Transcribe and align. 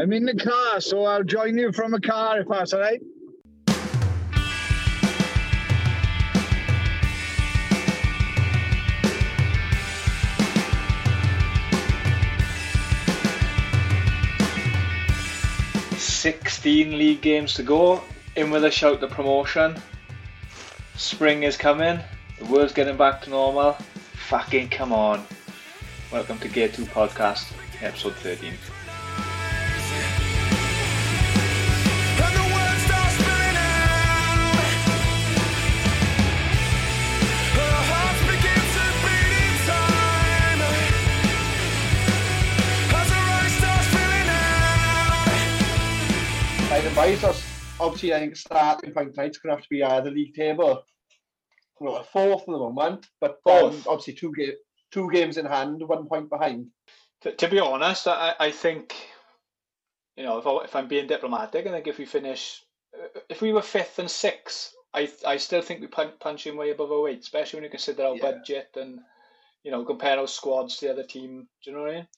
I'm 0.00 0.14
in 0.14 0.24
the 0.24 0.34
car, 0.34 0.80
so 0.80 1.04
I'll 1.04 1.22
join 1.22 1.58
you 1.58 1.72
from 1.72 1.92
a 1.92 2.00
car 2.00 2.40
if 2.40 2.48
that's 2.48 2.72
all 2.72 2.80
right. 2.80 3.02
Sixteen 15.98 16.96
league 16.96 17.20
games 17.20 17.52
to 17.54 17.62
go. 17.62 18.02
In 18.36 18.50
with 18.50 18.64
a 18.64 18.70
shout 18.70 19.00
to 19.00 19.06
promotion. 19.06 19.76
Spring 20.96 21.42
is 21.42 21.58
coming. 21.58 22.00
The 22.38 22.46
world's 22.46 22.72
getting 22.72 22.96
back 22.96 23.20
to 23.24 23.30
normal. 23.30 23.72
Fucking 24.28 24.70
come 24.70 24.94
on. 24.94 25.26
Welcome 26.10 26.38
to 26.38 26.48
Gear 26.48 26.68
2 26.68 26.86
Podcast, 26.86 27.52
episode 27.82 28.14
13. 28.14 28.54
Right, 47.16 47.34
obviously 47.80 48.14
I 48.14 48.20
think 48.20 48.36
starting 48.36 48.92
point 48.92 49.14
tonight's 49.14 49.38
gonna 49.38 49.56
have 49.56 49.62
to 49.62 49.70
be 49.70 49.82
either 49.82 50.10
the 50.10 50.16
league 50.16 50.34
table. 50.34 50.84
Well, 51.80 51.96
a 51.96 52.04
fourth 52.04 52.42
at 52.42 52.46
the 52.46 52.58
moment, 52.58 53.06
but 53.20 53.40
um, 53.46 53.82
obviously 53.86 54.12
two 54.14 54.32
ga- 54.36 54.56
two 54.92 55.10
games 55.10 55.38
in 55.38 55.46
hand, 55.46 55.82
one 55.86 56.06
point 56.06 56.28
behind. 56.28 56.66
To, 57.22 57.32
to 57.32 57.48
be 57.48 57.58
honest, 57.58 58.06
I, 58.06 58.34
I 58.38 58.50
think, 58.50 58.94
you 60.16 60.24
know, 60.24 60.38
if, 60.38 60.46
I, 60.46 60.64
if 60.64 60.76
I'm 60.76 60.88
being 60.88 61.06
diplomatic, 61.06 61.66
I 61.66 61.70
think 61.70 61.86
if 61.86 61.96
we 61.98 62.04
finish, 62.04 62.62
if 63.30 63.40
we 63.40 63.52
were 63.52 63.62
fifth 63.62 63.98
and 63.98 64.10
sixth, 64.10 64.74
I 64.92 65.10
I 65.26 65.38
still 65.38 65.62
think 65.62 65.80
we 65.80 65.86
punch, 65.86 66.18
punch 66.20 66.46
in 66.46 66.56
way 66.56 66.70
above 66.70 66.92
our 66.92 67.00
weight, 67.00 67.20
especially 67.20 67.58
when 67.58 67.64
you 67.64 67.70
consider 67.70 68.04
our 68.04 68.16
Yeah. 68.16 68.32
budget 68.32 68.70
and, 68.76 69.00
you 69.64 69.70
know, 69.70 69.84
compare 69.84 70.18
our 70.18 70.28
squads 70.28 70.76
to 70.78 70.86
the 70.86 70.92
other 70.92 71.04
team. 71.04 71.48
Do 71.64 71.70
you 71.70 71.76
know 71.76 71.82
what 71.82 71.90
I 71.90 71.94
mean? 71.94 72.08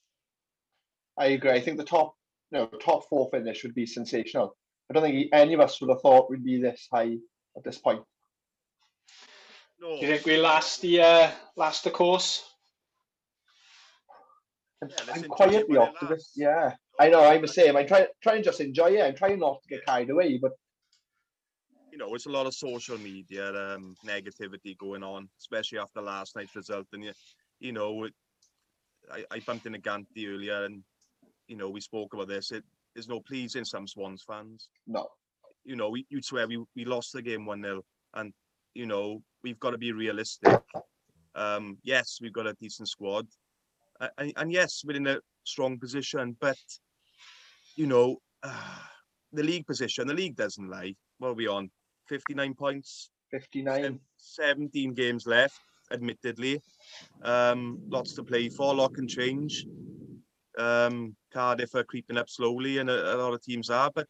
I 1.19 1.27
agree. 1.27 1.51
I 1.51 1.61
think 1.61 1.77
the 1.77 1.85
top, 1.85 2.17
no, 2.51 2.67
top 2.67 3.09
four 3.09 3.29
finish 3.31 3.63
would 3.63 3.75
be 3.75 3.87
sensational. 3.87 4.57
I 4.91 4.95
don't 4.95 5.03
think 5.03 5.29
any 5.33 5.55
of 5.55 5.61
us 5.61 5.81
would 5.81 5.91
have 5.91 6.01
thought 6.01 6.31
we'd 6.31 6.45
be 6.45 6.61
this 6.61 6.89
high 6.93 7.17
at 7.57 7.65
this 7.65 7.79
point. 7.79 8.03
No, 9.81 9.99
Do 9.99 10.07
you 10.07 10.13
think 10.13 10.27
we 10.27 10.37
last 10.37 10.81
the 10.81 11.01
uh, 11.01 11.31
last 11.57 11.85
the 11.85 11.91
course? 11.91 12.45
I'm, 14.83 14.91
Yeah, 14.91 15.15
I'm 15.15 15.23
quietly 15.25 15.79
optimistic. 15.79 16.11
lasts. 16.11 16.33
Yeah, 16.37 16.75
I 17.01 17.09
know. 17.09 17.25
I'm 17.25 17.43
the 17.43 17.49
same. 17.49 17.77
I 17.77 17.85
try 17.85 18.07
try 18.23 18.35
and 18.37 18.45
just 18.45 18.61
enjoy 18.61 18.91
it. 18.97 19.03
I'm 19.03 19.15
trying 19.15 19.39
not 19.39 19.63
to 19.63 19.69
get 19.69 19.85
carried 19.85 20.11
away, 20.11 20.39
but 20.39 20.53
you 21.91 21.99
know, 21.99 22.15
it's 22.15 22.27
a 22.27 22.31
lot 22.31 22.47
of 22.47 22.55
social 22.55 22.99
media 22.99 23.49
um, 23.51 23.95
negativity 24.07 24.77
going 24.79 25.03
on, 25.03 25.29
especially 25.39 25.79
after 25.79 26.01
last 26.01 26.35
night's 26.37 26.57
result. 26.57 26.87
And 26.93 27.05
you, 27.05 27.13
you 27.61 27.73
know, 27.73 28.05
it, 28.05 28.15
I, 29.13 29.25
I 29.31 29.41
bumped 29.41 29.67
into 29.67 29.79
Ganti 29.79 30.27
earlier, 30.27 30.65
and 30.65 30.83
you 31.49 31.57
know, 31.57 31.69
we 31.69 31.81
spoke 31.81 32.15
about 32.15 32.29
this. 32.29 32.51
It 32.51 32.65
there's 32.95 33.09
no 33.09 33.21
pleasing 33.21 33.65
some 33.65 33.87
Swans 33.87 34.23
fans. 34.27 34.69
no. 34.87 35.09
You 35.65 35.77
know, 35.77 35.91
we, 35.91 36.05
you'd 36.11 36.25
swear 36.25 36.48
we, 36.48 36.59
we 36.75 36.85
lost 36.85 37.12
the 37.12 37.23
game 37.23 37.47
one 37.47 37.62
0 37.62 37.85
and 38.15 38.33
you 38.75 38.85
know 38.85 39.23
we've 39.45 39.61
got 39.61 39.71
to 39.71 39.79
be 39.79 39.93
realistic. 39.93 40.61
Um, 41.37 41.79
yes, 41.85 42.19
we've 42.20 42.33
got 42.33 42.48
a 42.48 42.55
decent 42.55 42.89
squad, 42.89 43.27
uh, 44.01 44.09
and, 44.19 44.33
and 44.37 44.53
yes, 44.53 44.83
we're 44.85 44.97
in 44.97 45.07
a 45.07 45.20
strong 45.45 45.79
position, 45.79 46.37
but 46.41 46.59
you 47.77 47.87
know, 47.87 48.20
the 49.33 49.43
league 49.43 49.67
position, 49.67 50.07
the 50.07 50.15
league 50.15 50.37
doesn't 50.37 50.69
lie. 50.69 50.95
What 51.19 51.29
are 51.29 51.35
we 51.35 51.47
on? 51.47 51.70
59 52.09 52.55
points, 52.55 53.11
59. 53.31 53.98
17 54.17 54.95
games 54.95 55.27
left, 55.27 55.59
admittedly. 55.91 56.61
Um, 57.23 57.79
lots 57.89 58.14
to 58.14 58.23
play 58.23 58.48
for, 58.48 58.74
lot 58.74 58.95
can 58.95 59.09
change. 59.09 59.67
Um, 60.58 61.17
Cardiff 61.33 61.74
are 61.74 61.85
creeping 61.85 62.18
up 62.18 62.29
slowly, 62.29 62.79
and 62.79 62.90
a, 62.90 63.14
a 63.14 63.17
lot 63.17 63.33
of 63.35 63.42
teams 63.42 63.70
are, 63.70 63.90
but 63.95 64.08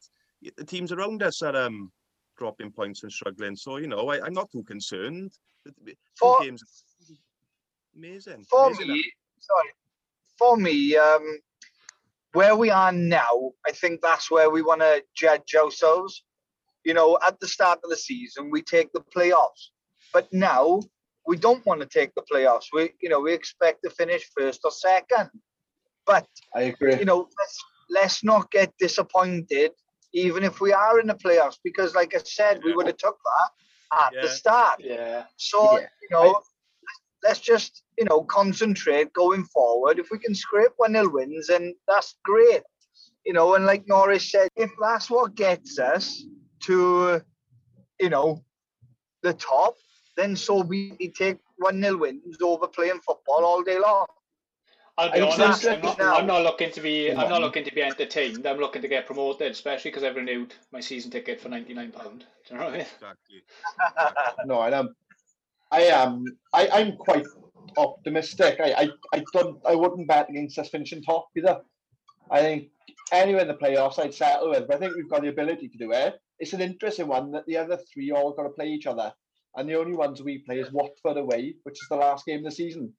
the 0.57 0.65
teams 0.65 0.91
around 0.93 1.23
us 1.23 1.41
are 1.43 1.55
um, 1.57 1.93
dropping 2.37 2.73
points 2.73 3.03
and 3.05 3.13
struggling. 3.13 3.55
So, 3.57 3.77
you 3.77 3.87
know, 3.87 4.09
I, 4.11 4.25
I'm 4.25 4.33
not 4.35 4.51
too 4.51 4.65
concerned. 4.65 5.33
The- 5.65 5.75
the- 5.85 5.93
Two 5.93 5.97
For- 6.19 6.41
games. 6.43 6.63
Amazing. 7.97 8.45
For 8.51 8.67
amazing. 8.69 8.89
me, 8.89 9.05
sorry, 9.39 9.71
for 10.39 10.57
me, 10.57 10.97
um, 10.97 11.39
where 12.33 12.57
we 12.57 12.71
are 12.71 12.91
now, 12.93 13.53
I 13.67 13.73
think 13.73 14.01
that's 14.01 14.31
where 14.31 14.49
we 14.51 14.63
want 14.63 14.81
to 14.81 15.05
judge 15.15 15.55
ourselves. 15.55 16.25
You 16.85 16.95
know, 16.95 17.19
at 17.27 17.39
the 17.39 17.47
start 17.47 17.81
of 17.85 17.91
the 17.91 17.97
season, 17.97 18.51
we 18.51 18.63
take 18.63 18.93
the 18.93 19.03
playoffs, 19.15 19.69
but 20.13 20.33
now 20.33 20.81
we 21.27 21.37
don't 21.37 21.65
want 21.67 21.81
to 21.83 21.87
take 21.87 22.13
the 22.15 22.23
playoffs. 22.33 22.67
We, 22.73 22.91
you 23.01 23.09
know, 23.09 23.21
we 23.21 23.33
expect 23.35 23.83
to 23.85 23.91
finish 23.91 24.29
first 24.37 24.61
or 24.65 24.71
second. 24.73 25.31
But 26.07 26.27
I 26.55 26.63
agree. 26.63 26.97
you 26.99 27.05
know, 27.05 27.29
let's 27.39 27.65
let's 27.91 28.25
not 28.25 28.51
get 28.51 28.73
disappointed, 28.79 29.73
even 30.13 30.43
if 30.45 30.61
we 30.61 30.73
are 30.73 31.01
in 31.01 31.07
the 31.09 31.15
playoffs, 31.15 31.59
because, 31.63 31.95
like 31.95 32.15
I 32.15 32.19
said, 32.19 32.61
we 32.65 32.75
would 32.75 32.87
have 32.87 32.97
took 32.97 33.19
that 33.25 34.05
at 34.05 34.13
the 34.21 34.29
start. 34.29 34.81
Yeah. 34.81 35.25
So 35.37 35.79
Yeah. 35.79 35.87
you 36.03 36.09
know, 36.11 36.41
let's 37.23 37.41
just 37.41 37.83
you 37.99 38.05
know 38.05 38.23
concentrate 38.25 39.13
going 39.13 39.45
forward. 39.45 39.99
If 39.99 40.11
we 40.11 40.19
can 40.19 40.35
scrape 40.35 40.73
one 40.77 40.93
nil 40.93 41.11
wins, 41.11 41.49
and 41.49 41.75
that's 41.87 42.17
great. 42.25 42.63
You 43.25 43.33
know, 43.33 43.55
and 43.55 43.65
like 43.67 43.87
Norris 43.87 44.31
said, 44.31 44.49
if 44.57 44.71
that's 44.81 45.09
what 45.11 45.35
gets 45.37 45.79
us 45.79 46.25
to, 46.65 47.21
you 48.01 48.11
know, 48.11 48.43
the 49.23 49.33
top, 49.35 49.77
then 50.17 50.35
so 50.37 50.63
we 50.63 50.97
we 50.99 51.11
take 51.11 51.39
one 51.59 51.81
nil 51.81 51.99
wins 51.99 52.37
over 52.43 52.67
playing 52.67 53.01
football 53.01 53.45
all 53.45 53.63
day 53.63 53.79
long. 53.79 54.07
I'll 55.03 55.11
be 55.11 55.21
I 55.21 55.25
was 55.25 55.41
honest. 55.41 55.63
gonna 55.65 55.75
I'm 55.77 55.83
not, 55.83 56.01
I'm 56.01 56.27
not 56.27 56.43
looking 56.43 56.71
to 56.71 56.81
be. 56.81 57.11
I'm 57.11 57.29
not 57.29 57.41
looking 57.41 57.65
to 57.65 57.75
be 57.75 57.83
entertained. 57.83 58.47
I'm 58.47 58.59
looking 58.59 58.83
to 58.83 58.89
get 58.89 59.05
promoted, 59.05 59.51
especially 59.51 59.91
because 59.91 60.05
I've 60.05 60.15
renewed 60.15 60.55
my 60.73 60.79
season 60.79 61.11
ticket 61.11 61.41
for 61.41 61.49
ninety 61.49 61.75
nine 61.75 61.91
pound. 61.91 62.21
Do 62.21 62.55
you 62.55 62.61
know 62.61 62.67
what 62.67 62.75
I 62.75 62.79
mean? 62.79 62.87
Exactly. 62.95 63.43
no, 64.47 64.61
I 64.61 64.79
am. 64.79 64.95
I 65.73 65.81
am. 65.83 66.25
I, 66.53 66.69
I'm 66.69 66.97
quite 66.97 67.27
optimistic. 67.77 68.61
I, 68.61 68.73
I, 68.73 68.89
I 69.13 69.25
don't. 69.33 69.59
I 69.67 69.75
wouldn't 69.75 70.07
bet 70.07 70.31
against 70.31 70.59
us 70.61 70.69
finishing 70.69 71.03
top 71.03 71.27
either. 71.37 71.63
I 72.31 72.41
think 72.41 72.69
anywhere 73.11 73.43
in 73.43 73.49
the 73.49 73.55
playoffs, 73.55 73.99
I'd 73.99 74.15
settle 74.15 74.51
with. 74.51 74.69
But 74.69 74.77
I 74.77 74.79
think 74.79 74.95
we've 74.95 75.11
got 75.11 75.23
the 75.23 75.29
ability 75.31 75.69
to 75.69 75.79
do 75.79 75.91
it. 75.91 76.15
It's 76.39 76.53
an 76.53 76.61
interesting 76.61 77.09
one 77.09 77.33
that 77.33 77.47
the 77.47 77.57
other 77.57 77.79
three 77.93 78.13
all 78.13 78.35
got 78.35 78.45
to 78.45 78.51
play 78.51 78.69
each 78.69 78.87
other, 78.87 79.13
and 79.57 79.69
the 79.69 79.75
only 79.75 79.97
ones 79.97 80.23
we 80.23 80.39
play 80.39 80.61
is 80.61 80.71
Watford 80.71 81.17
away, 81.17 81.57
which 81.65 81.75
is 81.75 81.89
the 81.91 81.97
last 81.97 82.25
game 82.25 82.39
of 82.39 82.45
the 82.45 82.51
season. 82.53 82.95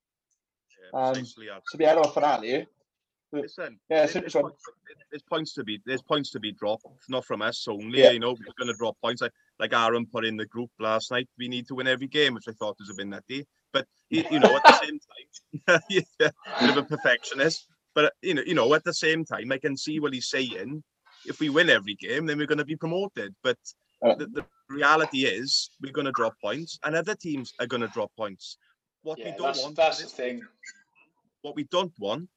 Um. 0.94 1.26
So 1.26 1.42
we 1.78 1.86
had 1.86 1.98
our 1.98 2.12
finale. 2.12 2.68
Listen, 3.32 3.80
Yeah, 3.90 4.06
there's, 4.06 4.34
points, 4.34 4.64
there's 5.10 5.24
points 5.24 5.54
to 5.56 5.64
be 5.64 5.82
there's 5.88 6.04
points 6.04 6.30
to 6.32 6.40
be 6.40 6.52
dropped, 6.52 6.86
not 7.10 7.26
from 7.26 7.42
us 7.42 7.68
only. 7.68 8.00
Yeah. 8.00 8.12
You 8.12 8.20
know, 8.20 8.32
we're 8.32 8.54
going 8.60 8.72
to 8.72 8.78
drop 8.78 8.96
points. 9.02 9.22
Like 9.24 9.32
like 9.60 9.74
Aaron 9.74 10.06
put 10.06 10.24
in 10.24 10.38
the 10.38 10.46
group 10.46 10.70
last 10.80 11.10
night. 11.10 11.28
We 11.40 11.48
need 11.48 11.68
to 11.68 11.76
win 11.76 11.88
every 11.88 12.08
game, 12.08 12.36
which 12.36 12.48
I 12.48 12.52
thought 12.52 12.78
was 12.80 12.92
a 12.92 12.94
bit 12.94 13.08
nutty. 13.08 13.48
But 13.72 13.88
you, 14.10 14.24
you 14.30 14.40
know, 14.40 14.56
at 14.56 14.64
the 14.64 14.80
same 14.84 15.00
time, 15.68 15.82
yeah, 15.90 16.30
bit 16.60 16.70
of 16.70 16.78
a 16.78 16.84
perfectionist. 16.84 17.66
But 17.96 18.14
you 18.22 18.36
know, 18.36 18.44
you 18.46 18.54
know, 18.54 18.72
at 18.76 18.84
the 18.84 18.94
same 18.94 19.26
time, 19.26 19.52
I 19.52 19.58
can 19.58 19.76
see 19.78 20.00
what 20.00 20.14
he's 20.14 20.30
saying. 20.30 20.84
If 21.26 21.40
we 21.40 21.50
win 21.50 21.70
every 21.72 21.96
game, 21.96 22.28
then 22.28 22.38
we're 22.38 22.48
going 22.48 22.58
to 22.60 22.66
be 22.66 22.76
promoted. 22.76 23.34
But 23.44 23.58
Uh, 24.06 24.16
the, 24.16 24.28
the 24.28 24.46
reality 24.70 25.20
is, 25.26 25.70
we're 25.82 25.94
going 25.94 26.06
to 26.06 26.12
drop 26.12 26.36
points, 26.42 26.78
and 26.84 26.94
other 26.96 27.16
teams 27.16 27.54
are 27.60 27.68
going 27.68 27.82
to 27.82 27.88
drop 27.88 28.12
points. 28.18 28.58
What 29.04 29.18
we 29.18 29.26
don't 29.26 29.42
that's 29.42 29.62
want 29.64 29.76
that's 29.76 30.00
is 30.02 30.12
the 30.12 30.16
thing. 30.16 30.42
what 31.42 31.56
we 31.56 31.66
don't 31.66 31.94
want 32.00 32.30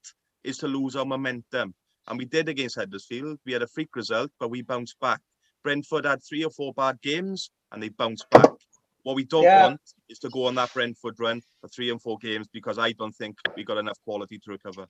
is 0.44 0.58
to 0.58 0.68
lose 0.68 0.96
our 0.96 1.04
momentum. 1.04 1.74
And 2.08 2.18
we 2.18 2.24
did 2.24 2.48
against 2.48 2.76
Huddersfield. 2.76 3.38
We 3.46 3.52
had 3.52 3.62
a 3.62 3.66
freak 3.68 3.94
result, 3.96 4.30
but 4.38 4.50
we 4.50 4.62
bounced 4.62 4.96
back. 5.00 5.20
Brentford 5.64 6.04
had 6.04 6.20
three 6.22 6.44
or 6.44 6.50
four 6.50 6.72
bad 6.74 7.00
games 7.02 7.50
and 7.72 7.82
they 7.82 7.88
bounced 7.88 8.28
back. 8.30 8.50
What 9.02 9.16
we 9.16 9.24
don't 9.24 9.44
Yeah. 9.44 9.62
want 9.62 9.80
is 10.08 10.18
to 10.20 10.28
go 10.30 10.46
on 10.46 10.54
that 10.56 10.72
Brentford 10.74 11.18
run 11.18 11.40
for 11.60 11.68
three 11.68 11.90
and 11.90 12.02
four 12.02 12.18
games 12.18 12.48
because 12.52 12.78
I 12.78 12.92
don't 12.92 13.14
think 13.14 13.36
we 13.56 13.64
got 13.64 13.78
enough 13.78 13.98
quality 14.04 14.38
to 14.40 14.50
recover. 14.50 14.86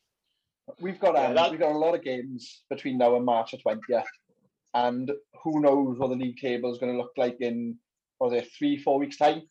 We've 0.80 0.98
got 0.98 1.14
Yeah, 1.14 1.28
um, 1.28 1.34
that- 1.34 1.50
we've 1.50 1.60
got 1.60 1.72
a 1.72 1.78
lot 1.78 1.94
of 1.94 2.02
games 2.02 2.64
between 2.70 2.98
now 2.98 3.16
and 3.16 3.24
March 3.24 3.52
the 3.52 3.58
twentieth, 3.58 4.06
and 4.74 5.10
who 5.42 5.60
knows 5.60 5.98
what 5.98 6.08
the 6.08 6.16
league 6.16 6.38
table 6.38 6.72
is 6.72 6.78
going 6.78 6.92
to 6.92 6.98
look 6.98 7.12
like 7.16 7.40
in 7.40 7.78
was 8.18 8.32
it 8.32 8.50
three 8.52 8.76
four 8.78 8.98
weeks 8.98 9.16
time? 9.18 9.48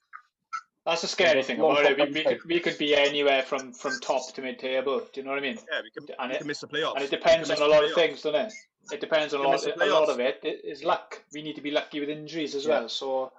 That's 0.85 1.01
the 1.01 1.07
scary 1.07 1.41
thing 1.41 1.59
about 1.59 1.83
it. 1.83 1.97
We, 1.97 2.11
we, 2.11 2.23
could, 2.23 2.39
we 2.45 2.59
could 2.59 2.77
be 2.77 2.95
anywhere 2.95 3.41
from, 3.41 3.73
from 3.73 3.99
top 4.01 4.31
to 4.35 4.41
mid 4.41 4.59
table. 4.59 4.99
Do 4.99 5.19
you 5.19 5.23
know 5.23 5.31
what 5.31 5.39
I 5.39 5.41
mean? 5.41 5.57
Yeah, 5.71 5.81
we 5.81 5.89
can, 5.89 6.15
And 6.19 6.29
we 6.29 6.35
it- 6.35 6.37
can 6.39 6.47
miss 6.47 6.59
the 6.59 6.67
playoffs. 6.67 6.95
And 6.95 7.03
it 7.03 7.09
depends 7.09 7.49
on 7.49 7.59
a 7.61 7.65
lot 7.65 7.83
of 7.83 7.93
things, 7.93 8.21
doesn't 8.21 8.47
it? 8.47 8.53
It 8.91 9.01
depends 9.01 9.33
on 9.33 9.41
a 9.41 9.47
lot. 9.47 9.65
A 9.65 9.85
lot 9.87 10.09
of 10.09 10.19
it 10.19 10.41
is 10.43 10.83
luck. 10.83 11.23
We 11.33 11.41
need 11.41 11.55
to 11.55 11.61
be 11.61 11.71
lucky 11.71 11.99
with 11.99 12.09
injuries 12.09 12.53
as 12.53 12.65
Yeah. 12.65 12.81
well. 12.81 12.89
So 12.89 13.31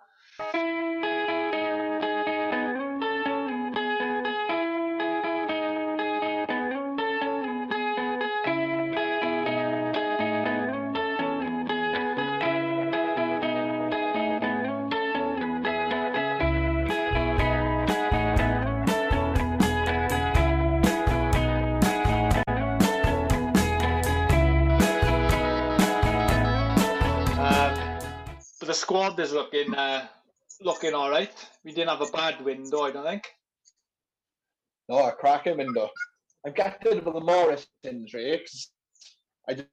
squad 28.87 29.19
is 29.19 29.33
looking 29.33 29.75
uh, 29.75 30.07
looking 30.61 30.95
all 30.95 31.11
right. 31.11 31.33
We 31.65 31.73
didn't 31.73 31.89
have 31.91 32.03
a 32.09 32.13
bad 32.13 32.45
window, 32.45 32.83
I 32.83 32.93
don't 32.93 33.05
think. 33.05 33.25
No, 34.89 35.09
a 35.09 35.13
cracking 35.13 35.57
window. 35.59 35.91
I'm 36.47 36.53
gutted 36.53 37.05
with 37.05 37.15
the 37.15 37.21
Morris 37.21 37.67
injury 37.83 38.41
I 39.49 39.55
ju- 39.55 39.65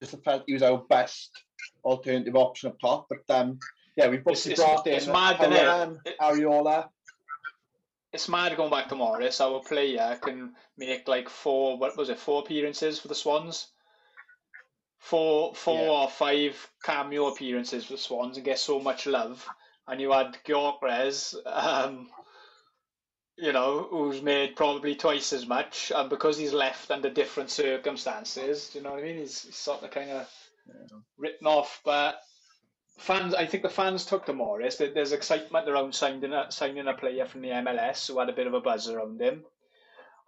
just 0.00 0.22
felt 0.22 0.44
he 0.46 0.52
was 0.52 0.62
our 0.62 0.78
best 0.88 1.30
alternative 1.84 2.36
option 2.36 2.68
up 2.70 2.78
top. 2.78 3.08
But 3.10 3.24
um, 3.36 3.58
yeah, 3.96 4.06
we 4.08 4.18
It's- 4.18 4.46
we 4.46 4.52
it's- 4.52 4.64
brought 4.64 4.86
in 4.86 4.94
it's 4.94 5.08
mad? 5.08 5.98
It- 6.04 6.18
Arriola. 6.20 6.88
It's 8.12 8.28
mad 8.28 8.56
going 8.56 8.70
back 8.70 8.88
to 8.90 8.94
Morris. 8.96 9.40
Our 9.40 9.60
player 9.60 10.18
can 10.22 10.54
make 10.76 11.08
like 11.08 11.28
four. 11.28 11.76
What 11.78 11.96
was 11.96 12.10
it? 12.10 12.18
Four 12.18 12.42
appearances 12.42 13.00
for 13.00 13.08
the 13.08 13.14
Swans. 13.14 13.72
Four, 15.00 15.54
four 15.54 15.80
Yeah. 15.80 15.90
or 15.90 16.08
five 16.08 16.70
cameo 16.82 17.26
appearances 17.26 17.86
for 17.86 17.96
Swans 17.96 18.36
and 18.36 18.44
get 18.44 18.58
so 18.58 18.78
much 18.80 19.06
love. 19.06 19.46
And 19.88 20.00
you 20.00 20.12
had 20.12 20.36
Gyökeres, 20.44 21.34
um, 21.46 22.08
you 23.36 23.52
know, 23.52 23.88
who's 23.90 24.22
made 24.22 24.54
probably 24.56 24.94
twice 24.94 25.32
as 25.32 25.46
much, 25.46 25.90
and 25.94 26.08
because 26.10 26.36
he's 26.36 26.52
left 26.52 26.90
under 26.90 27.08
different 27.10 27.50
circumstances, 27.50 28.68
do 28.68 28.78
you 28.78 28.84
know 28.84 28.90
what 28.92 29.00
I 29.00 29.04
mean? 29.04 29.16
He's, 29.18 29.42
he's 29.42 29.56
sort 29.56 29.82
of 29.82 29.90
kind 29.90 30.10
of 30.10 30.28
written 31.16 31.46
off. 31.46 31.80
But 31.84 32.20
fans, 32.98 33.34
I 33.34 33.46
think 33.46 33.62
the 33.62 33.70
fans 33.70 34.04
took 34.04 34.26
the 34.26 34.34
Morris. 34.34 34.76
There's 34.76 35.12
excitement 35.12 35.68
around 35.68 35.94
signing 35.94 36.32
a, 36.32 36.52
signing 36.52 36.86
a 36.86 36.94
player 36.94 37.24
from 37.24 37.40
the 37.40 37.48
MLS 37.48 38.06
who 38.06 38.18
had 38.18 38.28
a 38.28 38.34
bit 38.34 38.46
of 38.46 38.54
a 38.54 38.60
buzz 38.60 38.88
around 38.88 39.20
him. 39.20 39.44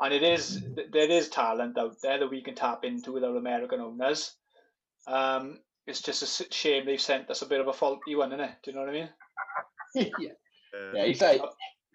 And 0.00 0.12
it 0.12 0.22
is 0.24 0.60
there 0.90 1.10
is 1.10 1.28
talent 1.28 1.78
out 1.78 2.00
there 2.02 2.18
that 2.18 2.30
we 2.30 2.42
can 2.42 2.54
tap 2.56 2.84
into 2.84 3.12
with 3.12 3.22
our 3.22 3.36
American 3.36 3.80
owners. 3.80 4.34
Um, 5.06 5.58
it's 5.86 6.00
just 6.00 6.22
a 6.22 6.52
shame 6.52 6.86
they've 6.86 7.00
sent 7.00 7.30
us 7.30 7.42
a 7.42 7.46
bit 7.46 7.60
of 7.60 7.68
a 7.68 7.72
faulty 7.72 8.14
one, 8.14 8.32
isn't 8.32 8.44
it? 8.44 8.54
Do 8.62 8.70
you 8.70 8.76
know 8.76 8.84
what 8.84 8.90
I 8.90 8.92
mean? 8.92 9.08
yeah, 10.18 10.28
Uh, 10.74 10.92
yeah, 10.94 11.04
he's 11.06 11.20
like 11.20 11.40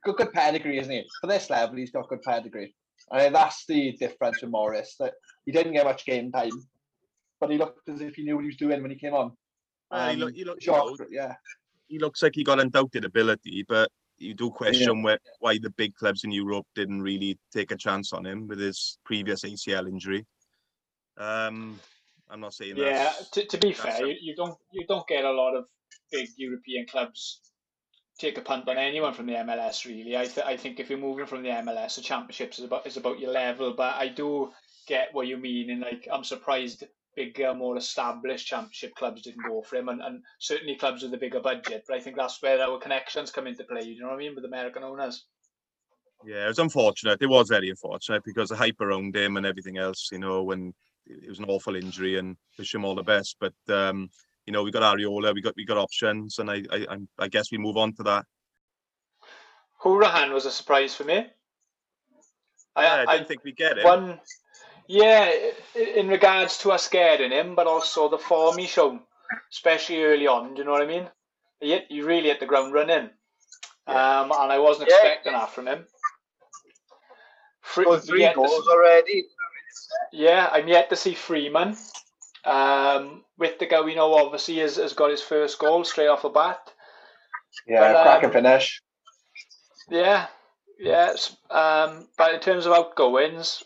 got 0.05 0.17
good 0.17 0.33
pedigree, 0.33 0.79
isn't 0.79 0.91
he? 0.91 1.03
For 1.21 1.27
this 1.27 1.49
level, 1.49 1.77
he's 1.77 1.91
got 1.91 2.09
good 2.09 2.21
pedigree. 2.21 2.75
I 3.11 3.23
mean, 3.23 3.33
that's 3.33 3.65
the 3.65 3.93
difference 3.93 4.41
with 4.41 4.51
Morris. 4.51 4.95
That 4.99 5.13
he 5.45 5.51
didn't 5.51 5.73
get 5.73 5.85
much 5.85 6.05
game 6.05 6.31
time, 6.31 6.51
but 7.39 7.49
he 7.49 7.57
looked 7.57 7.87
as 7.89 8.01
if 8.01 8.15
he 8.15 8.23
knew 8.23 8.35
what 8.35 8.41
he 8.41 8.47
was 8.47 8.57
doing 8.57 8.81
when 8.81 8.91
he 8.91 8.97
came 8.97 9.13
on. 9.13 9.31
well, 9.91 10.07
he, 10.09 10.13
Um, 10.13 10.19
look, 10.19 10.35
he, 10.35 10.43
look, 10.43 10.57
you 10.61 10.97
yeah, 11.11 11.35
he 11.87 11.99
looks 11.99 12.21
like 12.21 12.35
he 12.35 12.43
got 12.43 12.59
undoubted 12.59 13.05
ability, 13.05 13.63
but 13.67 13.89
you 14.17 14.33
do 14.33 14.49
question 14.49 15.03
where, 15.03 15.19
why 15.39 15.57
the 15.57 15.69
big 15.71 15.93
clubs 15.95 16.23
in 16.23 16.31
Europe 16.31 16.65
didn't 16.75 17.01
really 17.01 17.37
take 17.53 17.71
a 17.71 17.77
chance 17.77 18.13
on 18.13 18.25
him 18.25 18.47
with 18.47 18.59
his 18.59 18.97
previous 19.05 19.43
ACL 19.43 19.87
injury. 19.87 20.25
Um, 21.17 21.79
I'm 22.29 22.41
not 22.41 22.53
saying 22.53 22.75
that. 22.75 22.81
Yeah. 22.81 23.13
To, 23.33 23.45
to 23.45 23.57
be 23.57 23.73
fair, 23.73 24.05
you, 24.05 24.15
you 24.21 24.35
don't 24.35 24.57
you 24.71 24.85
don't 24.87 25.07
get 25.07 25.23
a 25.23 25.31
lot 25.31 25.55
of 25.55 25.65
big 26.11 26.29
European 26.37 26.85
clubs 26.85 27.41
take 28.17 28.37
a 28.37 28.41
punt 28.41 28.67
on 28.67 28.77
anyone 28.77 29.13
from 29.13 29.27
the 29.27 29.33
MLS. 29.33 29.85
Really, 29.85 30.17
I 30.17 30.25
th- 30.25 30.45
I 30.45 30.57
think 30.57 30.79
if 30.79 30.89
you're 30.89 30.99
moving 30.99 31.25
from 31.25 31.43
the 31.43 31.49
MLS, 31.49 31.95
the 31.95 32.01
Championships 32.01 32.59
is 32.59 32.65
about 32.65 32.87
is 32.87 32.97
about 32.97 33.19
your 33.19 33.31
level. 33.31 33.73
But 33.75 33.95
I 33.95 34.07
do 34.07 34.51
get 34.87 35.09
what 35.13 35.27
you 35.27 35.37
mean, 35.37 35.69
and 35.69 35.81
like 35.81 36.07
I'm 36.11 36.23
surprised 36.23 36.83
bigger, 37.15 37.47
uh, 37.47 37.53
more 37.53 37.77
established 37.77 38.47
Championship 38.47 38.95
clubs 38.95 39.23
didn't 39.23 39.45
go 39.47 39.61
for 39.61 39.75
him, 39.77 39.89
and, 39.89 40.01
and 40.01 40.23
certainly 40.39 40.75
clubs 40.75 41.03
with 41.03 41.13
a 41.13 41.17
bigger 41.17 41.39
budget. 41.39 41.83
But 41.87 41.97
I 41.97 41.99
think 41.99 42.15
that's 42.15 42.41
where 42.41 42.61
our 42.61 42.79
connections 42.79 43.31
come 43.31 43.47
into 43.47 43.63
play. 43.63 43.83
You 43.83 44.01
know 44.01 44.07
what 44.07 44.15
I 44.15 44.19
mean 44.19 44.35
with 44.35 44.45
American 44.45 44.83
owners. 44.83 45.25
Yeah, 46.25 46.45
it 46.45 46.49
was 46.49 46.59
unfortunate. 46.59 47.21
It 47.21 47.27
was 47.27 47.49
very 47.49 47.69
unfortunate 47.69 48.23
because 48.23 48.49
the 48.49 48.55
hype 48.55 48.81
around 48.81 49.15
him 49.15 49.37
and 49.37 49.45
everything 49.45 49.77
else, 49.77 50.09
you 50.11 50.17
know, 50.17 50.43
when 50.43 50.73
it 51.09 51.29
was 51.29 51.39
an 51.39 51.45
awful 51.45 51.75
injury 51.75 52.17
and 52.17 52.37
wish 52.57 52.73
him 52.73 52.85
all 52.85 52.95
the 52.95 53.03
best. 53.03 53.37
But 53.39 53.53
um, 53.69 54.09
you 54.45 54.53
know, 54.53 54.63
we 54.63 54.71
got 54.71 54.83
Arriola, 54.83 55.33
we 55.33 55.41
got 55.41 55.55
we 55.55 55.65
got 55.65 55.77
options, 55.77 56.39
and 56.39 56.49
I 56.49 56.63
I, 56.71 56.85
I'm- 56.89 57.29
guess 57.29 57.51
we 57.51 57.57
move 57.57 57.77
on 57.77 57.93
to 57.95 58.03
that. 58.03 58.25
Hourihane 59.83 60.33
was 60.33 60.45
a 60.45 60.51
surprise 60.51 60.95
for 60.95 61.03
me. 61.03 61.27
I, 62.75 62.83
Yeah, 62.83 62.93
I 63.07 63.11
I, 63.11 63.17
didn't 63.17 63.27
think 63.27 63.43
we'd 63.43 63.55
get 63.57 63.77
him. 63.77 63.83
One, 63.83 64.19
yeah, 64.87 65.31
in 65.75 66.07
regards 66.07 66.57
to 66.59 66.71
us 66.71 66.83
scaring 66.85 67.31
him, 67.31 67.55
but 67.55 67.67
also 67.67 68.09
the 68.09 68.17
form 68.17 68.57
he 68.57 68.65
shown, 68.67 69.01
especially 69.51 70.03
early 70.03 70.27
on. 70.27 70.53
Do 70.53 70.59
you 70.61 70.65
know 70.65 70.71
what 70.71 70.81
I 70.81 70.87
mean? 70.87 71.07
He 71.59 71.71
hit, 71.71 71.85
he 71.89 72.01
really 72.01 72.29
hit 72.29 72.39
the 72.39 72.45
ground 72.45 72.73
running, 72.73 73.09
um, 73.87 74.31
and 74.31 74.51
I 74.51 74.59
wasn't 74.59 74.89
Yeah. 74.89 74.95
expecting 74.97 75.33
that 75.33 75.51
from 75.51 75.67
him. 75.67 75.85
Fre- 77.61 77.81
Scored 77.83 78.03
three 78.03 78.21
yet 78.21 78.33
to 78.33 78.35
goals 78.37 78.67
already. 78.67 79.25
Yeah, 80.11 80.49
I'm 80.51 80.67
yet 80.67 80.89
to 80.89 80.95
see 80.95 81.13
Freeman. 81.13 81.77
Um, 82.45 83.23
with 83.37 83.59
the 83.59 83.65
guy 83.65 83.81
we 83.81 83.95
know, 83.95 84.13
obviously, 84.13 84.57
has, 84.59 84.77
has 84.77 84.93
got 84.93 85.11
his 85.11 85.21
first 85.21 85.59
goal 85.59 85.83
straight 85.83 86.07
off 86.07 86.21
the 86.21 86.29
bat. 86.29 86.59
yeah, 87.67 87.79
But, 87.79 87.95
um, 87.95 88.03
cracking 88.03 88.31
finish. 88.31 88.81
Yeah, 89.89 90.27
yeah. 90.79 91.13
Um, 91.49 92.07
but 92.17 92.33
in 92.33 92.39
terms 92.39 92.65
of 92.65 92.73
outgoings, 92.73 93.63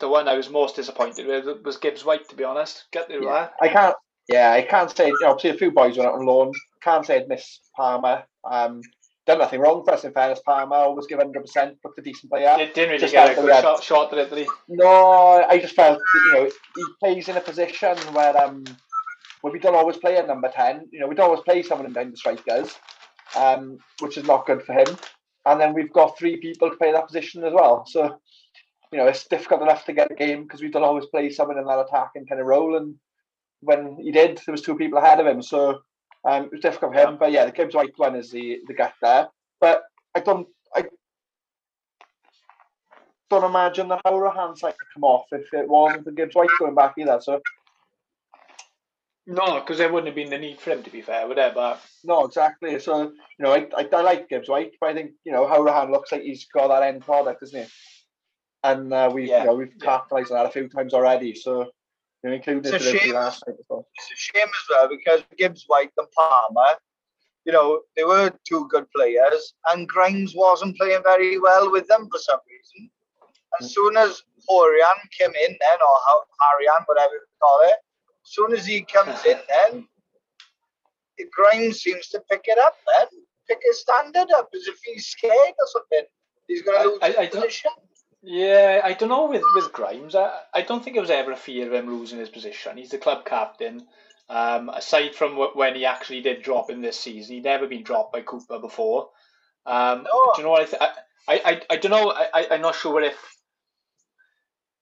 the 0.00 0.08
one 0.08 0.28
I 0.28 0.34
was 0.34 0.50
most 0.50 0.76
disappointed 0.76 1.26
with 1.26 1.64
was 1.64 1.76
Gibbs 1.76 2.04
White. 2.04 2.28
To 2.28 2.36
be 2.36 2.44
honest, 2.44 2.84
get 2.92 3.08
the 3.08 3.20
Yeah. 3.22 3.48
I 3.60 3.68
can't. 3.68 3.96
Yeah, 4.28 4.52
I 4.52 4.62
can't 4.62 4.94
say. 4.94 5.10
Obviously 5.24 5.50
a 5.50 5.54
few 5.54 5.70
boys 5.70 5.96
went 5.96 6.08
out 6.08 6.16
on 6.16 6.26
loan. 6.26 6.52
Can't 6.82 7.06
say 7.06 7.16
I'd 7.16 7.28
miss 7.28 7.60
Palmer. 7.76 8.24
Um, 8.44 8.82
done 9.28 9.38
nothing 9.38 9.60
wrong 9.60 9.84
for 9.84 9.92
us 9.92 10.04
in 10.04 10.12
fairness. 10.12 10.40
Palmer 10.44 10.74
always 10.74 11.06
give 11.06 11.18
hundred 11.18 11.42
percent. 11.42 11.76
Looked 11.84 11.98
a 11.98 12.02
decent 12.02 12.32
player. 12.32 12.56
It 12.58 12.74
didn't 12.74 12.90
really 12.90 13.00
Just 13.00 13.12
get 13.12 13.30
a 13.30 13.40
good 13.40 13.62
shot, 13.62 13.84
shot 13.84 14.10
did? 14.10 14.48
No, 14.68 15.44
I 15.48 15.58
just 15.58 15.76
felt 15.76 16.00
you 16.14 16.32
know 16.32 16.50
he 16.76 16.84
plays 16.98 17.28
in 17.28 17.36
a 17.36 17.40
position 17.40 17.96
where 18.14 18.36
um 18.42 18.64
where 19.42 19.52
we 19.52 19.60
don't 19.60 19.76
always 19.76 19.98
play 19.98 20.16
at 20.16 20.26
number 20.26 20.50
ten. 20.52 20.88
You 20.90 21.00
know, 21.00 21.06
we 21.06 21.14
don't 21.14 21.26
always 21.26 21.42
play 21.42 21.62
someone 21.62 21.86
in 21.86 21.92
behind 21.92 22.12
the 22.12 22.16
strikers, 22.16 22.74
um, 23.36 23.78
which 24.00 24.16
is 24.16 24.24
not 24.24 24.46
good 24.46 24.62
for 24.62 24.72
him. 24.72 24.88
And 25.46 25.60
then 25.60 25.74
we've 25.74 25.92
got 25.92 26.18
three 26.18 26.38
people 26.38 26.70
to 26.70 26.76
play 26.76 26.90
that 26.92 27.06
position 27.06 27.44
as 27.44 27.52
well. 27.52 27.84
So 27.86 28.18
you 28.90 28.98
know 28.98 29.06
it's 29.06 29.28
difficult 29.28 29.62
enough 29.62 29.84
to 29.84 29.92
get 29.92 30.10
a 30.10 30.14
game 30.14 30.44
because 30.44 30.62
we 30.62 30.70
don't 30.70 30.82
always 30.82 31.06
play 31.06 31.30
someone 31.30 31.58
in 31.58 31.66
that 31.66 31.86
attacking 31.86 32.26
kind 32.26 32.40
of 32.40 32.46
role. 32.46 32.76
And 32.76 32.94
when 33.60 33.98
he 34.00 34.10
did, 34.10 34.40
there 34.46 34.52
was 34.52 34.62
two 34.62 34.76
people 34.76 34.98
ahead 34.98 35.20
of 35.20 35.26
him, 35.26 35.42
so 35.42 35.80
um, 36.24 36.44
it 36.44 36.52
was 36.52 36.60
difficult 36.60 36.94
for 36.94 37.00
him. 37.00 37.16
But 37.18 37.32
yeah, 37.32 37.46
the 37.46 37.52
Gibbs 37.52 37.74
White 37.74 37.94
one 37.96 38.16
is 38.16 38.30
the 38.30 38.60
the 38.66 38.74
gut 38.74 38.94
there. 39.02 39.28
But 39.60 39.82
I 40.14 40.20
don't 40.20 40.48
I 40.74 40.84
don't 43.30 43.44
imagine 43.44 43.88
the 43.88 43.98
Hourihane 44.06 44.58
side 44.58 44.74
could 44.78 44.88
come 44.94 45.04
off 45.04 45.26
if 45.32 45.52
it 45.52 45.68
wasn't 45.68 46.04
for 46.04 46.12
Gibbs 46.12 46.34
White 46.34 46.50
going 46.58 46.74
back 46.74 46.94
either. 46.98 47.20
So 47.22 47.40
No, 49.26 49.60
because 49.60 49.78
there 49.78 49.92
wouldn't 49.92 50.08
have 50.08 50.16
been 50.16 50.30
the 50.30 50.38
need 50.38 50.60
for 50.60 50.72
him. 50.72 50.82
To 50.82 50.90
be 50.90 51.02
fair, 51.02 51.28
would 51.28 51.36
there? 51.38 51.52
But 51.54 51.80
no, 52.04 52.24
exactly. 52.24 52.78
So 52.80 53.02
you 53.02 53.14
know, 53.40 53.52
I, 53.52 53.68
I, 53.76 53.88
I 53.92 54.00
like 54.02 54.28
Gibbs 54.28 54.48
White, 54.48 54.72
but 54.80 54.90
I 54.90 54.94
think 54.94 55.12
you 55.24 55.32
know 55.32 55.46
Hourihane 55.46 55.90
looks 55.90 56.12
like 56.12 56.22
he's 56.22 56.46
got 56.46 56.68
that 56.68 56.82
end 56.82 57.02
product, 57.04 57.42
isn't 57.42 57.62
he? 57.64 57.68
And 58.64 58.92
uh, 58.92 59.10
we've 59.12 59.28
Yeah, 59.28 59.40
you 59.40 59.44
know 59.44 59.54
we've 59.54 59.74
yeah. 59.78 59.84
capitalised 59.84 60.32
on 60.32 60.38
that 60.38 60.46
a 60.46 60.52
few 60.52 60.68
times 60.68 60.94
already. 60.94 61.34
So 61.34 61.70
you 62.22 62.30
know, 62.30 62.36
including 62.36 62.72
It's 62.74 62.84
a 62.84 62.98
shame. 62.98 63.14
last 63.14 63.44
night 63.46 63.56
as 63.58 63.64
well. 63.68 63.86
It's 63.96 64.10
a 64.12 64.16
shame 64.16 64.48
as 64.48 64.66
well 64.70 64.88
because 64.88 65.22
Gibbs 65.36 65.64
White 65.66 65.90
and 65.96 66.06
Palmer, 66.12 66.76
you 67.44 67.52
know, 67.52 67.80
they 67.96 68.04
were 68.04 68.32
two 68.46 68.66
good 68.68 68.86
players, 68.94 69.54
and 69.70 69.88
Grimes 69.88 70.34
wasn't 70.34 70.76
playing 70.76 71.02
very 71.02 71.38
well 71.38 71.70
with 71.70 71.86
them 71.88 72.08
for 72.10 72.18
some 72.18 72.40
reason. 72.48 72.90
As 73.60 73.68
mm. 73.68 73.70
soon 73.72 73.96
as 73.96 74.22
Horian 74.50 74.98
came 75.18 75.30
in, 75.30 75.56
then 75.60 75.78
or 75.80 75.96
how 76.06 76.22
Harian, 76.42 76.84
whatever 76.86 77.12
you 77.14 77.20
call 77.40 77.60
it, 77.64 77.78
as 78.24 78.32
soon 78.34 78.52
as 78.52 78.66
he 78.66 78.82
comes 78.82 79.24
in, 79.24 79.38
then 79.48 79.88
it- 81.16 81.30
Grimes 81.32 81.80
seems 81.80 82.08
to 82.08 82.20
pick 82.30 82.42
it 82.44 82.58
up. 82.58 82.76
Then 82.98 83.08
pick 83.48 83.60
his 83.64 83.80
standard 83.80 84.30
up 84.36 84.50
as 84.54 84.66
if 84.66 84.78
he's 84.84 85.06
scared 85.06 85.32
or 85.58 85.66
something. 85.72 86.02
He's 86.48 86.62
going 86.62 86.78
I- 86.78 86.82
to 86.82 86.88
lose 86.90 86.98
I- 87.02 87.06
his 87.08 87.16
I 87.16 87.26
don't- 87.26 87.42
position. 87.42 87.70
Yeah, 88.22 88.80
I 88.84 88.92
don't 88.94 89.08
know 89.08 89.26
with 89.26 89.42
with 89.54 89.72
Grimes. 89.72 90.14
I, 90.14 90.40
I 90.54 90.62
don't 90.62 90.82
think 90.82 90.96
it 90.96 91.00
was 91.00 91.10
ever 91.10 91.32
a 91.32 91.36
fear 91.36 91.66
of 91.66 91.72
him 91.72 91.88
losing 91.88 92.18
his 92.18 92.28
position. 92.28 92.76
He's 92.76 92.90
the 92.90 92.98
club 92.98 93.24
captain. 93.24 93.86
Um, 94.28 94.68
aside 94.68 95.14
from 95.14 95.36
wh- 95.36 95.56
when 95.56 95.74
he 95.74 95.86
actually 95.86 96.20
did 96.20 96.42
drop 96.42 96.68
in 96.70 96.82
this 96.82 96.98
season, 96.98 97.36
he'd 97.36 97.44
never 97.44 97.66
been 97.66 97.82
dropped 97.82 98.12
by 98.12 98.20
Cooper 98.22 98.58
before. 98.58 99.08
Um, 99.64 100.04
No. 100.04 100.32
Do 100.34 100.42
you 100.42 100.44
know 100.44 100.50
what 100.50 100.62
I, 100.62 100.64
th- 100.66 100.82
I, 100.82 100.88
I, 101.28 101.40
I, 101.44 101.62
I 101.70 101.76
don't 101.76 101.90
know. 101.90 102.10
I, 102.10 102.26
I, 102.34 102.46
I'm 102.52 102.60
not 102.60 102.74
sure 102.74 103.00
if, 103.02 103.37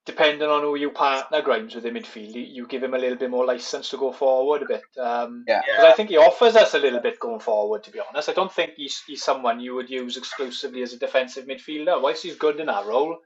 depending 0.06 0.48
on 0.48 0.62
who 0.62 0.76
you 0.76 0.90
partner 0.90 1.42
Grimes 1.42 1.74
with 1.74 1.84
in 1.84 1.94
midfield, 1.94 2.32
you, 2.34 2.42
you 2.42 2.66
give 2.66 2.82
him 2.82 2.94
a 2.94 2.98
little 2.98 3.18
bit 3.18 3.28
more 3.28 3.44
license 3.44 3.90
to 3.90 3.96
go 3.98 4.12
forward 4.12 4.62
a 4.62 4.66
bit. 4.66 4.84
Um, 4.98 5.44
Yeah. 5.46 5.60
Because 5.66 5.84
I 5.84 5.92
think 5.92 6.08
he 6.10 6.16
offers 6.16 6.54
us 6.56 6.74
a 6.74 6.78
little 6.78 7.00
bit 7.00 7.18
going 7.20 7.40
forward, 7.40 7.82
to 7.84 7.90
be 7.90 8.00
honest. 8.00 8.28
I 8.28 8.32
don't 8.32 8.52
think 8.52 8.74
he's, 8.76 9.02
he's 9.06 9.22
someone 9.22 9.60
you 9.60 9.74
would 9.74 9.90
use 9.90 10.16
exclusively 10.16 10.82
as 10.82 10.92
a 10.92 10.98
defensive 10.98 11.46
midfielder. 11.46 12.00
Whilst 12.00 12.22
he's 12.22 12.36
good 12.36 12.60
in 12.60 12.66
that 12.66 12.86
role, 12.86 13.18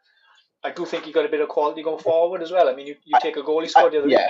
I 0.64 0.70
do 0.70 0.86
think 0.86 1.04
he 1.04 1.12
got 1.12 1.26
a 1.26 1.28
bit 1.28 1.40
of 1.42 1.48
quality 1.48 1.82
going 1.82 2.02
forward 2.02 2.42
as 2.42 2.50
well. 2.50 2.68
I 2.68 2.74
mean, 2.74 2.86
you, 2.86 2.96
you 3.04 3.18
take 3.20 3.36
a 3.36 3.42
goal 3.42 3.60
he 3.62 3.68
scored 3.68 3.92
the 3.92 3.98
other 3.98 4.08
yeah, 4.08 4.28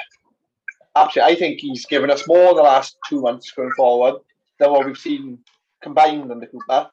absolutely. 0.97 1.33
I 1.35 1.38
think 1.38 1.61
he's 1.61 1.87
given 1.87 2.11
us 2.11 2.26
more 2.26 2.54
the 2.54 2.62
last 2.62 2.97
two 3.09 3.21
months 3.21 3.50
going 3.52 3.71
forward 3.76 4.21
than 4.59 4.71
what 4.73 4.87
we've 4.87 4.99
seen 4.99 5.38
combined 5.83 6.30
under 6.30 6.47
Cooper. 6.47 6.90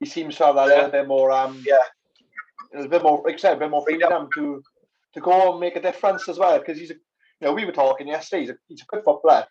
He 0.00 0.06
seems 0.06 0.36
to 0.36 0.46
have 0.46 0.54
that 0.56 0.68
Yeah. 0.68 0.74
little 0.76 0.90
bit 0.90 1.08
more 1.08 1.30
um 1.32 1.62
Yeah. 1.66 1.76
A 2.74 2.88
bit 2.88 3.02
more 3.02 3.22
like 3.24 3.34
I 3.34 3.38
said, 3.38 3.56
a 3.56 3.60
bit 3.60 3.70
more 3.70 3.84
freedom 3.84 4.28
to 4.34 4.62
to 5.14 5.20
go 5.20 5.52
and 5.52 5.60
make 5.60 5.76
a 5.76 5.80
difference 5.80 6.28
as 6.28 6.38
well. 6.38 6.58
Because 6.58 6.78
he's 6.78 6.90
a 6.90 6.94
you 6.94 7.48
know, 7.48 7.52
we 7.52 7.64
were 7.64 7.72
talking 7.72 8.08
yesterday, 8.08 8.42
he's 8.42 8.50
a 8.50 8.56
he's 8.68 8.82
a 8.82 8.86
good 8.86 9.04
footballer. 9.04 9.46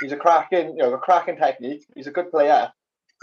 He's 0.00 0.12
a 0.12 0.16
cracking, 0.16 0.70
you 0.70 0.82
know, 0.82 0.92
a 0.92 0.98
cracking 0.98 1.36
technique. 1.36 1.86
He's 1.94 2.06
a 2.06 2.10
good 2.10 2.30
player, 2.30 2.70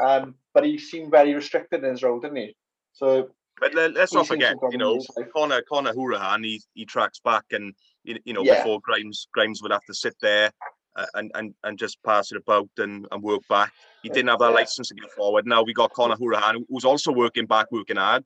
um, 0.04 0.36
but 0.54 0.66
he 0.66 0.78
seemed 0.78 1.12
very 1.12 1.34
restricted 1.34 1.84
in 1.84 1.92
his 1.92 2.02
role, 2.02 2.20
didn't 2.20 2.38
he? 2.38 2.56
So 2.94 3.30
But 3.60 3.76
let, 3.76 3.96
us 3.98 4.14
not 4.14 4.28
forget, 4.28 4.56
you 4.72 4.78
know. 4.78 5.00
Connor 5.36 5.62
Conor 5.62 5.94
Hourihane, 5.94 6.46
he 6.46 6.62
he 6.74 6.86
tracks 6.86 7.20
back 7.20 7.46
and 7.52 7.74
you 8.04 8.18
you 8.26 8.34
know 8.34 8.44
Yeah. 8.44 8.56
before 8.56 8.80
Grimes 8.82 9.28
Grimes 9.34 9.62
would 9.62 9.72
have 9.72 9.86
to 9.86 9.94
sit 9.94 10.16
there 10.22 10.52
uh, 10.96 11.06
and 11.16 11.32
and 11.36 11.54
and 11.64 11.78
just 11.78 12.02
pass 12.04 12.32
it 12.32 12.38
about 12.38 12.70
and, 12.78 13.08
and 13.12 13.24
work 13.24 13.42
back. 13.50 13.72
He 14.02 14.10
didn't 14.10 14.30
have 14.30 14.40
that 14.40 14.50
Yeah. 14.50 14.56
license 14.56 14.90
to 14.90 14.96
get 14.96 15.12
forward. 15.12 15.46
Now 15.48 15.64
we 15.64 15.74
got 15.74 15.94
Conor 15.94 16.16
Hourihane, 16.16 16.66
who's 16.70 16.86
also 16.86 17.12
working 17.12 17.46
back, 17.46 17.72
working 17.72 17.98
hard. 17.98 18.26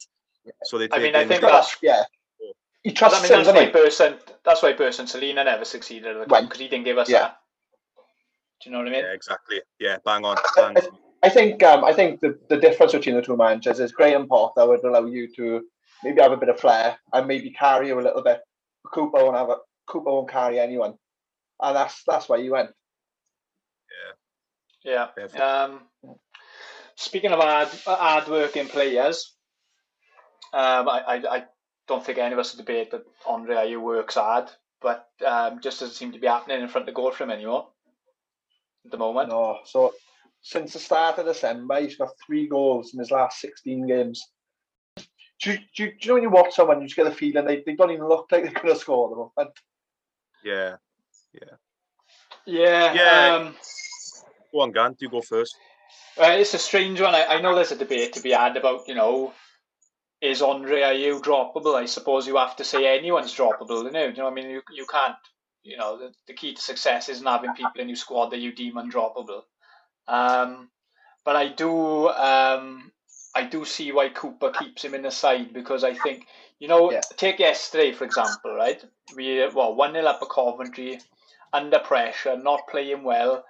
So 0.63 0.77
they 0.77 0.87
I 0.91 0.99
mean, 0.99 1.15
I 1.15 1.25
think 1.25 1.41
that's- 1.41 1.77
yeah, 1.81 2.03
You 2.83 2.93
trust 2.93 3.15
trusts 3.15 3.17
I 3.17 3.21
mean, 3.21 3.39
him, 3.39 3.45
that's 3.45 3.71
doesn't 3.71 3.73
why 3.73 3.81
he? 3.81 3.87
Bersant, 3.87 4.19
that's 4.45 4.61
why 4.63 4.73
Bersant 4.73 5.09
Celina 5.09 5.43
never 5.43 5.65
succeeded 5.65 6.15
at 6.15 6.27
the 6.27 6.33
Right. 6.33 6.43
because 6.43 6.59
he 6.59 6.67
didn't 6.67 6.85
give 6.85 6.97
us 6.97 7.09
Yeah. 7.09 7.19
that. 7.19 7.37
Do 8.61 8.69
you 8.69 8.71
know 8.71 8.79
what 8.79 8.87
I 8.87 8.91
mean? 8.91 9.03
yeah, 9.03 9.11
exactly. 9.13 9.61
Yeah, 9.79 9.97
bang 10.05 10.25
on. 10.25 10.37
Bang 10.55 10.77
on. 10.77 10.97
I 11.23 11.29
think 11.29 11.61
um, 11.63 11.83
I 11.83 11.93
think 11.93 12.21
the, 12.21 12.39
the 12.49 12.57
difference 12.57 12.93
between 12.93 13.15
the 13.15 13.21
two 13.21 13.35
managers 13.35 13.79
is 13.79 13.91
Graham 13.91 14.27
Potter 14.27 14.65
would 14.67 14.83
allow 14.83 15.05
you 15.05 15.27
to 15.35 15.65
maybe 16.03 16.21
have 16.21 16.31
a 16.31 16.37
bit 16.37 16.49
of 16.49 16.59
flair 16.59 16.97
and 17.11 17.27
maybe 17.27 17.49
carry 17.51 17.87
you 17.87 17.99
a 17.99 18.01
little 18.01 18.21
bit. 18.23 18.41
Cooper 18.85 19.23
won't 19.23 19.35
have 19.35 19.49
a 19.49 19.57
Cooper 19.87 20.11
won't 20.11 20.29
carry 20.29 20.59
anyone, 20.59 20.97
and 21.61 21.75
that's 21.75 22.03
that's 22.05 22.29
why 22.29 22.37
you 22.37 22.51
went. 22.51 22.69
Yeah. 24.83 25.07
Definitely. 25.15 25.39
Um, 25.41 25.81
speaking 26.95 27.31
of 27.31 27.39
hard, 27.39 27.67
hard 27.85 28.27
working 28.27 28.67
players, 28.67 29.33
um, 30.53 30.89
I, 30.89 31.03
I, 31.07 31.35
I 31.37 31.43
don't 31.87 32.05
think 32.05 32.17
any 32.17 32.33
of 32.33 32.39
us 32.39 32.55
would 32.55 32.65
debate 32.65 32.91
that 32.91 33.05
Andre 33.25 33.55
Ayew 33.55 33.81
works 33.81 34.15
hard, 34.15 34.49
but 34.81 35.07
um, 35.25 35.59
just 35.61 35.79
doesn't 35.79 35.95
seem 35.95 36.11
to 36.11 36.19
be 36.19 36.27
happening 36.27 36.61
in 36.61 36.67
front 36.67 36.87
of 36.87 36.93
the 36.93 36.99
goal 36.99 37.11
for 37.11 37.23
him 37.23 37.31
anymore 37.31 37.69
at 38.85 38.91
the 38.91 38.97
moment. 38.97 39.29
No, 39.29 39.59
so 39.65 39.93
since 40.41 40.73
the 40.73 40.79
start 40.79 41.17
of 41.19 41.25
December, 41.25 41.81
he's 41.81 41.97
got 41.97 42.09
three 42.25 42.47
goals 42.47 42.93
in 42.93 42.99
his 42.99 43.11
last 43.11 43.39
sixteen 43.39 43.87
games. 43.87 44.25
Do 45.39 45.51
you, 45.51 45.57
do, 45.75 45.83
you, 45.83 45.89
do 45.91 45.97
you 45.99 46.07
know 46.07 46.13
when 46.15 46.23
you 46.23 46.29
watch 46.29 46.55
someone, 46.55 46.81
you 46.81 46.87
just 46.87 46.95
get 46.95 47.03
the 47.03 47.11
feeling 47.11 47.45
they, 47.45 47.61
they 47.63 47.75
don't 47.75 47.91
even 47.91 48.07
look 48.07 48.27
like 48.31 48.43
they're 48.43 48.53
going 48.53 48.73
to 48.73 48.79
score 48.79 49.09
them? 49.09 49.29
And 49.37 49.49
Yeah. 50.43 50.77
Yeah. 51.33 52.93
Yeah. 52.93 53.35
Um, 53.35 53.55
Go 54.51 54.61
on, 54.61 54.71
Gant, 54.71 55.01
you 55.01 55.09
go 55.09 55.21
first. 55.21 55.55
Uh, 56.17 56.31
it's 56.31 56.55
a 56.55 56.57
strange 56.57 56.99
one. 56.99 57.13
I, 57.13 57.25
I 57.25 57.41
know 57.41 57.53
there's 57.53 57.71
a 57.71 57.75
debate 57.75 58.13
to 58.13 58.21
be 58.21 58.31
had 58.31 58.57
about, 58.57 58.87
you 58.87 58.95
know, 58.95 59.33
is 60.21 60.41
Andre 60.41 60.81
Ayew 60.81 61.21
droppable? 61.21 61.75
I 61.75 61.86
suppose 61.86 62.27
you 62.27 62.38
have 62.38 62.55
to 62.57 62.63
say 62.63 62.97
anyone's 62.97 63.36
droppable, 63.36 63.83
you 63.83 63.91
know. 63.91 64.05
You 64.05 64.13
know, 64.13 64.24
what 64.25 64.31
I 64.31 64.36
mean, 64.36 64.50
you 64.50 64.62
you 64.74 64.86
can't. 64.86 65.15
You 65.63 65.77
know, 65.77 65.97
the, 65.97 66.13
the 66.27 66.33
key 66.33 66.53
to 66.53 66.62
success 66.62 67.09
isn't 67.09 67.25
having 67.25 67.53
people 67.53 67.81
in 67.81 67.89
your 67.89 67.97
squad 67.97 68.27
that 68.29 68.39
you 68.39 68.53
deem 68.53 68.75
undroppable. 68.75 69.41
Um, 70.07 70.69
but 71.25 71.36
I 71.36 71.50
do, 71.50 72.07
um, 72.07 72.89
I 73.36 73.43
do 73.43 73.65
see 73.65 73.91
why 73.91 74.07
Cooper 74.07 74.51
keeps 74.51 74.86
him 74.86 74.93
in 74.93 75.01
the 75.01 75.12
side 75.12 75.51
because 75.51 75.83
I 75.83 75.93
think, 75.93 76.25
you 76.59 76.69
know, 76.69 76.91
Yeah. 76.93 77.01
take 77.17 77.39
yesterday 77.39 77.91
for 77.91 78.05
example, 78.05 78.55
right? 78.55 78.81
We 79.13 79.45
well 79.50 79.75
one 79.75 79.91
0 79.91 80.05
up 80.05 80.21
at 80.21 80.29
Coventry, 80.29 81.01
under 81.51 81.79
pressure, 81.79 82.38
not 82.38 82.69
playing 82.69 83.03
well 83.03 83.43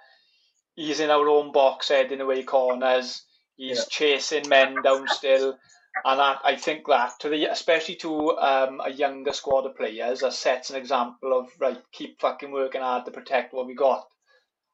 he's 0.78 1.00
in 1.00 1.10
our 1.10 1.28
own 1.28 1.50
box 1.50 1.88
heading 1.88 2.20
away 2.20 2.44
corners. 2.44 3.24
He's 3.56 3.78
Yeah. 3.78 3.84
chasing 3.90 4.48
men 4.48 4.80
down 4.82 5.08
still, 5.08 5.58
and 6.04 6.20
that, 6.20 6.38
I 6.44 6.56
think 6.56 6.86
that 6.88 7.18
to 7.20 7.28
the 7.28 7.46
especially 7.46 7.96
to 7.96 8.36
um, 8.38 8.80
a 8.84 8.90
younger 8.90 9.32
squad 9.32 9.66
of 9.66 9.76
players, 9.76 10.20
that 10.20 10.32
sets 10.32 10.70
an 10.70 10.76
example 10.76 11.38
of 11.38 11.48
right, 11.58 11.80
keep 11.92 12.20
fucking 12.20 12.50
working 12.50 12.80
hard 12.80 13.04
to 13.04 13.10
protect 13.10 13.52
what 13.52 13.66
we 13.66 13.74
got. 13.74 14.06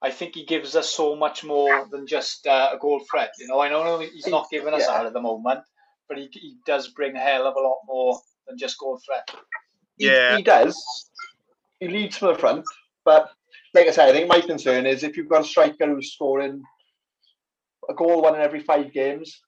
I 0.03 0.11
think 0.11 0.35
he 0.35 0.45
gives 0.45 0.77
us 0.77 0.91
so 0.93 1.17
much 1.17 1.45
more 1.45 1.87
than 1.91 2.07
just 2.07 2.47
uh, 2.47 2.71
a 2.75 2.79
goal 2.79 3.03
threat. 3.11 3.31
You 3.39 3.47
know, 3.47 3.61
I 3.61 3.71
know 3.71 4.01
he's 4.01 4.27
not 4.27 4.51
giving 4.51 4.75
us 4.75 4.83
Yeah. 4.87 4.99
that 4.99 5.07
at 5.07 5.13
the 5.15 5.21
moment, 5.21 5.61
but 6.09 6.19
he, 6.19 6.29
he 6.33 6.57
does 6.67 6.89
bring 6.89 7.17
a 7.17 7.21
hell 7.21 7.47
of 7.47 7.57
a 7.57 7.61
lot 7.61 7.79
more 7.87 8.21
than 8.47 8.59
just 8.59 8.79
goal 8.79 9.01
threat. 9.07 9.29
he, 9.97 10.07
Yeah. 10.07 10.37
he 10.37 10.43
does. 10.43 11.11
He 11.81 11.89
leads 11.89 12.19
from 12.19 12.35
the 12.35 12.39
front, 12.39 12.65
but 13.05 13.31
like 13.73 13.89
I 13.89 13.91
said, 13.91 14.09
I 14.09 14.13
think 14.13 14.29
my 14.29 14.41
concern 14.41 14.87
is 14.87 15.03
if 15.03 15.17
you've 15.17 15.29
got 15.29 15.43
a 15.43 15.45
striker 15.45 15.87
who's 15.87 16.13
scoring 16.13 16.63
a 17.89 17.95
goal 17.95 18.23
one 18.23 18.35
in 18.35 18.41
every 18.41 18.61
five 18.61 18.93
games, 18.93 19.41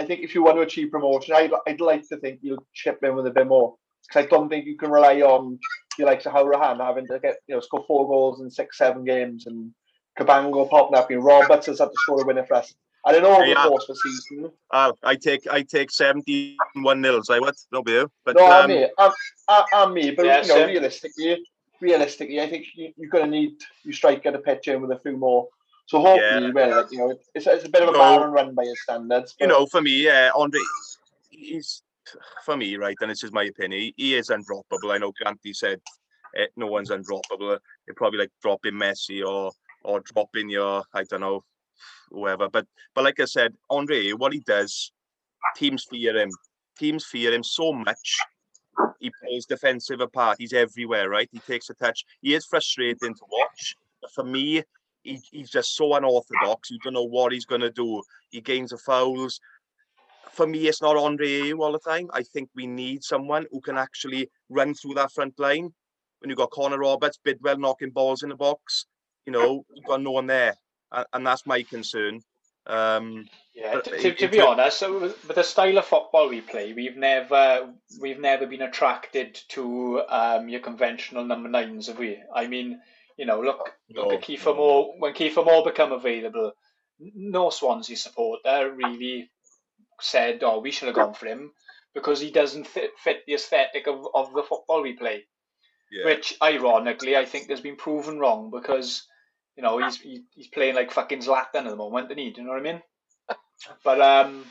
I 0.00 0.04
think 0.04 0.22
if 0.22 0.34
you 0.34 0.42
want 0.42 0.56
to 0.56 0.62
achieve 0.62 0.90
promotion, 0.90 1.34
I'd, 1.34 1.52
I'd 1.66 1.80
like 1.80 2.08
to 2.08 2.16
think 2.16 2.40
you'll 2.42 2.64
chip 2.72 3.00
in 3.02 3.14
with 3.14 3.26
a 3.26 3.30
bit 3.30 3.46
more. 3.46 3.76
Because 4.08 4.24
I 4.24 4.28
don't 4.28 4.48
think 4.48 4.64
you 4.64 4.76
can 4.78 4.90
rely 4.90 5.20
on 5.20 5.58
you 5.98 6.06
like 6.06 6.22
Hourihane 6.22 6.84
having 6.84 7.06
to 7.08 7.18
get 7.20 7.36
you 7.46 7.54
know 7.54 7.60
score 7.60 7.84
four 7.86 8.08
goals 8.08 8.40
in 8.40 8.50
six, 8.50 8.78
seven 8.78 9.04
games 9.04 9.46
and 9.46 9.72
Cabango 10.18 10.68
popping 10.68 10.96
up 10.96 11.10
and 11.10 11.22
Roberts 11.22 11.66
has 11.66 11.78
had 11.78 11.86
to 11.86 11.94
score 11.96 12.22
a 12.22 12.26
winner 12.26 12.46
for 12.46 12.54
us. 12.54 12.74
I 13.04 13.12
don't 13.12 13.22
know 13.22 13.36
over 13.36 13.46
Yeah. 13.46 13.62
the 13.62 13.68
course 13.68 13.88
of 13.88 13.96
the 13.96 14.10
season. 14.10 14.52
Uh, 14.70 14.92
I 15.02 15.16
take 15.16 15.46
I 15.48 15.62
take 15.62 15.90
71 15.90 17.00
nils. 17.00 17.28
I 17.30 17.38
would. 17.38 17.54
No 17.70 17.82
be 17.82 17.92
you. 17.92 18.10
But 18.24 18.36
no, 18.36 18.50
um, 18.50 18.68
me, 18.68 18.88
I'm, 18.98 19.12
I'm, 19.48 19.64
I'm 19.72 19.94
me, 19.94 20.10
but 20.12 20.24
Yeah, 20.26 20.42
you 20.42 20.48
know, 20.48 20.54
same. 20.54 20.68
realistically, 20.68 21.44
realistically, 21.80 22.40
I 22.40 22.48
think 22.48 22.66
you, 22.74 22.92
you're 22.96 23.10
going 23.10 23.24
to 23.24 23.30
need 23.30 23.52
you 23.84 23.92
strike 23.92 24.20
striker 24.20 24.36
to 24.36 24.42
pitch 24.42 24.68
in 24.68 24.80
with 24.80 24.92
a 24.92 25.00
few 25.00 25.16
more. 25.16 25.48
So 25.90 25.98
hopefully, 25.98 26.52
Yeah. 26.54 26.66
like, 26.66 26.92
you 26.92 26.98
know, 26.98 27.10
it's, 27.34 27.48
it's 27.48 27.64
a 27.64 27.68
bit 27.68 27.82
of 27.82 27.88
a 27.88 27.92
No. 27.92 27.98
barren 27.98 28.30
run 28.30 28.54
by 28.54 28.64
his 28.64 28.80
standards. 28.80 29.34
you 29.40 29.48
know, 29.48 29.66
for 29.66 29.82
me, 29.82 30.04
yeah, 30.04 30.30
Andre, 30.36 30.60
he's 31.30 31.82
for 32.44 32.56
me, 32.56 32.76
right, 32.76 32.96
and 33.00 33.10
this 33.10 33.24
is 33.24 33.32
my 33.32 33.42
opinion. 33.42 33.80
He, 33.80 33.94
he 33.96 34.14
is 34.14 34.28
undroppable. 34.28 34.94
I 34.94 34.98
know 34.98 35.12
Granty 35.20 35.52
said 35.52 35.80
eh, 36.36 36.46
no 36.54 36.68
one's 36.68 36.90
undroppable. 36.90 37.58
You're 37.88 37.96
probably 37.96 38.20
like 38.20 38.30
dropping 38.40 38.74
Messi 38.74 39.26
or 39.26 39.50
or 39.82 39.98
dropping 39.98 40.48
your, 40.48 40.84
I 40.94 41.02
don't 41.02 41.22
know, 41.22 41.42
whoever. 42.12 42.48
But 42.48 42.68
but 42.94 43.02
like 43.02 43.18
I 43.18 43.24
said, 43.24 43.54
Andre, 43.68 44.12
what 44.12 44.32
he 44.32 44.38
does, 44.46 44.92
teams 45.56 45.88
fear 45.90 46.16
him. 46.16 46.30
Teams 46.78 47.04
fear 47.04 47.32
him 47.34 47.42
so 47.42 47.72
much. 47.72 48.18
He 49.00 49.10
plays 49.20 49.44
defensive 49.44 50.00
apart. 50.00 50.36
He's 50.38 50.52
everywhere, 50.52 51.08
right? 51.08 51.28
He 51.32 51.40
takes 51.40 51.68
a 51.68 51.74
touch. 51.74 52.04
He 52.22 52.34
is 52.34 52.46
frustrating 52.46 53.12
to 53.14 53.24
watch. 53.28 53.74
But 54.00 54.12
for 54.12 54.22
me, 54.24 54.62
he, 55.02 55.20
he's 55.30 55.50
just 55.50 55.76
so 55.76 55.94
unorthodox. 55.94 56.70
You 56.70 56.78
don't 56.82 56.94
know 56.94 57.04
what 57.04 57.32
he's 57.32 57.46
going 57.46 57.60
to 57.62 57.70
do. 57.70 58.02
He 58.30 58.40
gains 58.40 58.70
the 58.70 58.78
fouls. 58.78 59.40
For 60.32 60.46
me, 60.46 60.68
it's 60.68 60.82
not 60.82 60.96
Andre 60.96 61.28
Ayew 61.28 61.58
all 61.58 61.72
the 61.72 61.78
time. 61.78 62.08
I 62.12 62.22
think 62.22 62.50
we 62.54 62.66
need 62.66 63.02
someone 63.02 63.46
who 63.50 63.60
can 63.60 63.76
actually 63.76 64.30
run 64.48 64.74
through 64.74 64.94
that 64.94 65.12
front 65.12 65.38
line. 65.38 65.72
When 66.20 66.28
you've 66.28 66.38
got 66.38 66.50
Connor 66.50 66.78
Roberts, 66.78 67.18
Bidwell 67.24 67.58
knocking 67.58 67.90
balls 67.90 68.22
in 68.22 68.28
the 68.28 68.36
box, 68.36 68.86
you 69.26 69.32
know, 69.32 69.64
you've 69.74 69.86
got 69.86 70.02
no 70.02 70.12
one 70.12 70.26
there. 70.26 70.54
And, 70.92 71.06
and 71.12 71.26
that's 71.26 71.46
my 71.46 71.62
concern. 71.62 72.20
Um, 72.66 73.26
Yeah, 73.54 73.80
to, 73.80 73.98
to, 73.98 74.14
to 74.14 74.28
be 74.28 74.40
honest, 74.40 74.82
with 74.82 75.26
with 75.26 75.34
the 75.34 75.42
style 75.42 75.78
of 75.78 75.86
football 75.86 76.28
we 76.28 76.40
play, 76.42 76.72
we've 76.72 76.96
never 76.96 77.72
we've 78.00 78.20
never 78.20 78.46
been 78.46 78.62
attracted 78.62 79.40
to 79.48 80.02
um, 80.08 80.48
your 80.48 80.60
conventional 80.60 81.24
number 81.24 81.48
nines, 81.48 81.88
have 81.88 81.98
we? 81.98 82.18
I 82.34 82.46
mean, 82.46 82.80
you 83.20 83.26
know, 83.26 83.40
look 83.40 83.72
look 83.94 84.12
at 84.12 84.22
Kieffer 84.22 84.46
no. 84.46 84.54
Moore 84.54 84.94
when 84.98 85.14
Kieffer 85.14 85.44
Moore 85.44 85.64
become 85.64 85.92
available. 85.92 86.52
No 86.98 87.50
Swansea 87.50 87.96
supporter 87.96 88.72
really 88.74 89.30
said, 90.00 90.42
"Oh, 90.42 90.60
we 90.60 90.70
should 90.70 90.88
have 90.88 90.96
gone 90.96 91.14
for 91.14 91.26
him," 91.26 91.52
because 91.94 92.20
he 92.20 92.30
doesn't 92.30 92.66
fit, 92.66 92.90
fit 92.98 93.22
the 93.26 93.34
aesthetic 93.34 93.86
of, 93.86 94.06
of 94.14 94.32
the 94.32 94.42
football 94.42 94.82
we 94.82 94.94
play 94.94 95.26
yeah. 95.90 96.04
which 96.04 96.34
ironically 96.42 97.16
I 97.16 97.24
think 97.24 97.50
has 97.50 97.60
been 97.60 97.76
proven 97.76 98.18
wrong 98.18 98.50
because 98.50 99.06
you 99.56 99.62
know 99.62 99.78
he's 99.78 100.00
he, 100.00 100.22
he's 100.34 100.48
playing 100.48 100.74
like 100.74 100.92
fucking 100.92 101.20
Zlatan 101.20 101.66
at 101.66 101.70
the 101.70 101.76
moment, 101.76 102.10
isn't 102.10 102.18
he? 102.18 102.30
Do 102.30 102.40
you 102.40 102.46
know 102.46 102.52
what 102.54 102.60
I 102.60 102.72
mean? 102.72 102.82
But 103.84 104.00
um, 104.00 104.46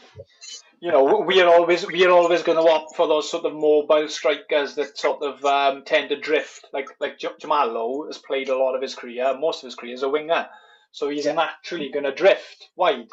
you 0.81 0.91
know 0.91 1.23
we 1.25 1.41
are 1.41 1.49
always 1.49 1.85
we 1.85 2.05
are 2.05 2.11
always 2.11 2.43
going 2.43 2.57
to 2.57 2.71
opt 2.71 2.95
for 2.95 3.07
those 3.07 3.29
sort 3.29 3.45
of 3.45 3.53
mobile 3.53 4.07
strikers 4.07 4.75
that 4.75 4.97
sort 4.97 5.21
of 5.21 5.43
um, 5.45 5.83
tend 5.83 6.09
to 6.09 6.19
drift. 6.19 6.65
Like 6.73 6.87
like 6.99 7.19
J- 7.19 7.29
Jamal 7.39 7.71
Lowe 7.71 8.05
has 8.07 8.17
played 8.17 8.49
a 8.49 8.57
lot 8.57 8.75
of 8.75 8.81
his 8.81 8.95
career, 8.95 9.37
most 9.37 9.63
of 9.63 9.67
his 9.67 9.75
career 9.75 9.93
as 9.93 10.03
a 10.03 10.09
winger, 10.09 10.47
so 10.91 11.09
he's 11.09 11.25
naturally 11.25 11.89
going 11.89 12.05
to 12.05 12.13
drift 12.13 12.69
wide. 12.75 13.07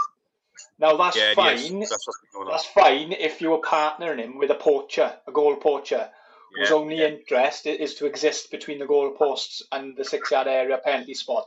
Now 0.78 0.96
that's 0.96 1.16
yeah, 1.16 1.35
fine. 1.35 1.56
yes, 1.56 1.90
that's 1.90 2.06
what's 2.06 2.20
going 2.32 2.46
on. 2.46 2.52
That's 2.52 2.66
fine 2.66 3.12
if 3.12 3.40
you 3.40 3.50
were 3.50 3.61
partnering 3.61 4.20
him 4.20 4.38
with 4.38 4.50
a 4.50 4.54
poacher, 4.54 5.14
a 5.26 5.32
goal 5.32 5.56
poacher 5.56 6.11
whose 6.56 6.70
only 6.70 7.00
yeah. 7.00 7.08
interest 7.08 7.66
is 7.66 7.96
to 7.96 8.06
exist 8.06 8.50
between 8.50 8.78
the 8.78 8.87
goal 8.87 9.11
posts 9.11 9.62
and 9.73 9.96
the 9.96 10.04
six 10.04 10.30
yard 10.30 10.46
area 10.46 10.78
penalty 10.78 11.14
spot. 11.14 11.44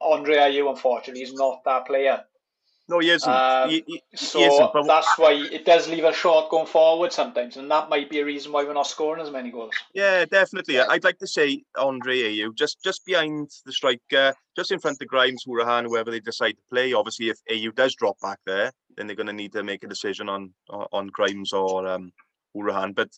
Andre 0.00 0.36
Ayew, 0.36 0.70
unfortunately, 0.70 1.22
is 1.22 1.34
not 1.34 1.64
that 1.64 1.86
player. 1.86 2.24
No, 2.88 3.00
he 3.00 3.10
isn't. 3.10 3.28
Um, 3.28 3.68
he, 3.68 3.82
he, 3.86 4.02
he 4.10 4.16
So 4.16 4.40
isn't. 4.40 4.72
But 4.72 4.86
that's 4.86 5.18
why 5.18 5.32
it 5.32 5.64
does 5.64 5.88
leave 5.88 6.04
us 6.04 6.14
short 6.14 6.50
going 6.50 6.66
forward 6.66 7.12
sometimes, 7.12 7.56
and 7.56 7.68
that 7.70 7.88
might 7.88 8.08
be 8.08 8.20
a 8.20 8.24
reason 8.24 8.52
why 8.52 8.62
we're 8.62 8.74
not 8.74 8.86
scoring 8.86 9.22
as 9.22 9.30
many 9.30 9.50
goals. 9.50 9.74
Yeah, 9.92 10.24
definitely. 10.24 10.78
I'd 10.78 11.02
like 11.02 11.18
to 11.18 11.26
say 11.26 11.64
Andre 11.76 12.16
Ayew, 12.22 12.54
just 12.54 12.82
just 12.84 13.04
behind 13.04 13.50
the 13.64 13.72
striker, 13.72 14.34
just 14.54 14.70
in 14.70 14.78
front 14.78 15.02
of 15.02 15.08
Grimes, 15.08 15.44
Hourihane, 15.46 15.86
whoever 15.86 16.10
they 16.12 16.20
decide 16.20 16.52
to 16.52 16.62
play. 16.70 16.92
Obviously, 16.92 17.30
if 17.30 17.38
Ayew 17.50 17.74
does 17.74 17.94
drop 17.96 18.20
back 18.20 18.38
there, 18.46 18.72
then 18.96 19.06
they're 19.06 19.16
going 19.16 19.26
to 19.26 19.32
need 19.32 19.52
to 19.52 19.64
make 19.64 19.82
a 19.82 19.88
decision 19.88 20.28
on 20.28 20.52
on 20.70 21.08
Grimes 21.08 21.52
or 21.52 21.88
um, 21.88 22.12
Hourihane. 22.56 22.94
But 22.94 23.10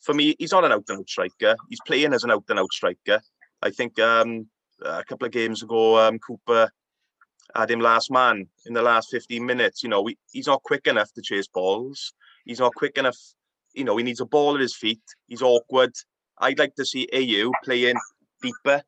for 0.00 0.14
me, 0.14 0.34
he's 0.38 0.52
not 0.52 0.64
an 0.64 0.72
out 0.72 0.84
and 0.88 0.98
out 0.98 1.08
striker. 1.08 1.54
He's 1.70 1.80
playing 1.86 2.12
as 2.12 2.24
an 2.24 2.32
out 2.32 2.44
and 2.48 2.58
out 2.58 2.72
striker. 2.72 3.20
I 3.62 3.70
think, 3.70 4.00
um, 4.00 4.48
a 4.84 5.04
couple 5.04 5.26
of 5.26 5.32
games 5.32 5.62
ago, 5.62 5.96
um, 5.96 6.18
Cooper 6.18 6.68
had 7.54 7.70
him 7.70 7.80
last 7.80 8.10
man 8.10 8.46
in 8.66 8.74
the 8.74 8.82
last 8.82 9.10
15 9.10 9.44
minutes. 9.44 9.82
You 9.82 9.88
know, 9.88 10.02
we, 10.02 10.18
he's 10.30 10.46
not 10.46 10.62
quick 10.62 10.86
enough 10.86 11.12
to 11.14 11.22
chase 11.22 11.46
balls. 11.46 12.14
He's 12.44 12.60
not 12.60 12.74
quick 12.74 12.98
enough. 12.98 13.16
You 13.74 13.84
know, 13.84 13.96
he 13.96 14.04
needs 14.04 14.20
a 14.20 14.26
ball 14.26 14.54
at 14.54 14.60
his 14.60 14.76
feet. 14.76 15.02
He's 15.28 15.42
awkward. 15.42 15.92
I'd 16.38 16.58
like 16.58 16.74
to 16.76 16.84
see 16.84 17.08
Ayew 17.12 17.50
playing 17.64 17.96
deeper, 18.42 18.82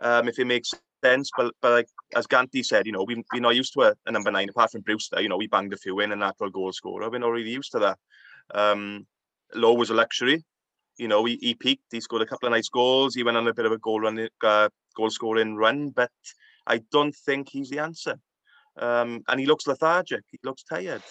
um, 0.00 0.28
if 0.28 0.38
it 0.38 0.46
makes 0.46 0.72
sense. 1.04 1.30
But 1.36 1.54
but 1.60 1.72
like 1.72 1.88
as 2.14 2.26
Ganti 2.26 2.64
said, 2.64 2.86
you 2.86 2.92
know, 2.92 3.04
we, 3.04 3.22
we're 3.32 3.40
not 3.40 3.56
used 3.56 3.72
to 3.74 3.82
a, 3.82 3.94
a 4.06 4.12
number 4.12 4.30
nine 4.30 4.48
apart 4.48 4.72
from 4.72 4.82
Brewster. 4.82 5.20
You 5.20 5.28
know, 5.28 5.36
we 5.36 5.46
banged 5.46 5.72
a 5.72 5.76
few 5.76 6.00
in 6.00 6.12
and 6.12 6.20
natural 6.20 6.50
goal 6.50 6.72
scorer. 6.72 7.10
We're 7.10 7.18
not 7.18 7.30
really 7.30 7.50
used 7.50 7.72
to 7.72 7.78
that. 7.80 7.98
Um, 8.54 9.06
Lowe 9.54 9.74
was 9.74 9.90
a 9.90 9.94
luxury. 9.94 10.44
You 10.98 11.08
know, 11.08 11.24
he, 11.24 11.38
he 11.40 11.54
peaked. 11.54 11.84
He 11.90 12.00
scored 12.00 12.22
a 12.22 12.26
couple 12.26 12.46
of 12.46 12.52
nice 12.52 12.68
goals. 12.68 13.14
He 13.14 13.22
went 13.22 13.36
on 13.36 13.48
a 13.48 13.54
bit 13.54 13.64
of 13.64 13.72
a 13.72 13.78
goal 13.78 14.00
run, 14.00 14.28
uh, 14.42 14.68
goal 14.96 15.10
scoring 15.10 15.56
run. 15.56 15.90
But 15.90 16.10
I 16.66 16.78
don't 16.92 17.14
think 17.14 17.48
he's 17.48 17.70
the 17.70 17.78
answer. 17.80 18.16
Um, 18.78 19.22
and 19.28 19.40
he 19.40 19.46
looks 19.46 19.66
lethargic. 19.66 20.22
He 20.30 20.38
looks 20.44 20.62
tired. 20.62 21.02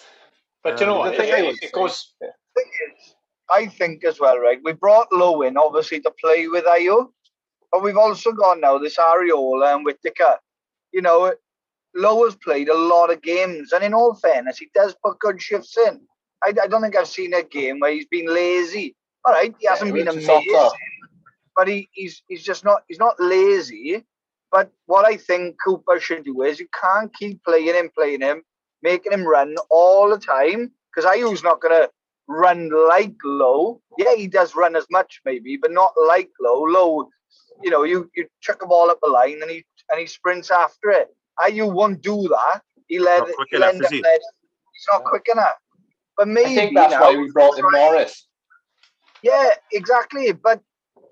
But 0.64 0.80
you 0.80 0.86
know 0.86 0.94
Um, 0.94 0.98
what? 0.98 1.12
the 1.12 1.18
It, 1.18 1.20
thing 1.20 1.34
I 1.34 1.38
it, 1.40 1.46
would 1.46 1.62
it 1.62 1.72
goes. 1.72 2.14
thing 2.20 2.70
is, 2.88 3.14
I 3.50 3.66
think 3.66 4.04
as 4.04 4.20
well, 4.20 4.38
right? 4.38 4.58
We 4.64 4.72
brought 4.72 5.12
Lowe 5.12 5.42
in 5.42 5.56
obviously 5.56 6.00
to 6.00 6.10
play 6.20 6.48
with 6.48 6.64
Ayew, 6.64 7.10
but 7.72 7.82
we've 7.82 7.96
also 7.96 8.32
got 8.32 8.60
now 8.60 8.78
this 8.78 8.96
Arriola 8.96 9.74
and 9.74 9.84
Whittaker. 9.84 10.38
You 10.92 11.02
know, 11.02 11.34
Lowe 11.94 12.24
has 12.24 12.36
played 12.36 12.68
a 12.68 12.76
lot 12.76 13.10
of 13.10 13.22
games, 13.22 13.72
and 13.72 13.82
in 13.82 13.94
all 13.94 14.14
fairness, 14.14 14.58
he 14.58 14.70
does 14.74 14.94
put 15.04 15.18
good 15.18 15.40
shifts 15.40 15.76
in. 15.86 16.00
I, 16.42 16.54
I 16.62 16.66
don't 16.66 16.82
think 16.82 16.96
I've 16.96 17.08
seen 17.08 17.34
a 17.34 17.42
game 17.42 17.80
where 17.80 17.92
he's 17.92 18.06
been 18.06 18.32
lazy. 18.32 18.96
All 19.24 19.34
right, 19.34 19.54
he 19.58 19.66
hasn't 19.66 19.94
Yeah, 19.94 20.04
been 20.04 20.08
is 20.08 20.14
amazing, 20.24 20.70
but 21.56 21.68
he, 21.68 21.88
he's 21.92 22.22
he's 22.28 22.42
just 22.42 22.64
not 22.64 22.82
he's 22.88 22.98
not 22.98 23.16
lazy. 23.18 24.04
But 24.52 24.70
what 24.86 25.06
I 25.06 25.16
think 25.16 25.56
Cooper 25.64 26.00
should 26.00 26.24
do 26.24 26.42
is 26.42 26.58
you 26.60 26.68
can't 26.80 27.14
keep 27.14 27.42
playing 27.44 27.74
him, 27.74 27.90
playing 27.96 28.20
him, 28.20 28.42
making 28.82 29.12
him 29.12 29.24
run 29.26 29.54
all 29.70 30.08
the 30.10 30.18
time 30.18 30.72
because 30.94 31.08
Ayew's 31.10 31.42
not 31.42 31.60
going 31.60 31.82
to 31.82 31.90
run 32.28 32.70
like 32.88 33.14
Lowe. 33.24 33.80
Yeah, 33.98 34.14
he 34.16 34.26
does 34.26 34.54
run 34.56 34.74
as 34.76 34.86
much 34.90 35.20
maybe, 35.24 35.56
but 35.56 35.70
not 35.70 35.92
like 36.06 36.30
Lowe. 36.40 36.62
Lowe, 36.64 37.08
you 37.62 37.70
know, 37.70 37.84
you 37.84 38.10
you 38.16 38.26
chuck 38.40 38.62
a 38.62 38.66
ball 38.66 38.90
up 38.90 38.98
the 39.02 39.08
line 39.10 39.38
and 39.42 39.50
he 39.50 39.64
and 39.90 40.00
he 40.00 40.06
sprints 40.06 40.50
after 40.50 40.90
it. 40.90 41.08
Ayu 41.40 41.72
won't 41.72 42.02
do 42.02 42.28
that. 42.28 42.62
He 42.88 42.98
let 42.98 43.20
Not 43.20 43.28
he'll 43.50 43.62
enough, 43.62 43.74
end 43.74 43.84
up 43.84 43.92
he? 43.92 44.00
let- 44.02 44.20
he's 44.74 44.86
not 44.92 45.04
quick 45.04 45.26
enough. 45.32 45.54
But 46.16 46.28
maybe 46.28 46.50
I 46.50 46.54
think 46.54 46.74
that's 46.74 46.92
now, 46.92 47.00
why 47.02 47.16
we 47.16 47.30
brought 47.30 47.58
in 47.58 47.64
Morris. 47.70 48.26
yeah, 49.22 49.50
exactly. 49.72 50.32
But 50.32 50.60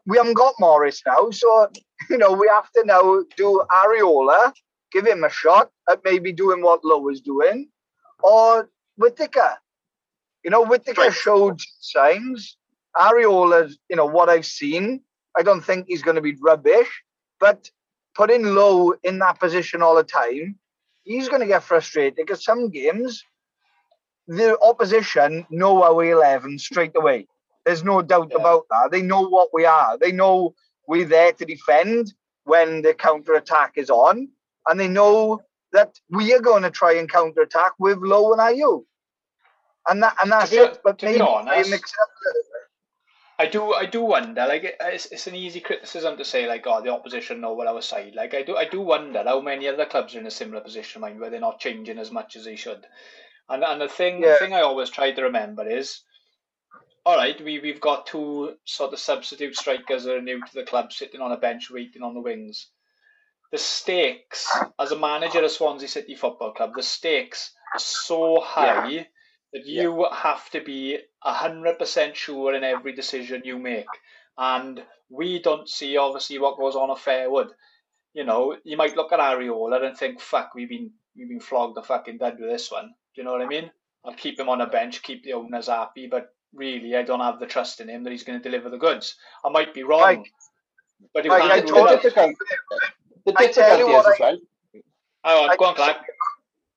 we 0.09 0.17
haven't 0.17 0.35
got 0.35 0.55
Morris 0.59 1.03
now, 1.07 1.31
so 1.31 1.69
you 2.11 2.19
know 2.19 2.33
we 2.33 2.49
have 2.49 2.71
to 2.73 2.83
now 2.85 3.23
do 3.37 3.63
Arriola, 3.83 4.53
give 4.93 5.07
him 5.07 5.23
a 5.23 5.31
shot 5.31 5.71
at 5.89 6.01
maybe 6.05 6.33
doing 6.33 6.63
what 6.63 6.85
Lowe 6.85 7.09
is 7.09 7.21
doing, 7.21 7.69
or 8.23 8.71
Whittaker. 8.97 9.55
You 10.45 10.51
know, 10.51 10.65
Whittaker 10.65 11.03
Right. 11.03 11.13
showed 11.13 11.61
signs. 11.81 12.57
Arriola, 12.97 13.71
you 13.91 13.97
know, 13.97 14.07
what 14.07 14.29
I've 14.29 14.47
seen, 14.47 15.03
I 15.37 15.43
don't 15.43 15.61
think 15.61 15.87
he's 15.89 16.03
going 16.03 16.17
to 16.17 16.23
be 16.23 16.37
rubbish, 16.41 16.89
but 17.39 17.71
putting 18.17 18.43
Lowe 18.45 18.95
in 19.05 19.19
that 19.21 19.39
position 19.39 19.83
all 19.83 19.95
the 19.95 20.03
time, 20.05 20.59
he's 21.05 21.29
going 21.29 21.43
to 21.43 21.47
get 21.47 21.63
frustrated 21.63 22.17
because 22.17 22.43
some 22.43 22.71
games, 22.71 23.23
the 24.27 24.59
opposition 24.61 25.47
know 25.51 25.83
our 25.83 26.05
11 26.05 26.59
straight 26.59 26.93
away. 26.97 27.27
There's 27.69 27.85
no 27.85 28.01
doubt 28.01 28.29
Yeah. 28.31 28.39
about 28.41 28.65
that. 28.71 28.91
They 28.91 29.03
know 29.03 29.21
what 29.29 29.51
we 29.53 29.67
are. 29.67 29.99
They 29.99 30.11
know 30.11 30.55
we're 30.87 31.05
there 31.05 31.33
to 31.33 31.45
defend 31.45 32.15
when 32.45 32.81
the 32.81 32.95
counter 32.95 33.35
attack 33.35 33.73
is 33.77 33.91
on, 33.91 34.31
and 34.67 34.81
they 34.81 34.89
know 34.89 35.43
that 35.73 35.91
we 36.09 36.33
are 36.33 36.41
going 36.41 36.63
to 36.63 36.71
try 36.71 36.93
and 36.95 37.13
counter 37.13 37.43
attack 37.43 37.73
with 37.79 37.99
Lowe 37.99 38.33
and 38.33 38.41
Ayew. 38.41 38.87
And 39.87 40.03
that 40.03 40.17
and 40.23 40.33
that's 40.33 40.51
be- 40.51 40.57
it. 40.57 40.81
But 40.83 40.99
to 41.01 41.07
be 41.13 41.21
honest. 41.21 41.95
I 43.39 43.47
do, 43.47 43.75
I 43.75 43.85
do 43.85 44.01
wonder. 44.01 44.47
Like, 44.47 44.65
it's, 44.81 45.07
it's 45.13 45.27
an 45.27 45.35
easy 45.35 45.61
criticism 45.61 46.17
to 46.17 46.25
say, 46.25 46.49
like, 46.49 46.67
oh, 46.67 46.81
the 46.83 46.93
opposition 46.93 47.41
know 47.43 47.53
what 47.53 47.67
our 47.69 47.83
side. 47.83 48.15
Like, 48.17 48.33
I 48.35 48.43
do, 48.43 48.57
I 48.57 48.65
do 48.65 48.81
wonder 48.81 49.23
how 49.25 49.41
many 49.43 49.69
other 49.69 49.85
clubs 49.85 50.15
are 50.17 50.21
in 50.21 50.27
a 50.27 50.31
similar 50.31 50.61
position, 50.63 51.03
mind, 51.03 51.21
where 51.21 51.29
they're 51.31 51.39
not 51.39 51.61
changing 51.61 51.99
as 51.99 52.11
much 52.11 52.35
as 52.35 52.45
they 52.47 52.57
should. 52.57 52.85
And 53.51 53.63
and 53.63 53.81
the 53.81 53.89
thing, 53.89 54.23
Yeah. 54.23 54.33
the 54.33 54.39
thing 54.39 54.55
I 54.55 54.63
always 54.63 54.89
try 54.91 55.13
to 55.13 55.23
remember 55.23 55.69
is, 55.69 56.01
all 57.09 57.17
right, 57.17 57.43
we 57.43 57.59
we've 57.59 57.81
got 57.81 58.05
two 58.05 58.53
sort 58.67 58.93
of 58.93 58.99
substitute 58.99 59.57
strikers 59.57 60.05
that 60.05 60.17
are 60.17 60.21
new 60.21 60.45
to 60.45 60.55
the 60.55 60.63
club, 60.63 60.93
sitting 60.93 61.23
on 61.23 61.33
a 61.33 61.39
bench, 61.39 61.71
waiting 61.71 62.03
on 62.03 62.13
the 62.13 62.21
wings. 62.21 62.69
The 63.51 63.57
stakes 63.57 64.47
as 64.79 64.93
a 64.93 64.99
manager 64.99 65.43
of 65.43 65.51
Swansea 65.51 65.89
City 65.89 66.15
Football 66.15 66.53
Club, 66.53 66.73
the 66.77 66.83
stakes 66.83 67.55
are 67.75 67.81
so 67.81 68.41
high 68.41 69.09
that 69.55 69.65
you 69.65 70.07
have 70.13 70.51
to 70.51 70.61
be 70.61 70.99
hundred 71.23 71.79
percent 71.79 72.15
sure 72.15 72.55
in 72.55 72.63
every 72.63 72.93
decision 72.93 73.41
you 73.43 73.59
make. 73.59 73.87
And 74.37 74.83
we 75.09 75.41
don't 75.41 75.67
see 75.67 75.97
obviously 75.97 76.39
what 76.39 76.59
goes 76.59 76.77
on 76.77 76.91
at 76.91 76.99
Fairwood. 76.99 77.49
You 78.13 78.25
know, 78.25 78.55
you 78.65 78.77
might 78.77 78.97
look 78.97 79.13
at 79.13 79.19
Arriola 79.19 79.83
and 79.83 79.97
think, 79.97 80.21
"Fuck, 80.21 80.55
we've 80.55 80.69
been 80.69 80.91
we've 81.17 81.31
been 81.31 81.41
flogged 81.41 81.75
the 81.75 81.83
fucking 81.83 82.19
dead 82.19 82.39
with 82.39 82.51
this 82.51 82.71
one." 82.71 82.89
Do 82.89 83.23
you 83.23 83.25
know 83.25 83.33
what 83.33 83.41
I 83.41 83.47
mean? 83.47 83.71
I'll 84.05 84.13
keep 84.13 84.39
him 84.39 84.51
on 84.51 84.61
a 84.61 84.67
bench, 84.67 85.03
keep 85.03 85.25
the 85.25 85.33
owners 85.33 85.69
happy, 85.69 86.07
but 86.07 86.35
really, 86.55 86.97
I 86.97 87.03
don't 87.03 87.21
have 87.21 87.41
the 87.41 87.47
trust 87.47 87.81
in 87.81 87.89
him 87.89 88.05
that 88.05 88.11
he's 88.11 88.25
going 88.25 88.39
to 88.39 88.43
deliver 88.43 88.71
the 88.71 88.79
goods. 88.79 89.17
I 89.45 89.49
might 89.51 89.75
be 89.75 89.83
wrong, 89.83 90.01
Like- 90.01 90.33
but 91.15 91.25
he 91.25 91.31
like, 91.31 91.43
can't 91.43 91.53
I 91.53 91.61
told 91.61 91.89
that. 91.89 92.03
you- 92.03 92.11
difficult, 92.11 92.37
the 93.27 93.35
I 93.37 93.47
tell 93.47 93.79
you 93.79 93.87
difficulty 93.87 93.93
what 93.93 94.07
is 94.07 94.13
as 94.15 94.21
well. 94.21 94.39
Hang 95.25 95.45
on, 95.45 95.51
I- 95.51 95.57
go 95.57 95.65
on, 95.67 95.75
Clark. 95.75 95.97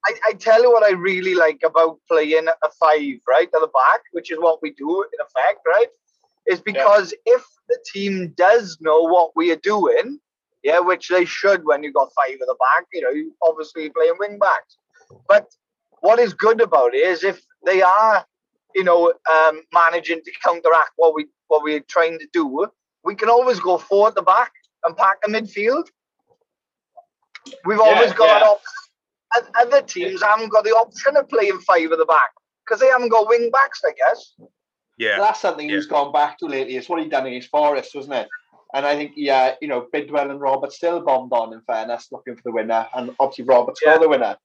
I, 0.04 0.14
I 0.30 0.34
tell 0.34 0.64
you 0.64 0.72
what 0.72 0.84
I 0.84 0.94
really 0.94 1.36
like 1.36 1.62
about 1.64 2.00
playing 2.08 2.48
a 2.48 2.70
five, 2.80 3.20
right, 3.28 3.48
at 3.48 3.52
the 3.52 3.70
back, 3.72 4.02
which 4.14 4.32
is 4.32 4.40
what 4.40 4.60
we 4.62 4.72
do 4.72 5.04
in 5.04 5.20
effect, 5.24 5.60
right? 5.68 5.90
Is 6.48 6.60
because 6.60 7.14
if 7.28 7.46
the 7.70 7.78
team 7.94 8.34
does 8.36 8.80
know 8.82 9.04
what 9.04 9.36
we 9.36 9.52
are 9.52 9.58
doing, 9.58 10.20
yeah, 10.64 10.80
which 10.80 11.10
they 11.10 11.24
should 11.26 11.64
when 11.66 11.84
you've 11.84 11.94
got 11.94 12.10
five 12.16 12.34
at 12.34 12.40
the 12.48 12.56
back, 12.60 12.88
you 12.92 13.02
know, 13.02 13.12
you 13.12 13.36
obviously 13.44 13.92
playing 13.92 14.16
wing 14.20 14.40
backs. 14.40 14.76
But 15.28 15.52
what 16.00 16.18
is 16.18 16.34
good 16.34 16.62
about 16.62 16.96
it 16.96 17.06
is 17.06 17.24
if 17.24 17.40
they 17.64 17.84
are, 17.84 18.26
you 18.76 18.84
know, 18.84 19.14
um, 19.32 19.62
managing 19.74 20.22
to 20.24 20.32
counteract 20.44 20.92
what 20.96 21.14
we 21.16 21.28
what 21.48 21.64
we're 21.64 21.82
trying 21.82 22.18
to 22.20 22.28
do, 22.32 22.68
we 23.04 23.16
can 23.16 23.30
always 23.30 23.60
go 23.60 23.78
forward 23.78 24.10
at 24.10 24.16
the 24.16 24.22
back 24.22 24.52
and 24.86 24.96
pack 24.96 25.18
the 25.22 25.32
midfield. 25.32 25.86
We've 27.66 27.80
always 27.80 28.12
Yeah, 28.12 28.16
got 28.16 28.28
yeah. 28.28 28.40
that 28.40 28.44
option. 28.44 28.66
And 29.34 29.46
other 29.62 29.82
teams 29.82 30.22
haven't 30.22 30.50
got 30.50 30.64
the 30.64 30.72
option 30.72 31.16
of 31.18 31.28
playing 31.30 31.60
five 31.60 31.92
at 31.92 31.98
the 31.98 32.06
back 32.06 32.32
because 32.66 32.80
they 32.80 32.88
haven't 32.88 33.10
got 33.10 33.28
wing 33.28 33.50
backs, 33.52 33.82
I 33.86 33.92
guess. 33.94 34.36
Yeah. 34.98 35.18
That's 35.18 35.40
something 35.40 35.70
Yeah. 35.70 35.76
he's 35.78 35.88
gone 35.88 36.12
back 36.12 36.38
to 36.40 36.46
lately. 36.46 36.76
It's 36.76 36.90
what 36.90 37.02
he 37.02 37.08
done 37.10 37.26
against 37.26 37.50
Forest, 37.50 37.96
wasn't 37.96 38.16
it? 38.16 38.28
And 38.74 38.86
I 38.86 38.96
think, 38.96 39.14
yeah, 39.16 39.56
you 39.62 39.68
know, 39.68 39.88
Bidwell 39.92 40.32
and 40.32 40.40
Robert 40.40 40.72
still 40.72 41.02
bombed 41.02 41.34
on, 41.34 41.54
in 41.54 41.62
fairness, 41.62 42.08
looking 42.12 42.36
for 42.36 42.42
the 42.44 42.52
winner. 42.52 42.88
And 42.94 43.16
obviously, 43.20 43.46
Robert 43.46 43.78
scored 43.78 43.96
Yeah. 43.96 44.00
the 44.00 44.10
winner. 44.10 44.38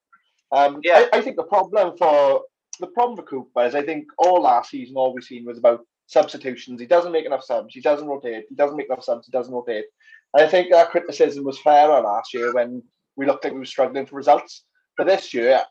Um, 0.52 0.80
Yeah. 0.82 1.08
I, 1.12 1.18
I 1.18 1.20
think 1.20 1.36
the 1.36 1.44
problem 1.44 1.96
for 1.96 2.42
the 2.78 2.86
problem 2.88 3.16
for 3.16 3.22
Cooper 3.22 3.64
is 3.64 3.74
I 3.74 3.82
think 3.82 4.06
all 4.18 4.42
last 4.42 4.70
season, 4.70 4.96
all 4.96 5.14
we've 5.14 5.24
seen 5.24 5.44
was 5.44 5.58
about 5.58 5.80
substitutions. 6.06 6.80
He 6.80 6.86
doesn't 6.86 7.12
make 7.12 7.26
enough 7.26 7.44
subs. 7.44 7.74
He 7.74 7.80
doesn't 7.80 8.06
rotate. 8.06 8.44
He 8.48 8.54
doesn't 8.54 8.76
make 8.76 8.86
enough 8.86 9.04
subs. 9.04 9.26
He 9.26 9.32
doesn't 9.32 9.52
rotate. 9.52 9.86
And 10.34 10.44
I 10.44 10.48
think 10.48 10.70
that 10.70 10.90
criticism 10.90 11.44
was 11.44 11.58
fairer 11.60 12.00
last 12.00 12.32
year 12.34 12.52
when 12.52 12.82
we 13.16 13.26
looked 13.26 13.44
like 13.44 13.52
we 13.52 13.58
were 13.58 13.64
struggling 13.64 14.06
for 14.06 14.16
results. 14.16 14.64
But 14.96 15.06
this 15.06 15.34
year, 15.34 15.62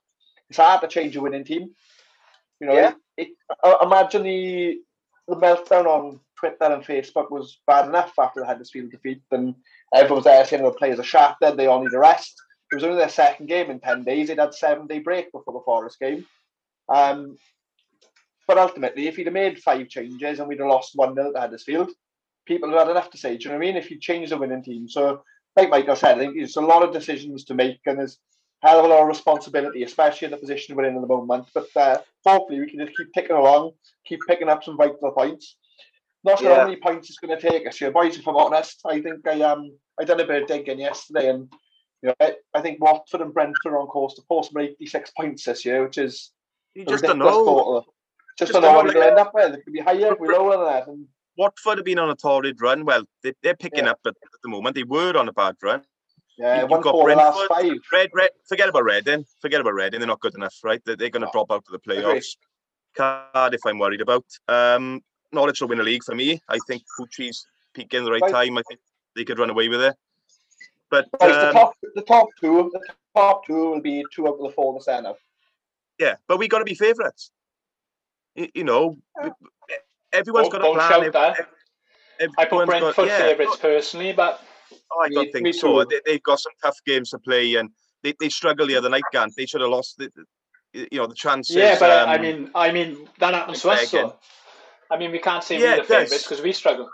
it's 0.49 0.57
hard 0.57 0.81
to 0.81 0.87
change 0.87 1.15
a 1.15 1.21
winning 1.21 1.45
team. 1.45 1.69
You 2.59 2.67
know, 2.67 2.73
Yeah. 2.73 2.93
it, 3.17 3.29
uh, 3.63 3.77
imagine 3.81 4.23
the 4.23 4.81
the 5.27 5.35
meltdown 5.35 5.87
on 5.87 6.19
Twitter 6.39 6.65
and 6.65 6.83
Facebook 6.83 7.31
was 7.31 7.59
bad 7.65 7.87
enough 7.87 8.13
after 8.19 8.41
the 8.41 8.45
Huddersfield 8.45 8.91
defeat, 8.91 9.23
and 9.31 9.55
everyone 9.93 10.17
was 10.17 10.25
there 10.25 10.45
saying 10.45 10.61
the 10.63 10.71
players 10.71 10.99
are 10.99 11.03
shattered, 11.03 11.57
they 11.57 11.65
all 11.65 11.83
need 11.83 11.93
a 11.93 11.97
rest. 11.97 12.35
It 12.71 12.75
was 12.75 12.83
only 12.83 12.97
their 12.97 13.09
second 13.09 13.47
game 13.47 13.71
in 13.71 13.79
10 13.79 14.03
days. 14.03 14.27
They'd 14.27 14.37
had 14.37 14.53
seven 14.53 14.85
day 14.85 14.99
break 14.99 15.31
before 15.31 15.53
the 15.53 15.63
Forest 15.65 15.99
game. 15.99 16.25
Um, 16.89 17.37
but 18.47 18.57
ultimately, 18.57 19.07
if 19.07 19.15
he'd 19.15 19.25
have 19.27 19.33
made 19.33 19.59
five 19.59 19.87
changes 19.89 20.39
and 20.39 20.47
we'd 20.47 20.59
have 20.59 20.67
lost 20.67 20.91
1 20.95 21.15
0 21.15 21.31
to 21.33 21.39
Huddersfield, 21.39 21.91
people 22.45 22.69
would 22.69 22.77
have 22.77 22.87
had 22.87 22.91
enough 22.91 23.09
to 23.11 23.17
say. 23.17 23.37
Do 23.37 23.43
you 23.43 23.49
know 23.49 23.57
what 23.57 23.63
I 23.63 23.67
mean? 23.67 23.77
If 23.77 23.89
you 23.89 23.99
change 23.99 24.29
the 24.29 24.37
winning 24.37 24.63
team. 24.63 24.87
So, 24.87 25.23
like 25.55 25.69
Michael 25.69 25.95
said, 25.95 26.17
I 26.17 26.19
think 26.19 26.35
there's 26.35 26.57
a 26.57 26.61
lot 26.61 26.83
of 26.83 26.93
decisions 26.93 27.43
to 27.45 27.53
make 27.55 27.79
and 27.85 27.97
there's 27.99 28.19
a 28.63 28.69
hell 28.69 28.79
of 28.79 28.85
a 28.85 28.87
lot 28.87 29.01
of 29.01 29.07
responsibility, 29.07 29.83
especially 29.83 30.25
in 30.25 30.31
the 30.31 30.37
position 30.37 30.75
we're 30.75 30.85
in 30.85 30.95
at 30.95 31.01
the 31.01 31.07
moment. 31.07 31.47
But 31.53 31.67
uh, 31.75 31.97
hopefully, 32.25 32.59
we 32.59 32.69
can 32.69 32.79
just 32.79 32.95
keep 32.97 33.11
ticking 33.13 33.35
along, 33.35 33.71
keep 34.05 34.19
picking 34.27 34.49
up 34.49 34.63
some 34.63 34.77
vital 34.77 35.11
points. 35.11 35.55
Not 36.23 36.39
sure 36.39 36.49
Yeah. 36.49 36.59
how 36.59 36.65
many 36.65 36.77
points 36.77 37.09
it's 37.09 37.19
going 37.19 37.37
to 37.39 37.49
take 37.49 37.67
us 37.67 37.77
here, 37.77 37.91
boys. 37.91 38.17
If 38.17 38.27
I'm 38.27 38.35
honest, 38.35 38.81
I 38.85 38.99
think 39.01 39.27
I 39.27 39.41
um 39.41 39.71
I 39.99 40.03
done 40.03 40.19
a 40.19 40.25
bit 40.25 40.43
of 40.43 40.47
digging 40.47 40.79
yesterday, 40.79 41.29
and 41.29 41.51
you 42.01 42.09
know 42.09 42.15
I, 42.19 42.35
I 42.53 42.61
think 42.61 42.81
Watford 42.81 43.21
and 43.21 43.33
Brentford 43.33 43.73
are 43.73 43.79
on 43.79 43.87
course 43.87 44.15
to 44.15 44.23
for 44.27 44.43
86 44.59 45.11
points 45.11 45.45
this 45.45 45.65
year, 45.65 45.83
which 45.83 45.97
is 45.97 46.31
You 46.75 46.83
a 46.83 46.85
just 46.85 47.03
don't 47.05 47.19
know. 47.19 47.83
Just, 48.37 48.51
Just 48.51 48.53
don't 48.53 48.63
know 48.63 48.73
what 48.73 48.85
know, 48.85 48.91
it'll 48.91 49.03
end 49.03 49.17
up 49.17 49.33
with. 49.33 49.53
It 49.53 49.63
could 49.63 49.73
be 49.73 49.79
higher, 49.79 50.09
could 50.09 50.27
be 50.27 50.33
lower 50.33 50.57
than 50.57 50.65
that. 50.65 50.87
And 50.87 51.07
Watford 51.37 51.77
have 51.77 51.85
been 51.85 51.99
on 51.99 52.09
a 52.09 52.15
torrid 52.15 52.61
run. 52.61 52.83
Well, 52.83 53.03
they, 53.23 53.33
they're 53.41 53.55
picking 53.55 53.85
Yeah. 53.85 53.91
up 53.91 53.99
at, 54.05 54.09
at 54.09 54.41
the 54.43 54.49
moment. 54.49 54.75
They 54.75 54.83
were 54.83 55.17
on 55.17 55.29
a 55.29 55.33
bad 55.33 55.55
run. 55.63 55.83
Yeah, 56.37 56.61
You've 56.61 56.69
one 56.69 56.81
got 56.81 56.91
four 56.91 57.09
the 57.09 57.15
last 57.15 57.47
five. 57.47 57.71
Red, 57.93 58.09
red, 58.13 58.29
forget 58.49 58.67
about 58.67 58.83
Reading. 58.83 59.25
Forget 59.41 59.61
about 59.61 59.73
Reading. 59.73 60.01
They're 60.01 60.07
not 60.07 60.19
good 60.19 60.35
enough, 60.35 60.55
right? 60.65 60.81
They're, 60.85 60.97
they're 60.97 61.09
going 61.09 61.21
to 61.21 61.27
No. 61.27 61.31
drop 61.31 61.51
out 61.51 61.63
of 61.65 61.71
the 61.71 61.79
playoffs. 61.79 62.35
Cardiff, 62.93 63.61
I'm 63.65 63.79
worried 63.79 64.01
about. 64.01 64.25
Um, 64.49 65.01
Norwich 65.31 65.61
will 65.61 65.69
win 65.69 65.77
the 65.77 65.83
league 65.85 66.03
for 66.03 66.13
me. 66.13 66.41
I 66.49 66.59
think 66.67 66.83
Pukki's 66.99 67.45
peaking 67.73 68.03
the 68.03 68.11
right 68.11 68.21
Right. 68.21 68.31
time. 68.31 68.57
I 68.57 68.63
think 68.67 68.81
they 69.15 69.23
could 69.23 69.39
run 69.39 69.49
away 69.49 69.69
with 69.69 69.81
it. 69.81 69.95
But 70.89 71.07
Right, 71.21 71.31
the 71.39 71.47
um, 71.47 71.53
top, 71.53 71.73
the 71.95 72.01
top 72.01 72.27
two, 72.39 72.69
the 72.73 72.81
top 73.15 73.45
two 73.45 73.71
will 73.71 73.81
be 73.81 74.03
two 74.13 74.27
out 74.27 74.35
of 74.35 74.41
the 74.41 74.49
four 74.49 74.73
in 74.73 74.77
the 74.77 74.83
centre. 74.83 75.13
Yeah, 75.99 76.15
but 76.27 76.37
we 76.39 76.47
got 76.47 76.59
to 76.59 76.65
be 76.65 76.75
favourites. 76.75 77.31
You, 78.35 78.47
you 78.53 78.63
know, 78.63 78.97
Yeah. 79.21 79.29
everyone's 80.13 80.49
Don't- 80.49 80.51
got 80.51 80.61
a 80.61 80.63
don't 80.65 80.75
plan. 80.75 80.89
shout 80.91 81.03
ev- 81.05 81.13
that. 81.13 81.39
ev- 82.19 82.31
I 82.37 82.45
put 82.45 82.65
Brentford 82.65 83.07
yeah. 83.07 83.17
favourites 83.19 83.57
personally, 83.57 84.13
but 84.13 84.41
Oh, 84.91 85.03
I 85.03 85.09
Me- 85.09 85.15
don't 85.15 85.31
think 85.31 85.53
so. 85.55 85.83
too. 85.83 85.89
They, 85.89 86.01
they've 86.05 86.23
got 86.23 86.39
some 86.39 86.51
tough 86.63 86.77
games 86.85 87.09
to 87.11 87.19
play, 87.19 87.55
and 87.55 87.69
they, 88.03 88.13
they 88.19 88.29
struggled 88.29 88.69
the 88.69 88.75
other 88.75 88.89
night. 88.89 89.03
Gant. 89.11 89.33
They 89.37 89.45
should 89.45 89.61
have 89.61 89.69
lost. 89.69 89.95
The, 89.97 90.09
the- 90.15 90.87
you 90.91 90.97
know, 90.99 91.07
the 91.07 91.15
chances. 91.15 91.55
yeah, 91.55 91.77
but 91.79 91.89
I- 91.91 92.13
I 92.13 92.15
um, 92.15 92.21
mean, 92.21 92.51
I 92.55 92.71
mean 92.71 93.07
that 93.19 93.33
happens 93.33 93.61
to 93.61 93.69
us. 93.69 93.93
Megan. 93.93 94.09
So. 94.09 94.19
I 94.91 94.97
mean, 94.97 95.11
we 95.11 95.19
can't 95.19 95.43
say 95.43 95.57
Yeah, 95.59 95.75
we're 95.75 95.81
the 95.81 95.83
favourites 95.87 96.23
because 96.23 96.41
we 96.41 96.51
struggle. 96.51 96.89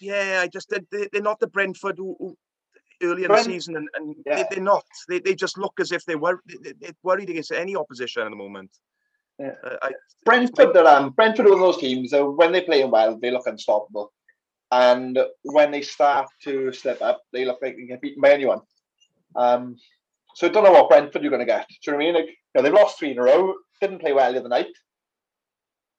yeah, 0.00 0.40
I 0.42 0.48
just 0.48 0.68
they, 0.70 0.80
they- 0.90 1.08
they're 1.12 1.22
not 1.22 1.38
the 1.40 1.46
Brentford 1.46 1.96
who, 1.98 2.16
who 2.18 2.36
early 3.02 3.24
in 3.24 3.30
the 3.30 3.42
season, 3.42 3.76
and, 3.76 3.88
and 3.94 4.16
Yeah. 4.26 4.36
they, 4.36 4.44
they're 4.50 4.64
not. 4.64 4.84
They, 5.08 5.18
they 5.20 5.34
just 5.34 5.58
look 5.58 5.80
as 5.80 5.92
if 5.92 6.04
they 6.04 6.16
were 6.16 6.40
they, 6.46 6.92
worried 7.02 7.30
against 7.30 7.52
any 7.52 7.76
opposition 7.76 8.22
at 8.22 8.30
the 8.30 8.36
moment. 8.36 8.70
Yeah. 9.38 9.54
Uh, 9.64 9.76
I, 9.82 9.92
Brentford, 10.24 10.76
are, 10.76 10.86
um, 10.86 11.10
Brentford 11.10 11.46
are 11.46 11.50
one 11.50 11.60
of 11.60 11.66
those 11.66 11.78
teams. 11.78 12.12
Uh, 12.12 12.24
when 12.24 12.52
they're 12.52 12.62
playing 12.62 12.90
well, 12.90 13.18
they 13.18 13.30
look 13.30 13.46
unstoppable, 13.46 14.12
and 14.70 15.18
when 15.42 15.70
they 15.70 15.82
start 15.82 16.28
to 16.44 16.72
slip 16.72 17.00
up, 17.00 17.22
they 17.32 17.44
look 17.44 17.58
like 17.62 17.72
they 17.74 17.78
can 17.80 17.88
get 17.88 18.00
beaten 18.02 18.20
by 18.20 18.32
anyone. 18.32 18.60
Um, 19.36 19.76
so 20.34 20.46
I 20.46 20.50
don't 20.50 20.64
know 20.64 20.72
what 20.72 20.88
Brentford 20.88 21.22
you're 21.22 21.30
going 21.30 21.40
to 21.40 21.46
get. 21.46 21.66
Do 21.68 21.74
you 21.90 21.92
know 21.92 21.98
what 21.98 22.02
I 22.02 22.06
mean? 22.06 22.14
Like, 22.14 22.28
you 22.28 22.34
know, 22.54 22.62
they've 22.62 22.72
lost 22.72 22.98
three 22.98 23.12
in 23.12 23.18
a 23.18 23.22
row. 23.22 23.54
Didn't 23.80 24.00
play 24.00 24.12
well 24.12 24.32
the 24.32 24.40
other 24.40 24.48
night, 24.48 24.66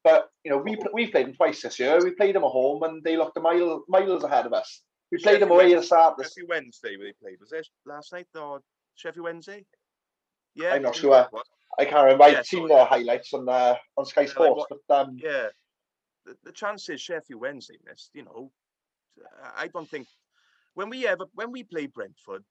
but 0.04 0.30
you 0.44 0.52
know 0.52 0.58
we 0.58 0.78
we 0.94 1.08
played 1.08 1.28
them 1.28 1.34
twice 1.34 1.62
this 1.62 1.80
year. 1.80 2.00
We 2.04 2.12
played 2.12 2.36
them 2.36 2.44
at 2.44 2.50
home, 2.50 2.84
and 2.84 3.04
they 3.04 3.18
looked 3.18 3.38
a 3.38 3.42
mile 3.42 3.84
miles 3.88 4.24
ahead 4.24 4.46
of 4.46 4.54
us. 4.54 4.82
We 5.12 5.17
played 5.17 5.41
them 5.41 5.52
away 5.52 5.74
at 5.74 5.82
the 5.82 5.86
start. 5.86 6.15
Sheffield 6.21 6.50
Wednesday 6.50 6.97
where 6.97 7.08
they 7.08 7.13
played 7.21 7.39
was 7.39 7.52
it 7.52 7.67
last 7.86 8.13
night 8.13 8.28
or 8.39 8.62
Sheffield 8.95 9.26
Wednesday? 9.26 9.65
Yeah, 10.56 10.74
I'm 10.74 10.82
not 10.84 10.95
sure. 10.95 11.28
I 11.80 11.86
can't 11.86 12.04
remember. 12.04 12.24
I've 12.24 12.45
seen 12.45 12.67
the 12.67 12.84
highlights 12.86 13.34
on 13.34 13.47
uh, 13.47 13.76
on 13.97 14.06
Sky 14.06 14.21
like 14.21 14.30
Sports, 14.30 14.65
but 14.88 14.95
um, 15.00 15.17
Yeah, 15.21 15.47
the, 16.26 16.36
the 16.43 16.52
chances 16.52 17.02
Sheffield 17.02 17.41
Wednesday 17.41 17.78
missed. 17.86 18.12
You 18.13 18.24
know, 18.24 18.52
I- 19.56 19.67
don't 19.67 19.89
think 19.89 20.08
when 20.74 20.89
we 20.89 21.08
ever 21.08 21.26
when 21.34 21.52
we 21.52 21.63
play 21.63 21.88
Brentford, 21.88 22.43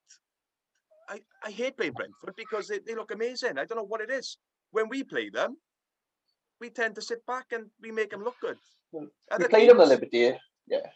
I 1.08 1.20
I 1.42 1.50
hate 1.50 1.76
playing 1.76 1.92
Brentford 1.92 2.34
because 2.36 2.68
they, 2.68 2.78
they 2.78 2.94
look 2.94 3.10
amazing. 3.10 3.58
I 3.58 3.64
don't 3.64 3.76
know 3.78 3.84
what 3.84 4.00
it 4.02 4.10
is. 4.10 4.36
When 4.72 4.88
we 4.88 5.02
play 5.02 5.30
them, 5.30 5.56
we 6.60 6.70
tend 6.70 6.94
to 6.96 7.02
sit 7.02 7.24
back 7.26 7.46
and 7.52 7.66
we 7.80 7.90
make 7.90 8.10
them 8.10 8.22
look 8.22 8.36
good. 8.40 8.58
Well, 8.92 9.06
we 9.38 9.46
played 9.46 9.68
them 9.70 9.80
at 9.80 9.84
teams- 9.88 9.90
Liberty, 9.90 10.38
yeah. 10.66 10.86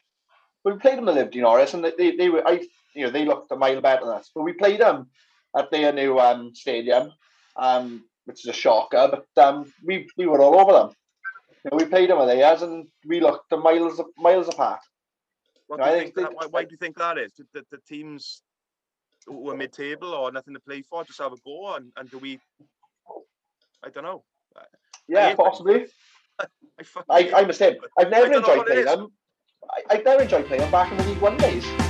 We 0.65 0.77
played 0.77 0.99
them 0.99 1.09
at 1.09 1.15
Liberty 1.15 1.41
Norris, 1.41 1.75
and 1.75 1.85
they, 1.85 2.17
they, 2.17 2.29
were, 2.29 2.47
I, 2.47 2.63
you 2.95 3.05
know, 3.05 3.11
they 3.11 3.25
looked 3.25 3.53
a 3.53 3.57
mile 3.57 3.81
better 3.81 4.07
than 4.07 4.15
us. 4.15 4.31
But 4.35 4.45
we 4.45 4.53
played 4.55 4.81
them 4.81 5.11
at 5.57 5.71
their 5.71 5.93
new 5.93 6.19
um, 6.19 6.55
stadium, 6.55 7.13
um, 7.57 8.05
which 8.25 8.41
is 8.41 8.47
a 8.47 8.53
shocker. 8.53 9.09
But 9.11 9.43
um, 9.43 9.73
we 9.85 10.09
we 10.17 10.27
were 10.27 10.41
all 10.41 10.59
over 10.59 10.73
them. 10.73 10.91
You 11.65 11.71
know, 11.71 11.77
we 11.77 11.85
played 11.85 12.11
them 12.11 12.19
at 12.19 12.27
theirs, 12.27 12.63
and 12.63 12.87
we 13.07 13.21
looked 13.21 13.53
a 13.53 13.57
miles 13.57 14.01
miles 14.17 14.49
apart. 14.49 14.81
What 15.67 15.81
do 15.81 15.87
you 15.87 15.93
think? 15.93 16.15
think 16.15 16.29
That, 16.29 16.37
why, 16.37 16.47
why 16.47 16.65
do 16.65 16.71
you 16.73 16.77
think 16.77 16.97
that 16.97 17.19
is? 17.19 17.33
The, 17.53 17.65
the, 17.71 17.79
teams 17.89 18.43
were 19.27 19.57
mid-table 19.57 20.09
or 20.09 20.31
nothing 20.31 20.53
to 20.53 20.61
play 20.61 20.83
for 20.83 21.05
just 21.05 21.21
have 21.21 21.33
a 21.33 21.37
go, 21.45 21.75
and, 21.75 21.91
and 21.97 22.11
do 22.11 22.19
we? 22.19 22.39
I 23.83 23.89
don't 23.91 24.05
know. 24.05 24.25
Yeah, 25.09 25.35
possibly. 25.35 25.87
I, 26.39 26.45
I, 26.79 27.03
I, 27.11 27.33
I'm 27.41 27.49
the 27.49 27.55
same. 27.55 27.77
I've 27.99 28.11
never 28.11 28.33
enjoyed 28.33 28.67
playing 28.67 28.85
them. 28.85 29.09
I, 29.71 29.95
I've 29.95 30.05
never 30.05 30.23
enjoyed 30.23 30.47
playing 30.47 30.71
back 30.71 30.91
in 30.91 30.99
the 30.99 31.05
League 31.05 31.19
One 31.19 31.37
days. 31.37 31.84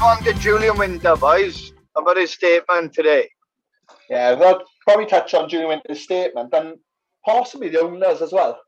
Move 0.00 0.08
on 0.08 0.22
to 0.24 0.32
Julian 0.34 0.78
Winter, 0.78 1.14
boys. 1.14 1.72
About 1.94 2.16
his 2.16 2.30
statement 2.30 2.94
today. 2.94 3.28
Yeah, 4.08 4.32
we'll 4.32 4.62
probably 4.86 5.06
touch 5.06 5.34
on 5.34 5.48
Julian 5.48 5.68
Winter's 5.68 6.02
statement 6.02 6.54
and 6.54 6.78
possibly 7.26 7.68
the 7.68 7.80
owners 7.80 8.22
as 8.22 8.32
well. 8.32 8.58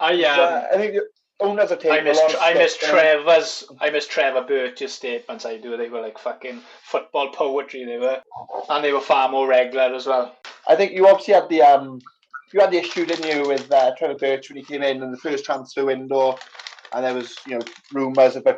I 0.00 0.22
um, 0.24 0.40
Uh, 0.40 0.62
I 0.72 0.76
think 0.76 0.94
the 0.94 1.06
owners 1.40 1.72
are 1.72 1.76
taking 1.76 1.92
I 1.92 1.98
a 1.98 2.04
miss 2.04 2.18
lot 2.18 2.34
of 2.34 2.40
I 2.42 2.54
miss 2.54 2.76
Trevor's 2.76 3.64
I 3.80 3.90
miss 3.90 4.06
Trevor 4.06 4.42
Birch's 4.42 4.92
statements. 4.92 5.46
I 5.46 5.56
do. 5.56 5.76
They 5.76 5.88
were 5.88 6.02
like 6.02 6.18
fucking 6.18 6.60
football 6.82 7.30
poetry. 7.30 7.84
They 7.84 7.98
were, 7.98 8.20
and 8.68 8.84
they 8.84 8.92
were 8.92 9.00
far 9.00 9.30
more 9.30 9.46
regular 9.46 9.94
as 9.94 10.06
well. 10.06 10.36
I 10.68 10.76
think 10.76 10.92
you 10.92 11.06
obviously 11.06 11.34
had 11.34 11.48
the 11.48 11.62
um, 11.62 12.00
you 12.52 12.60
had 12.60 12.72
the 12.72 12.78
issue, 12.78 13.06
didn't 13.06 13.30
you, 13.30 13.48
with 13.48 13.72
uh, 13.72 13.94
Trevor 13.96 14.18
Birch 14.18 14.50
when 14.50 14.58
he 14.58 14.64
came 14.64 14.82
in 14.82 15.02
in 15.02 15.10
the 15.12 15.18
first 15.18 15.44
transfer 15.44 15.84
window, 15.84 16.36
and 16.92 17.04
there 17.04 17.14
was 17.14 17.36
you 17.46 17.58
know 17.58 17.64
rumours 17.92 18.36
about 18.36 18.56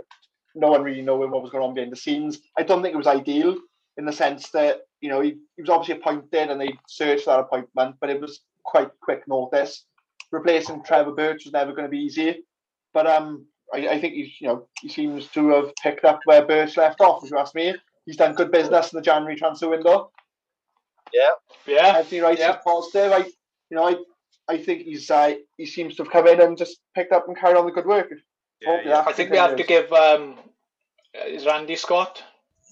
no 0.56 0.68
one 0.68 0.82
really 0.82 1.02
knowing 1.02 1.30
what 1.30 1.42
was 1.42 1.50
going 1.50 1.62
on 1.62 1.74
behind 1.74 1.92
the 1.92 1.96
scenes. 1.96 2.40
I 2.58 2.62
don't 2.62 2.82
think 2.82 2.94
it 2.94 2.98
was 2.98 3.06
ideal 3.06 3.56
in 3.96 4.04
the 4.04 4.12
sense 4.12 4.50
that 4.50 4.82
you 5.00 5.08
know 5.08 5.20
he, 5.20 5.36
he 5.56 5.62
was 5.62 5.70
obviously 5.70 6.00
appointed 6.00 6.50
and 6.50 6.60
they 6.60 6.72
searched 6.88 7.24
for 7.24 7.30
that 7.30 7.40
appointment, 7.40 7.96
but 8.00 8.10
it 8.10 8.20
was 8.20 8.40
quite 8.64 8.90
quick 9.00 9.26
notice. 9.28 9.84
Replacing 10.32 10.82
Trevor 10.82 11.12
Birch 11.12 11.44
was 11.44 11.52
never 11.52 11.72
going 11.72 11.84
to 11.84 11.90
be 11.90 12.00
easy, 12.00 12.42
but 12.92 13.06
um, 13.06 13.46
I, 13.72 13.88
I 13.88 14.00
think 14.00 14.14
he's 14.14 14.40
you 14.40 14.48
know 14.48 14.66
he 14.80 14.88
seems 14.88 15.28
to 15.28 15.48
have 15.50 15.74
picked 15.82 16.04
up 16.04 16.20
where 16.24 16.44
Birch 16.44 16.76
left 16.76 17.00
off. 17.00 17.24
If 17.24 17.30
you 17.30 17.38
ask 17.38 17.54
me, 17.54 17.74
he's 18.06 18.16
done 18.16 18.34
good 18.34 18.50
business 18.50 18.92
in 18.92 18.96
the 18.96 19.02
January 19.02 19.36
transfer 19.36 19.68
window. 19.68 20.10
Yeah, 21.12 21.30
Yeah. 21.66 21.98
Anthony 21.98 22.20
Wright 22.20 22.38
yeah. 22.38 22.52
is 22.52 22.56
positive. 22.64 23.12
I, 23.12 23.18
you 23.18 23.76
know, 23.76 23.84
I, 23.84 23.96
I 24.48 24.58
think 24.58 24.82
he's 24.82 25.10
uh, 25.10 25.34
he 25.56 25.66
seems 25.66 25.96
to 25.96 26.04
have 26.04 26.12
come 26.12 26.26
in 26.26 26.40
and 26.40 26.58
just 26.58 26.80
picked 26.94 27.12
up 27.12 27.28
and 27.28 27.36
carried 27.36 27.56
on 27.56 27.66
the 27.66 27.72
good 27.72 27.86
work. 27.86 28.10
Yeah, 28.60 28.80
yeah. 28.84 29.04
I 29.06 29.12
think 29.12 29.30
we 29.30 29.36
have 29.36 29.56
to 29.56 29.62
give 29.64 29.92
um, 29.92 30.38
is 31.26 31.46
Andy 31.46 31.76
Scott 31.76 32.22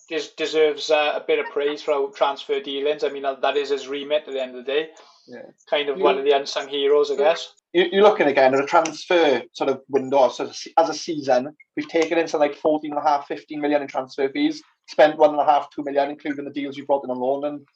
des- 0.08 0.34
deserves 0.36 0.90
uh, 0.90 1.12
a 1.14 1.20
bit 1.26 1.38
of 1.38 1.46
praise 1.46 1.82
for 1.82 1.92
our 1.92 2.10
transfer 2.10 2.60
dealings. 2.60 3.04
I 3.04 3.08
mean 3.10 3.22
that 3.22 3.42
that 3.42 3.56
is 3.56 3.70
his 3.70 3.86
remit 3.88 4.24
at 4.26 4.32
the 4.32 4.42
end 4.42 4.56
of 4.56 4.64
the 4.64 4.72
day. 4.72 4.88
Yeah. 5.26 5.42
Kind 5.68 5.88
of 5.88 5.98
You- 5.98 6.04
one 6.04 6.18
of 6.18 6.24
the 6.24 6.32
unsung 6.32 6.68
heroes, 6.68 7.10
I 7.10 7.16
guess. 7.16 7.52
You, 7.72 7.86
you're 7.90 8.02
looking 8.02 8.28
again 8.28 8.54
at 8.54 8.60
a 8.62 8.66
transfer 8.66 9.42
sort 9.52 9.68
of 9.70 9.82
window. 9.88 10.28
So 10.28 10.50
as 10.78 10.88
a 10.88 10.94
season, 10.94 11.54
we've 11.76 11.88
taken 11.88 12.18
in 12.18 12.28
something 12.28 12.50
like 12.50 12.58
14 12.58 12.92
and 12.92 13.00
a 13.00 13.02
half, 13.02 13.26
15 13.26 13.60
million 13.60 13.82
in 13.82 13.88
transfer 13.88 14.28
fees. 14.28 14.62
Spent 14.86 15.16
one 15.18 15.30
and 15.30 15.40
a 15.40 15.44
half, 15.44 15.70
two 15.70 15.82
million, 15.82 16.10
including 16.10 16.44
the 16.44 16.50
deals 16.50 16.76
you 16.76 16.84
brought 16.86 17.04
in 17.04 17.10
on 17.10 17.18
loan, 17.18 17.44
and 17.46 17.66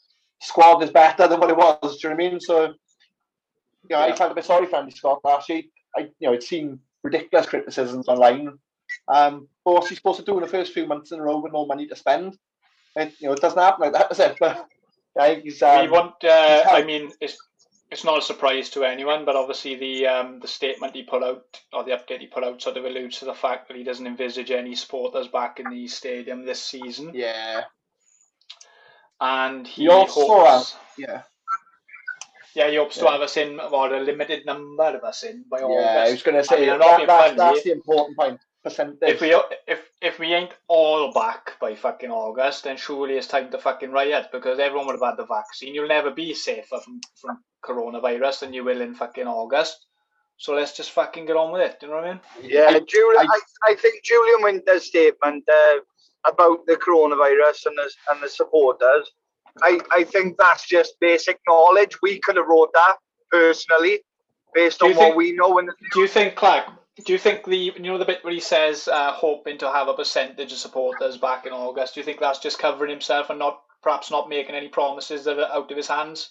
squad 0.40 0.82
is 0.82 0.90
better 0.90 1.26
than 1.26 1.40
what 1.40 1.50
it 1.50 1.56
was. 1.56 1.98
Do 1.98 2.08
you 2.08 2.14
know 2.14 2.16
what 2.16 2.26
I 2.26 2.30
mean? 2.30 2.40
So, 2.40 2.62
you 2.64 2.74
know, 3.90 3.96
I 3.96 4.08
Yeah. 4.08 4.14
felt 4.14 4.32
a 4.32 4.34
bit 4.34 4.44
sorry 4.44 4.66
for 4.66 4.76
Andy 4.76 4.92
Scott 4.92 5.20
last 5.24 5.48
year. 5.48 5.62
I, 5.96 6.00
you 6.18 6.28
know, 6.28 6.34
I'd 6.34 6.42
seen 6.42 6.78
ridiculous 7.02 7.46
criticisms 7.46 8.08
online. 8.08 8.58
Um, 9.06 9.48
but 9.64 9.74
what's 9.74 9.88
he 9.88 9.94
supposed 9.94 10.18
to 10.20 10.24
do 10.24 10.36
in 10.36 10.42
the 10.42 10.48
first 10.48 10.72
few 10.72 10.86
months 10.86 11.12
in 11.12 11.20
a 11.20 11.22
row 11.22 11.40
with 11.40 11.52
no 11.52 11.66
money 11.66 11.86
to 11.86 11.96
spend? 11.96 12.36
It, 12.96 13.14
you 13.20 13.28
know, 13.28 13.34
it 13.34 13.40
doesn't 13.40 13.58
happen 13.58 13.82
like 13.82 13.92
that, 13.92 14.08
does 14.10 14.20
it? 14.20 14.36
But 14.40 14.66
yeah, 15.16 15.22
I 15.22 15.34
he's. 15.40 15.62
Um, 15.62 15.82
we 15.82 15.90
want. 15.90 16.24
Uh, 16.24 16.64
I 16.70 16.82
mean, 16.84 17.10
it's 17.20 17.36
it's 17.90 18.04
not 18.04 18.18
a 18.18 18.22
surprise 18.22 18.70
to 18.70 18.84
anyone, 18.84 19.24
but 19.24 19.36
obviously 19.36 19.74
the 19.76 20.06
um, 20.06 20.40
the 20.40 20.48
statement 20.48 20.94
he 20.94 21.02
put 21.02 21.22
out 21.22 21.44
or 21.72 21.84
the 21.84 21.92
update 21.92 22.20
he 22.20 22.26
put 22.26 22.44
out 22.44 22.60
sort 22.62 22.76
of 22.76 22.84
alludes 22.84 23.18
to 23.20 23.24
the 23.24 23.34
fact 23.34 23.68
that 23.68 23.76
he 23.76 23.84
doesn't 23.84 24.06
envisage 24.06 24.50
any 24.50 24.74
supporters 24.74 25.28
back 25.28 25.60
in 25.60 25.70
the 25.70 25.86
stadium 25.88 26.44
this 26.44 26.62
season, 26.62 27.12
yeah, 27.14 27.62
and 29.20 29.66
he, 29.66 29.82
He 29.82 29.88
also, 29.88 30.26
hopes. 30.26 30.76
yeah, 30.96 31.22
Yeah, 32.58 32.68
he 32.70 32.76
hopes 32.76 32.96
to 32.98 33.04
Yeah. 33.04 33.12
have 33.12 33.20
us 33.28 33.36
in, 33.36 33.60
or 33.60 33.94
a 33.94 34.00
limited 34.00 34.44
number 34.44 34.90
of 34.98 35.04
us 35.04 35.22
in 35.22 35.44
by 35.50 35.60
yeah. 35.60 36.04
I 36.06 36.10
was 36.10 36.22
going 36.22 36.36
to 36.36 36.44
say 36.44 36.68
I'm 36.68 36.78
that, 36.80 37.06
that's, 37.06 37.22
funny. 37.22 37.36
that's 37.36 37.62
the 37.62 37.72
important 37.72 38.18
point. 38.18 38.40
Percentage. 38.64 39.08
If 39.14 39.20
we 39.20 39.30
if 39.74 39.80
if 40.02 40.18
we 40.18 40.34
ain't 40.34 40.54
all 40.66 41.12
back 41.12 41.52
by 41.60 41.76
fucking 41.76 42.10
August, 42.10 42.64
then 42.64 42.76
surely 42.76 43.14
it's 43.16 43.28
time 43.28 43.50
to 43.52 43.58
fucking 43.58 43.92
riot 43.92 44.26
because 44.32 44.58
everyone 44.58 44.86
would 44.86 44.98
have 45.00 45.10
had 45.10 45.16
the 45.16 45.26
vaccine. 45.26 45.74
You'll 45.74 45.86
never 45.98 46.10
be 46.10 46.34
safer 46.34 46.78
from, 46.84 47.00
from 47.20 47.38
coronavirus 47.64 48.40
than 48.40 48.52
you 48.52 48.64
will 48.64 48.80
in 48.80 48.94
fucking 48.96 49.28
August. 49.28 49.86
So 50.38 50.54
let's 50.54 50.76
just 50.76 50.90
fucking 50.90 51.26
get 51.26 51.36
on 51.36 51.52
with 51.52 51.62
it. 51.62 51.78
Do 51.78 51.86
you 51.86 51.92
know 51.92 51.98
what 52.00 52.08
I 52.08 52.12
mean? 52.14 52.20
Yeah, 52.42 52.66
I- 52.70 52.80
Julian. 52.80 53.26
I- 53.30 53.40
I, 53.68 53.72
I 53.72 53.74
think 53.76 54.02
Julian 54.02 54.42
Winter's 54.42 54.86
statement. 54.86 55.44
Uh, 55.48 55.78
about 56.26 56.66
the 56.66 56.74
coronavirus 56.74 57.66
and 57.66 57.76
the, 57.78 57.90
and 58.10 58.22
the 58.22 58.28
supporters. 58.28 59.08
I, 59.62 59.80
I 59.92 60.04
think 60.04 60.36
that's 60.38 60.66
just 60.66 61.00
basic 61.00 61.38
knowledge. 61.46 61.96
We 62.02 62.20
could 62.20 62.36
have 62.36 62.46
wrote 62.46 62.70
that 62.74 62.96
personally, 63.30 64.00
based 64.54 64.82
on 64.82 64.90
you 64.90 64.96
what 64.96 65.04
think- 65.04 65.16
we 65.16 65.32
know. 65.32 65.58
And 65.58 65.70
Do 65.92 66.00
you 66.00 66.08
think, 66.08 66.36
Clark? 66.36 66.66
Do 67.04 67.12
you 67.12 67.18
think 67.18 67.44
the 67.44 67.56
you 67.56 67.78
know 67.78 67.96
the 67.96 68.04
bit 68.04 68.24
where 68.24 68.32
he 68.32 68.40
says 68.40 68.88
uh, 68.88 69.12
hoping 69.12 69.58
to 69.58 69.70
have 69.70 69.86
a 69.86 69.94
percentage 69.94 70.50
of 70.52 70.58
supporters 70.58 71.16
back 71.16 71.46
in 71.46 71.52
August? 71.52 71.94
Do 71.94 72.00
you 72.00 72.04
think 72.04 72.18
that's 72.18 72.40
just 72.40 72.58
covering 72.58 72.90
himself 72.90 73.30
and 73.30 73.38
not 73.38 73.62
perhaps 73.82 74.10
not 74.10 74.28
making 74.28 74.56
any 74.56 74.66
promises 74.68 75.22
that 75.24 75.38
are 75.38 75.52
out 75.52 75.70
of 75.70 75.76
his 75.76 75.86
hands? 75.86 76.30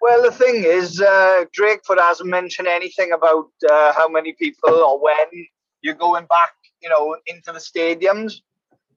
Well, 0.00 0.22
the 0.22 0.30
thing 0.30 0.62
is, 0.64 1.00
uh, 1.00 1.44
Drakeford 1.58 1.98
hasn't 1.98 2.28
mentioned 2.30 2.68
anything 2.68 3.10
about 3.12 3.48
uh, 3.68 3.92
how 3.92 4.08
many 4.08 4.32
people 4.32 4.72
or 4.72 5.02
when 5.02 5.46
you're 5.82 5.94
going 5.94 6.26
back, 6.26 6.52
you 6.80 6.88
know, 6.88 7.16
into 7.26 7.52
the 7.52 7.58
stadiums. 7.58 8.34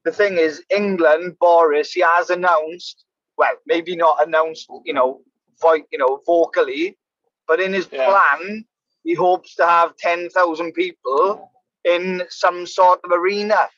The 0.04 0.12
thing 0.12 0.38
is, 0.38 0.62
England, 0.70 1.36
Boris, 1.40 1.92
he 1.92 2.02
has 2.02 2.30
announced, 2.30 3.03
well, 3.36 3.54
maybe 3.66 3.96
not 3.96 4.26
announced, 4.26 4.68
you 4.84 4.92
know, 4.92 5.20
vo- 5.60 5.84
you 5.90 5.98
know, 5.98 6.20
vocally, 6.26 6.96
but 7.46 7.60
in 7.60 7.72
his 7.72 7.88
Yeah. 7.90 8.06
plan, 8.08 8.64
he 9.02 9.14
hopes 9.14 9.54
to 9.56 9.66
have 9.66 9.96
10,000 9.96 10.72
people 10.72 11.50
in 11.84 12.24
some 12.30 12.66
sort 12.66 13.00
of 13.04 13.10
arena. 13.12 13.68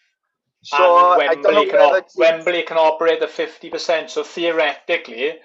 So 0.62 1.12
and 1.12 1.22
I 1.22 1.34
don't 1.34 1.42
know 1.42 1.50
Wembley 1.50 1.70
can, 1.70 1.80
op- 1.80 2.08
Wembley 2.16 2.62
can 2.62 2.76
operate 2.76 3.22
at 3.22 3.30
fifty 3.30 3.70
percent. 3.70 4.10
So 4.10 4.24
theoretically, 4.24 5.38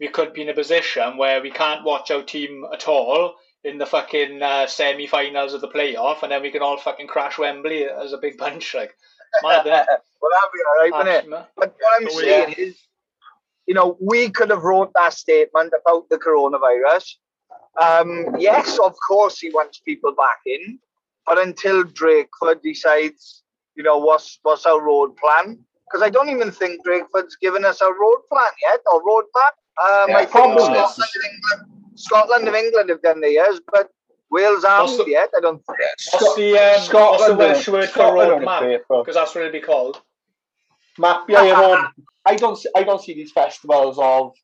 we 0.00 0.08
could 0.08 0.32
be 0.32 0.42
in 0.42 0.48
a 0.48 0.54
position 0.54 1.16
where 1.16 1.40
we 1.40 1.50
can't 1.52 1.84
watch 1.84 2.10
our 2.10 2.22
team 2.22 2.64
at 2.72 2.88
all 2.88 3.36
in 3.62 3.78
the 3.78 3.86
fucking 3.86 4.42
uh, 4.42 4.66
semi-finals 4.66 5.54
of 5.54 5.60
the 5.60 5.68
playoff, 5.68 6.22
and 6.22 6.32
then 6.32 6.42
we 6.42 6.50
can 6.50 6.60
all 6.62 6.76
fucking 6.76 7.06
crash 7.06 7.38
Wembley 7.38 7.84
as 7.84 8.12
a 8.12 8.18
big 8.18 8.36
bunch. 8.44 8.74
Like, 8.74 8.94
mad, 9.42 9.64
well, 9.64 9.84
that'd 10.32 10.52
be 10.52 10.60
all 10.66 10.82
right, 10.82 10.92
wouldn't 10.92 11.24
it? 11.24 11.46
But 11.56 11.76
what 11.78 12.02
I'm 12.02 12.10
So 12.10 12.18
saying 12.20 12.54
is, 12.58 12.76
you 13.66 13.74
know, 13.74 13.96
we 14.00 14.30
could 14.30 14.50
have 14.50 14.62
wrote 14.62 14.92
that 14.94 15.14
statement 15.14 15.72
about 15.80 16.08
the 16.08 16.18
coronavirus. 16.18 17.14
Um, 17.80 18.36
yes, 18.38 18.78
of 18.78 18.94
course, 19.06 19.38
he 19.38 19.50
wants 19.50 19.80
people 19.80 20.14
back 20.14 20.38
in, 20.46 20.78
but 21.26 21.38
until 21.40 21.82
Drakeford 21.84 22.62
decides, 22.62 23.42
you 23.74 23.82
know, 23.82 23.98
what's 23.98 24.38
what's 24.42 24.66
our 24.66 24.80
road 24.80 25.16
plan? 25.16 25.58
Because 25.86 26.02
I 26.02 26.10
don't 26.10 26.28
even 26.28 26.50
think 26.50 26.84
Drakeford's 26.86 27.36
given 27.36 27.64
us 27.64 27.80
a 27.80 27.86
road 27.92 28.20
plan 28.30 28.50
yet 28.62 28.80
or 28.92 29.02
road 29.04 29.24
map. 29.34 29.54
Um, 29.82 30.10
Yeah, 30.10 30.16
I 30.18 30.26
think 30.26 30.30
Scotland 30.30 30.76
is- 30.76 30.98
and, 30.98 31.24
England, 31.32 31.98
Scotland 31.98 32.46
and 32.48 32.56
England 32.56 32.90
have 32.90 33.02
done 33.02 33.20
theirs, 33.20 33.60
but 33.72 33.90
Wales 34.30 34.64
haven't 34.64 35.08
yet. 35.08 35.30
I 35.36 35.40
don't 35.40 35.62
think. 35.66 35.78
What's 36.12 36.34
the, 36.36 36.50
um, 36.52 36.62
what's 36.62 36.78
the 36.80 36.84
Scotland, 36.86 37.38
Welsh 37.38 37.66
don't- 37.66 37.74
word 37.74 37.84
for 37.86 37.90
Scotland 37.92 38.30
road 38.30 38.36
don't 38.36 38.44
map? 38.44 38.82
Because 38.88 39.14
that's 39.14 39.34
what 39.34 39.40
it'll 39.42 39.52
be 39.52 39.60
called. 39.60 40.00
Map 40.98 41.24
yeah, 41.28 41.44
your 41.44 41.56
own. 41.56 41.86
I 42.24 42.36
don't 42.36 42.56
see, 42.56 42.68
I 42.74 42.82
don't 42.82 43.02
see 43.02 43.14
these 43.14 43.32
festivals 43.32 43.98
of 43.98 44.34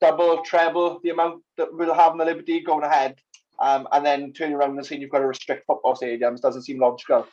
double, 0.00 0.42
treble 0.42 1.00
the 1.02 1.10
amount 1.10 1.42
that 1.56 1.68
we'll 1.72 1.94
have 1.94 2.12
in 2.12 2.18
the 2.18 2.24
Liberty 2.24 2.60
going 2.60 2.84
ahead, 2.84 3.16
um, 3.58 3.86
and 3.92 4.04
then 4.04 4.32
turning 4.32 4.54
around 4.54 4.76
and 4.76 4.86
saying 4.86 5.00
you've 5.00 5.10
got 5.10 5.18
to 5.18 5.26
restrict 5.26 5.66
football 5.66 5.94
stadiums 5.94 6.40
doesn't 6.40 6.62
seem 6.62 6.78
logical. 6.78 7.26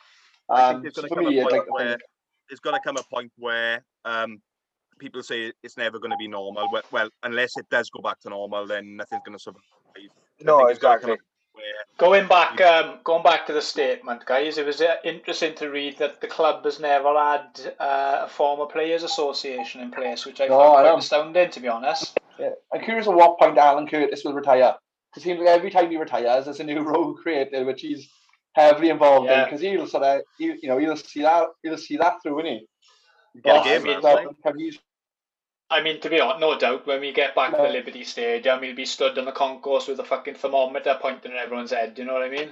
Um, 0.50 0.82
there's 0.82 0.94
so 0.94 1.02
going 1.02 1.08
to 1.08 1.14
for 1.14 1.22
come 1.22 1.32
me, 1.32 1.38
a 1.38 1.42
I'd 1.42 1.50
point 1.50 1.52
like 1.52 1.66
to 1.66 1.72
where 1.72 1.88
think, 1.88 2.00
there's 2.48 2.60
going 2.60 2.76
to 2.76 2.80
come 2.82 2.96
a 2.96 3.02
point 3.14 3.32
where 3.36 3.84
um, 4.04 4.40
people 4.98 5.22
say 5.22 5.52
it's 5.62 5.76
never 5.76 5.98
going 5.98 6.10
to 6.10 6.16
be 6.16 6.28
normal. 6.28 6.68
Well, 6.72 6.82
well, 6.90 7.08
unless 7.22 7.56
it 7.56 7.66
does 7.70 7.90
go 7.90 8.02
back 8.02 8.20
to 8.20 8.30
normal, 8.30 8.66
then 8.66 8.96
nothing's 8.96 9.22
going 9.24 9.36
to 9.36 9.42
survive. 9.42 9.62
No, 10.40 10.58
think 10.58 10.70
it's 10.70 10.78
gonna 10.78 11.00
come 11.00 11.10
exactly. 11.10 11.28
A 11.98 12.04
point 12.04 12.10
Where 12.10 12.20
Going 12.20 12.28
back, 12.28 12.60
um, 12.60 12.98
going 13.04 13.22
back 13.22 13.46
to 13.46 13.52
the 13.52 13.62
statement, 13.62 14.24
guys, 14.24 14.58
it 14.58 14.66
was 14.66 14.80
uh, 14.80 14.96
interesting 15.04 15.54
to 15.56 15.68
read 15.68 15.98
that 15.98 16.20
the 16.20 16.26
club 16.26 16.64
has 16.64 16.80
never 16.80 17.14
had 17.14 17.74
uh, 17.80 18.20
a 18.22 18.28
former 18.28 18.66
players' 18.66 19.02
association 19.02 19.80
in 19.80 19.90
place, 19.90 20.24
which 20.26 20.40
I 20.40 20.46
No, 20.46 20.58
found 20.58 20.62
I 20.78 20.82
quite 20.82 20.84
know. 20.84 20.96
astounding, 20.98 21.50
to 21.50 21.60
be 21.60 21.68
honest. 21.68 22.18
yeah. 22.38 22.50
I'm 22.72 22.82
curious 22.82 23.06
at 23.06 23.14
what 23.14 23.38
point 23.38 23.58
Alan 23.58 23.86
Curtis 23.86 24.24
will 24.24 24.34
retire. 24.34 24.76
It 25.16 25.22
seems 25.22 25.38
like 25.38 25.48
every 25.48 25.70
time 25.70 25.90
he 25.90 25.96
retires, 25.96 26.44
there's 26.44 26.60
a 26.60 26.64
new 26.64 26.80
role 26.82 27.14
created, 27.14 27.66
which 27.66 27.80
he's 27.80 28.08
heavily 28.54 28.90
involved 28.90 29.30
in 29.30 29.44
because 29.44 29.60
he'll 29.60 29.86
sort 29.86 30.04
of, 30.04 30.22
you, 30.38 30.56
you 30.62 30.68
know, 30.68 30.78
he'll 30.78 30.96
see 30.96 31.22
that, 31.22 31.48
he'll 31.62 31.78
see 31.78 31.96
that 31.96 32.22
through, 32.22 32.34
won't 32.34 32.46
he? 32.46 32.66
get 33.44 33.60
a 33.60 33.64
game, 33.64 33.84
man. 33.84 34.02
So, 34.02 34.52
he's- 34.56 34.78
I 35.70 35.82
mean, 35.82 36.00
to 36.00 36.08
be 36.08 36.20
honest, 36.20 36.40
no 36.40 36.58
doubt, 36.58 36.86
when 36.86 37.00
we 37.00 37.12
get 37.12 37.34
back 37.34 37.50
to 37.50 37.58
the 37.58 37.68
Liberty 37.68 38.04
Stadium, 38.04 38.62
he'll 38.62 38.74
be 38.74 38.86
stood 38.86 39.18
on 39.18 39.26
the 39.26 39.32
concourse 39.32 39.86
with 39.86 40.00
a 40.00 40.04
fucking 40.04 40.36
thermometer 40.36 40.96
pointing 41.00 41.32
at 41.32 41.38
everyone's 41.38 41.72
head. 41.72 41.98
You 41.98 42.06
know 42.06 42.14
what 42.14 42.22
I 42.22 42.30
mean? 42.30 42.50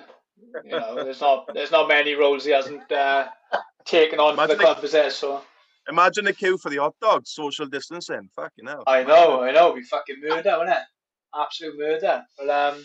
You 0.65 0.73
know, 0.73 0.95
there's 1.05 1.21
not, 1.21 1.49
there's 1.55 1.71
not 1.71 1.89
many 1.89 2.15
roles 2.15 2.45
he 2.45 2.51
hasn't 2.51 2.93
uh, 2.93 3.29
taken 3.87 4.21
on 4.21 4.37
for 4.37 4.47
the 4.47 4.57
club, 4.57 4.85
is 4.85 4.93
there? 4.93 5.11
So 5.11 5.43
Imagine 5.89 6.25
the 6.25 6.33
queue 6.33 6.59
for 6.59 6.69
the 6.69 6.79
hot 6.79 6.95
dogs, 7.01 7.31
social 7.31 7.67
distancing. 7.67 8.29
Fucking 8.35 8.67
hell. 8.67 8.83
I 8.87 9.05
know, 9.05 9.43
I 9.43 9.53
know, 9.53 9.73
we 9.73 9.85
fucking 9.85 10.17
murder, 10.21 10.59
wasn't 10.59 10.71
it? 10.71 10.83
Absolute 11.35 11.79
murder. 11.79 12.25
But 12.37 12.51
um, 12.51 12.85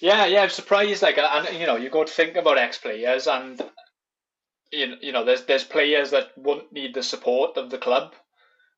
yeah, 0.00 0.26
yeah, 0.26 0.42
I'm 0.42 0.50
surprised. 0.50 1.02
Like, 1.02 1.18
and 1.18 1.58
you 1.58 1.66
know, 1.66 1.76
you 1.76 1.90
go 1.90 2.04
to 2.04 2.12
think 2.12 2.36
about 2.36 2.58
ex-players, 2.58 3.26
and 3.26 3.60
you 4.70 4.94
you 5.00 5.12
know, 5.12 5.24
there's 5.24 5.44
there's 5.46 5.64
players 5.64 6.10
that 6.10 6.36
won't 6.36 6.72
need 6.72 6.94
the 6.94 7.02
support 7.02 7.56
of 7.56 7.70
the 7.70 7.78
club. 7.78 8.14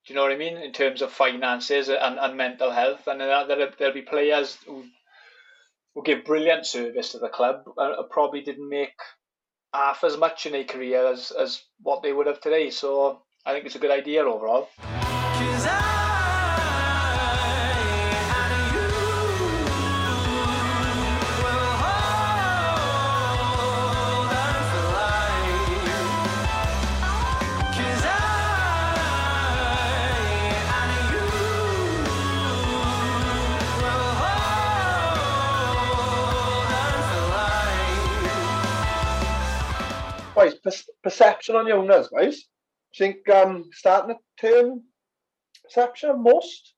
Do 0.07 0.13
you 0.13 0.17
know 0.17 0.23
what 0.23 0.33
I 0.33 0.37
mean? 0.37 0.57
In 0.57 0.73
terms 0.73 1.03
of 1.03 1.13
finances 1.13 1.89
and, 1.89 2.19
and 2.19 2.37
mental 2.37 2.71
health, 2.71 3.07
and 3.07 3.21
then 3.21 3.49
there 3.49 3.71
there'll 3.79 3.95
be 3.95 4.03
players 4.03 4.57
who 4.67 4.85
who 5.95 6.03
give 6.03 6.25
brilliant 6.25 6.67
service 6.67 7.13
to 7.13 7.19
the 7.19 7.29
club, 7.29 7.65
uh, 7.77 8.03
probably 8.11 8.41
didn't 8.41 8.69
make 8.69 8.95
half 9.75 10.05
as 10.05 10.17
much 10.17 10.47
in 10.47 10.53
their 10.53 10.65
career 10.65 11.07
as 11.07 11.31
as 11.31 11.63
what 11.81 12.03
they 12.03 12.13
would 12.13 12.27
have 12.27 12.41
today. 12.41 12.71
So 12.71 13.23
I 13.45 13.53
think 13.53 13.67
it's 13.67 13.77
a 13.77 13.81
good 13.81 13.91
idea 13.91 14.25
overall. 14.25 14.69
Guys, 40.41 40.55
per- 40.55 40.93
perception 41.03 41.57
on 41.57 41.67
the 41.67 41.73
owners, 41.73 42.09
guys. 42.09 42.37
Do 42.95 43.05
you 43.05 43.13
think 43.13 43.29
um, 43.29 43.71
starting 43.73 44.17
to 44.17 44.47
turn 44.47 44.83
perception 45.65 46.11
on 46.11 46.23
most? 46.23 46.75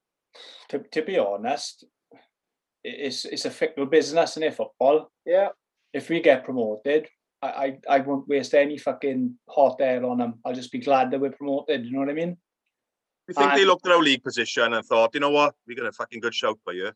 to, 0.72 0.78
to 0.78 1.02
be 1.02 1.18
honest, 1.18 1.84
it's 2.82 3.24
it's 3.24 3.44
a 3.44 3.50
fickle 3.50 3.86
business 3.86 4.36
in 4.36 4.42
a 4.44 4.50
football. 4.50 5.10
Yeah. 5.24 5.48
If 5.92 6.08
we 6.08 6.20
get 6.20 6.44
promoted, 6.44 7.08
I, 7.42 7.48
I 7.48 7.96
I 7.96 7.98
won't 8.00 8.28
waste 8.28 8.54
any 8.54 8.78
fucking 8.78 9.38
hot 9.48 9.76
air 9.80 10.04
on 10.04 10.18
them. 10.18 10.34
I'll 10.44 10.54
just 10.54 10.72
be 10.72 10.78
glad 10.78 11.10
that 11.10 11.20
we're 11.20 11.32
promoted. 11.32 11.84
You 11.84 11.92
know 11.92 12.00
what 12.00 12.08
I 12.08 12.14
mean? 12.14 12.36
You 13.28 13.34
think 13.34 13.52
they 13.54 13.64
looked 13.64 13.86
at 13.86 13.92
our 13.92 14.02
league 14.02 14.24
position 14.24 14.72
and 14.72 14.84
thought, 14.84 15.14
you 15.14 15.20
know 15.20 15.30
what, 15.30 15.54
we 15.66 15.76
got 15.76 15.86
a 15.86 15.92
fucking 15.92 16.20
good 16.20 16.34
shout 16.34 16.58
for 16.64 16.72
you. 16.72 16.90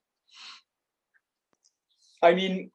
I 2.21 2.35
mean, 2.35 2.71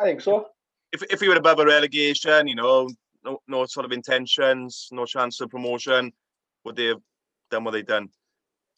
I 0.00 0.04
think 0.04 0.20
so. 0.20 0.46
If 0.92 1.02
if 1.10 1.20
we 1.20 1.28
were 1.28 1.36
above 1.36 1.60
a 1.60 1.66
relegation, 1.66 2.48
you 2.48 2.54
know, 2.54 2.88
no 3.24 3.40
no 3.48 3.66
sort 3.66 3.86
of 3.86 3.92
intentions, 3.92 4.88
no 4.92 5.04
chance 5.04 5.40
of 5.40 5.50
promotion, 5.50 6.12
would 6.64 6.76
they 6.76 6.86
have 6.86 7.00
done 7.50 7.64
what 7.64 7.72
they 7.72 7.82
done? 7.82 8.08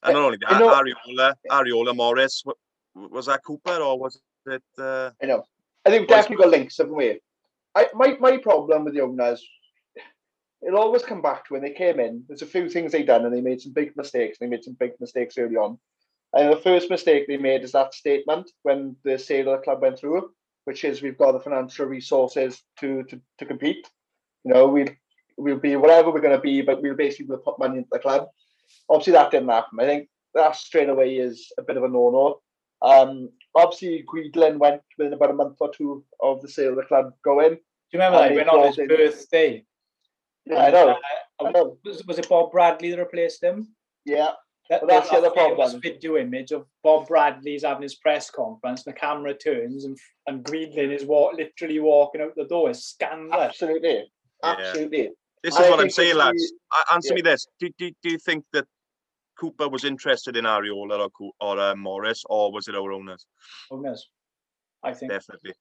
And 0.03 0.15
not 0.15 0.23
only 0.25 0.39
that, 0.49 0.59
know- 0.59 0.71
Arriola, 0.71 1.35
Arriola 1.51 1.95
Morris, 1.95 2.43
wa- 2.45 2.55
was 2.95 3.27
that 3.27 3.45
Cooper 3.45 3.77
or 3.77 3.99
was 3.99 4.21
it? 4.47 4.63
Uh, 4.79 5.11
I 5.23 5.27
know. 5.27 5.45
I 5.85 5.91
think 5.91 6.03
we've 6.03 6.09
definitely 6.09 6.45
got 6.45 6.51
links, 6.51 6.79
haven't 6.79 6.95
we? 6.97 7.21
I, 7.75 7.89
my, 7.95 8.17
my 8.21 8.37
problem 8.39 8.85
with 8.85 8.95
the 8.95 9.01
owners, 9.03 9.47
it'll 10.67 10.79
always 10.81 11.03
come 11.03 11.23
back 11.23 11.47
to 11.47 11.55
when 11.55 11.63
they 11.63 11.71
came 11.73 12.01
in. 12.01 12.25
There's 12.27 12.43
a 12.43 12.47
few 12.47 12.69
things 12.69 12.93
they 12.93 13.03
done 13.03 13.25
and 13.25 13.35
they 13.35 13.41
made 13.41 13.61
some 13.61 13.73
big 13.73 13.97
mistakes. 13.97 14.39
They 14.39 14.47
made 14.47 14.65
some 14.65 14.77
big 14.79 14.93
mistakes 15.01 15.39
early 15.39 15.57
on. 15.57 15.79
And 16.33 16.53
the 16.53 16.57
first 16.57 16.91
mistake 16.91 17.27
they 17.27 17.37
made 17.39 17.63
is 17.63 17.73
that 17.73 17.95
statement 17.95 18.51
when 18.63 18.97
the 19.05 19.19
sale 19.19 19.53
of 19.53 19.61
the 19.61 19.65
club 19.65 19.83
went 19.83 19.99
through, 19.99 20.31
which 20.65 20.85
is 20.85 21.03
we've 21.03 21.19
got 21.19 21.33
the 21.33 21.41
financial 21.41 21.87
resources 21.87 22.63
to 22.81 23.03
to, 23.05 23.21
to 23.39 23.47
compete. 23.47 23.89
You 24.45 24.55
know, 24.55 24.69
we'll 24.69 24.89
we'll 25.37 25.59
be 25.59 25.77
whatever 25.77 26.11
we're 26.11 26.21
going 26.21 26.37
to 26.37 26.41
be, 26.43 26.63
but 26.63 26.83
we'll 26.83 26.95
basically 26.97 27.27
will 27.27 27.39
put 27.39 27.59
money 27.59 27.79
into 27.79 27.89
the 27.93 27.99
club. 27.99 28.29
Obviously, 28.89 29.13
that 29.15 29.31
didn't 29.31 29.49
happen. 29.49 29.79
I 29.81 29.87
think 29.87 30.09
that 30.35 30.57
straight 30.57 30.89
away 30.89 31.17
is 31.17 31.53
a 31.59 31.63
bit 31.63 31.77
of 31.77 31.85
a 31.85 31.89
no-no. 31.89 32.41
Um, 32.83 33.31
obviously, 33.55 34.05
Guidolin 34.09 34.59
went 34.59 34.83
within 34.97 35.13
about 35.13 35.31
a 35.31 35.35
month 35.35 35.57
or 35.61 35.71
two 35.73 36.05
of 36.23 36.41
the 36.41 36.49
sale 36.49 36.71
of 36.71 36.77
the 36.77 36.83
club 36.85 37.13
going. 37.25 37.51
do 37.55 37.59
you 37.93 37.99
remember 37.99 38.19
that? 38.19 38.31
He 38.31 38.37
went 38.37 38.49
on 38.49 38.67
his 38.67 38.79
in- 38.79 38.89
birthday. 38.89 39.65
Yeah, 40.47 40.57
I 40.65 40.71
know. 40.71 40.89
Uh, 40.91 41.45
I 41.47 41.51
know. 41.51 41.79
was, 41.85 42.05
was 42.07 42.19
it 42.19 42.29
Bob 42.29 42.51
Bradley 42.53 42.91
that 42.91 42.99
replaced 42.99 43.43
him? 43.43 43.75
Yeah, 44.07 44.31
That, 44.71 44.83
Well, 44.83 44.89
that's 44.89 45.11
the 45.11 45.19
other 45.19 45.31
problem. 45.31 45.81
video 45.81 46.17
image 46.17 46.53
of 46.53 46.65
Bob 46.83 47.09
Bradley's 47.09 47.63
having 47.65 47.83
his 47.83 47.97
press 47.97 48.31
conference. 48.31 48.87
And 48.87 48.95
the 48.95 48.99
camera 48.99 49.35
turns 49.35 49.85
and 49.85 49.99
and 50.27 50.43
Guidolin 50.43 50.93
is 50.95 51.05
walk, 51.05 51.35
literally 51.35 51.81
walking 51.81 52.23
out 52.23 52.35
the 52.37 52.45
door. 52.47 52.71
It's 52.71 52.85
scandalous. 52.85 53.49
absolutely, 53.49 54.11
Yeah. 54.43 54.57
absolutely. 54.59 55.11
This 55.43 55.55
is 55.55 55.61
I 55.61 55.71
what 55.71 55.81
I'm 55.81 55.91
saying, 55.91 56.17
lads. 56.17 56.53
A- 56.73 56.95
Answer 56.95 57.15
yeah. 57.15 57.15
me 57.15 57.23
this: 57.23 57.47
do, 57.59 57.71
do, 57.79 57.91
do 58.03 58.11
you 58.11 58.19
think 58.19 58.45
that 58.53 58.67
Cooper 59.39 59.69
was 59.69 59.85
interested 59.85 60.37
in 60.37 60.45
Arriola 60.45 61.09
or 61.21 61.31
or 61.41 61.59
uh, 61.59 61.75
Morris, 61.77 62.23
or 62.29 62.53
was 62.53 62.69
it 62.69 62.75
our 62.75 62.93
owners? 62.93 63.27
Owners, 63.71 64.09
I 64.83 64.93
think. 64.93 65.11
Definitely. 65.13 65.55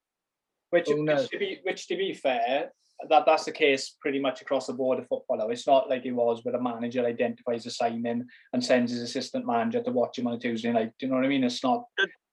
Which, 0.71 0.87
which, 0.89 1.29
to 1.29 1.39
be, 1.39 1.59
which 1.63 1.87
to 1.87 1.95
be 1.95 2.13
fair, 2.13 2.71
that 3.09 3.23
that's 3.25 3.45
the 3.45 3.51
case 3.51 3.95
pretty 4.01 4.19
much 4.19 4.41
across 4.41 4.67
the 4.67 4.73
board 4.73 4.99
of 4.99 5.07
football. 5.07 5.37
Now. 5.37 5.47
It's 5.47 5.65
not 5.65 5.89
like 5.89 6.05
it 6.05 6.11
was 6.11 6.43
where 6.43 6.55
a 6.55 6.61
manager 6.61 7.05
identifies 7.05 7.65
a 7.65 7.71
signing 7.71 8.27
and 8.53 8.63
sends 8.63 8.91
his 8.91 9.01
assistant 9.01 9.47
manager 9.47 9.81
to 9.81 9.91
watch 9.91 10.19
him 10.19 10.27
on 10.27 10.33
a 10.33 10.39
Tuesday 10.39 10.71
night. 10.71 10.91
Do 10.99 11.05
you 11.05 11.11
know 11.11 11.15
what 11.15 11.25
I 11.25 11.29
mean? 11.29 11.43
It's 11.43 11.63
not. 11.63 11.85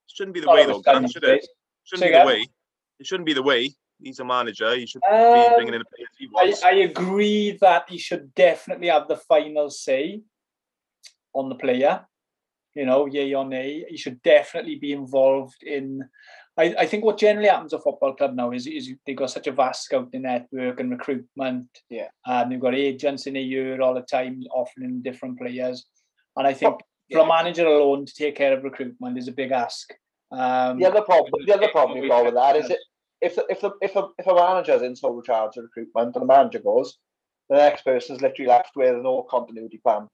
Shouldn't 0.09 0.35
be 0.35 0.41
the 0.41 0.51
way 0.51 0.67
though, 0.67 0.83
done 0.83 1.03
Gav, 1.03 1.11
should 1.13 1.25
it? 1.25 1.47
Shouldn't 1.85 2.07
Say 2.07 2.13
be 2.13 2.19
the 2.19 2.27
way. 2.27 2.47
It 2.99 3.07
shouldn't 3.07 3.27
be 3.27 3.33
the 3.33 3.43
way. 3.43 3.75
He's 4.03 4.19
a 4.21 4.25
manager. 4.25 4.75
He 4.77 4.87
should 4.87 5.03
be 5.03 5.17
Um, 5.17 5.55
bringing 5.55 5.75
in 5.75 5.81
the 5.81 5.85
players 5.87 6.09
he 6.19 6.27
I, 6.27 6.45
wants. 6.45 6.63
I 6.63 6.71
agree 6.73 7.59
that 7.61 7.89
he 7.89 7.99
should 7.99 8.35
definitely 8.35 8.89
have 8.89 9.09
the 9.09 9.17
final 9.17 9.71
say 9.71 10.23
on 11.35 11.49
the 11.49 11.55
player. 11.55 12.07
You 12.75 12.85
know, 12.85 13.07
yay 13.07 13.33
or 13.33 13.47
nay. 13.47 13.87
He 13.89 13.97
should 13.97 14.21
definitely 14.23 14.77
be 14.77 14.93
involved 14.93 15.63
in. 15.63 16.07
I, 16.59 16.75
I 16.79 16.87
think 16.87 17.05
what 17.05 17.19
generally 17.19 17.49
happens 17.49 17.73
at 17.73 17.83
football 17.83 18.15
club 18.15 18.35
now 18.35 18.51
is, 18.53 18.67
is 18.67 18.91
they've 19.07 19.17
got 19.17 19.31
such 19.31 19.47
a 19.47 19.53
vast 19.53 19.85
scouting 19.85 20.23
network 20.23 20.81
and 20.81 20.91
recruitment. 20.91 21.69
Yeah. 21.89 22.09
And 22.27 22.53
they've 22.53 22.61
got 22.61 22.75
agents 22.75 23.27
in 23.27 23.37
a 23.37 23.41
year 23.41 23.81
all 23.81 23.95
the 23.95 24.03
time 24.03 24.43
offering 24.51 25.03
different 25.03 25.39
players. 25.39 25.87
And 26.37 26.47
I 26.47 26.53
think 26.53 26.73
Well, 26.73 26.81
for 27.13 27.19
a 27.21 27.27
manager 27.27 27.67
alone 27.67 28.07
to 28.07 28.15
take 28.15 28.37
care 28.37 28.55
of 28.57 28.65
recruitment 28.65 29.19
is 29.19 29.29
a 29.29 29.33
big 29.33 29.53
ask. 29.53 29.93
Um, 30.33 30.79
The 30.79 30.87
other 30.87 31.03
problem, 31.03 31.45
the 31.47 31.55
other 31.55 31.69
problem 31.69 31.99
we 31.99 32.07
you've 32.07 32.11
got 32.11 32.25
with 32.25 32.35
that 32.35 32.57
is 32.57 32.71
it, 32.71 32.79
if 33.27 33.35
the, 33.37 33.45
if 33.49 33.61
the, 33.61 33.71
if 33.81 33.97
a 33.97 34.09
if 34.19 34.27
a 34.27 34.35
manager's 34.35 34.83
in 34.83 34.97
sole 34.97 35.21
charge 35.23 35.57
of 35.57 35.65
recruitment 35.65 36.15
and 36.15 36.23
the 36.23 36.27
manager 36.27 36.61
goes, 36.61 36.99
the 37.51 37.57
next 37.57 37.85
person's 37.85 38.21
literally 38.23 38.49
left 38.49 38.71
with 38.77 38.97
no 39.03 39.27
continuity 39.29 39.79
plan. 39.79 40.09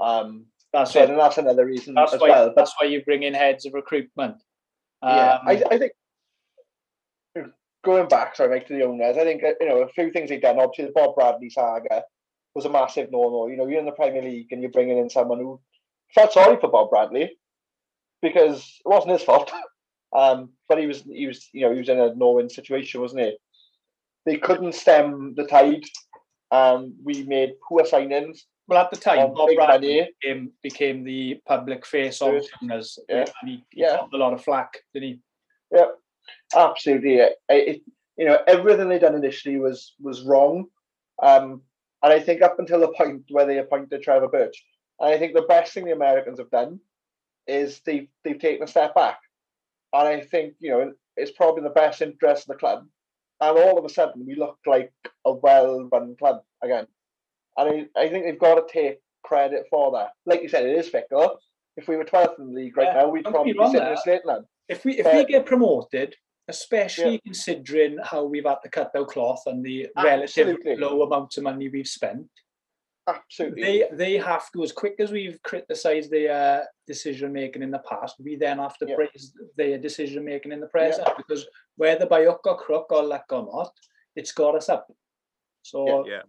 Um, 0.00 0.46
that's 0.72 0.92
so 0.92 1.06
then 1.06 1.16
that's 1.16 1.38
another 1.38 1.66
reason 1.66 1.94
That's 1.94 2.14
as 2.14 2.20
why. 2.20 2.28
well. 2.30 2.46
But 2.48 2.56
that's 2.56 2.74
why 2.78 2.88
you 2.88 3.02
bring 3.04 3.22
in 3.22 3.34
heads 3.34 3.66
of 3.66 3.74
recruitment. 3.74 4.36
yeah, 5.02 5.38
Um, 5.40 5.48
I, 5.48 5.62
I 5.70 5.78
think 5.78 5.92
going 7.84 8.08
back, 8.08 8.36
sorry, 8.36 8.50
Mike, 8.50 8.66
to 8.66 8.74
the 8.74 8.84
owners, 8.84 9.16
I 9.16 9.24
think 9.24 9.42
uh, 9.44 9.52
you 9.60 9.68
know 9.68 9.82
a 9.82 9.88
few 9.88 10.10
things 10.10 10.28
they've 10.28 10.40
done. 10.42 10.58
Obviously, 10.58 10.86
the 10.86 10.92
Bob 10.92 11.14
Bradley 11.14 11.50
saga 11.50 12.02
was 12.54 12.64
a 12.64 12.70
massive 12.70 13.10
no-no. 13.12 13.48
You 13.48 13.56
know, 13.56 13.66
you're 13.66 13.78
in 13.80 13.86
the 13.86 13.92
Premier 13.92 14.22
League 14.22 14.48
and 14.50 14.62
you're 14.62 14.70
bringing 14.70 14.98
in 14.98 15.08
someone 15.10 15.38
who 15.38 15.60
felt 16.14 16.32
sorry 16.32 16.56
for 16.60 16.70
Bob 16.70 16.90
Bradley 16.90 17.30
because 18.22 18.80
it 18.84 18.88
wasn't 18.88 19.12
his 19.12 19.22
fault. 19.22 19.52
Um, 20.16 20.48
but 20.68 20.78
he 20.78 20.86
was 20.86 21.02
he 21.02 21.26
was 21.26 21.48
you 21.52 21.62
know 21.66 21.72
he 21.72 21.78
was 21.78 21.88
in 21.88 22.00
a 22.00 22.14
no-win 22.14 22.48
situation, 22.48 23.00
wasn't 23.02 23.22
he? 23.26 23.36
They 24.24 24.36
couldn't 24.38 24.74
stem 24.74 25.34
the 25.36 25.46
tide. 25.46 25.84
Um, 26.50 26.94
we 27.04 27.22
made 27.24 27.54
poor 27.68 27.82
signings. 27.82 28.40
Well, 28.68 28.82
at 28.82 28.90
the 28.90 28.96
time, 28.96 29.18
Um, 29.20 29.34
Bob 29.34 29.50
Bradley 29.54 30.08
became, 30.20 30.52
became 30.62 31.04
the 31.04 31.40
public 31.46 31.86
face 31.86 32.20
of 32.20 32.42
owners, 32.62 32.98
Yeah. 33.08 33.26
and 33.40 33.50
he, 33.50 33.64
he 33.70 33.80
Yeah. 33.82 33.96
got 33.98 34.12
a 34.12 34.16
lot 34.16 34.32
of 34.32 34.42
flack, 34.42 34.72
didn't 34.92 35.08
he? 35.08 35.20
Yeah, 35.70 35.90
absolutely. 36.54 37.16
It, 37.16 37.38
it, 37.48 37.82
you 38.16 38.24
know, 38.24 38.38
everything 38.48 38.88
they'd 38.88 39.00
done 39.02 39.14
initially 39.14 39.58
was 39.58 39.94
was 40.00 40.22
wrong, 40.22 40.66
um, 41.22 41.62
and 42.02 42.12
I 42.12 42.18
think 42.18 42.42
up 42.42 42.58
until 42.58 42.80
the 42.80 42.92
point 43.00 43.24
where 43.30 43.46
they 43.46 43.58
appointed 43.58 44.02
Trevor 44.02 44.28
Birch, 44.28 44.64
and 44.98 45.14
I 45.14 45.18
think 45.18 45.34
the 45.34 45.42
best 45.42 45.72
thing 45.72 45.84
the 45.84 45.92
Americans 45.92 46.38
have 46.40 46.50
done 46.50 46.80
is 47.46 47.80
they've 47.80 48.08
they've 48.24 48.38
taken 48.46 48.64
a 48.64 48.66
step 48.66 48.94
back, 48.94 49.18
and 50.00 50.08
I 50.08 50.20
think 50.20 50.54
you 50.60 50.70
know 50.70 50.92
it's 51.16 51.32
probably 51.32 51.58
in 51.58 51.64
the 51.64 51.70
best 51.70 52.02
interest 52.02 52.42
of 52.42 52.48
the 52.48 52.58
club, 52.58 52.86
and 53.40 53.58
all 53.58 53.78
of 53.78 53.84
a 53.84 53.88
sudden 53.88 54.26
we 54.26 54.34
look 54.34 54.58
like 54.66 54.92
a 55.24 55.32
well-run 55.32 56.16
club 56.18 56.42
again, 56.62 56.86
and 57.56 57.88
I, 57.96 58.00
I 58.00 58.08
think 58.08 58.24
they've 58.24 58.38
got 58.38 58.56
to 58.56 58.72
take 58.72 59.00
credit 59.24 59.66
for 59.70 59.92
that. 59.92 60.10
Like 60.24 60.42
you 60.42 60.48
said, 60.48 60.66
it 60.66 60.78
is 60.78 60.88
fickle. 60.88 61.38
If 61.76 61.88
we 61.88 61.96
were 61.96 62.04
12th 62.04 62.38
in 62.38 62.46
the 62.46 62.52
league 62.54 62.76
right 62.76 62.86
Yeah, 62.86 63.02
now, 63.02 63.08
we'd 63.08 63.24
probably 63.24 63.52
be 63.52 63.66
sitting 63.66 63.88
in 63.88 63.96
slate 63.98 64.24
land. 64.24 64.46
If 64.68 64.84
we 64.84 64.98
if 64.98 65.06
we 65.12 65.24
get 65.24 65.44
promoted, 65.44 66.16
especially 66.48 67.20
considering 67.24 67.98
how 68.02 68.24
we've 68.24 68.44
had 68.44 68.62
to 68.62 68.68
cut 68.68 68.92
our 68.96 69.04
cloth 69.04 69.42
and 69.46 69.64
the 69.64 69.88
relative 69.96 70.48
Absolutely. 70.48 70.76
low 70.76 71.02
amounts 71.02 71.36
of 71.36 71.44
money 71.44 71.68
we've 71.68 71.86
spent, 71.86 72.28
Absolutely. 73.08 73.62
they 73.62 73.88
they 73.92 74.12
have 74.18 74.50
to 74.52 74.62
as 74.64 74.72
quick 74.72 74.96
as 74.98 75.12
we've 75.12 75.40
criticised 75.42 76.10
their 76.10 76.66
decision 76.86 77.32
making 77.32 77.62
in 77.62 77.70
the 77.70 77.78
past, 77.88 78.16
we 78.18 78.34
then 78.36 78.58
have 78.58 78.76
to 78.78 78.86
Yeah. 78.88 78.96
praise 78.96 79.32
their 79.56 79.78
decision 79.78 80.24
making 80.24 80.52
in 80.52 80.60
the 80.60 80.66
present 80.68 81.08
because 81.16 81.46
whether 81.76 82.06
by 82.06 82.24
hook 82.24 82.40
or 82.46 82.56
crook 82.58 82.86
or 82.90 83.02
luck 83.04 83.26
or 83.30 83.44
not, 83.44 83.72
it's 84.16 84.32
got 84.32 84.54
us 84.56 84.68
up. 84.68 84.86
So 85.62 86.06
Yeah. 86.06 86.22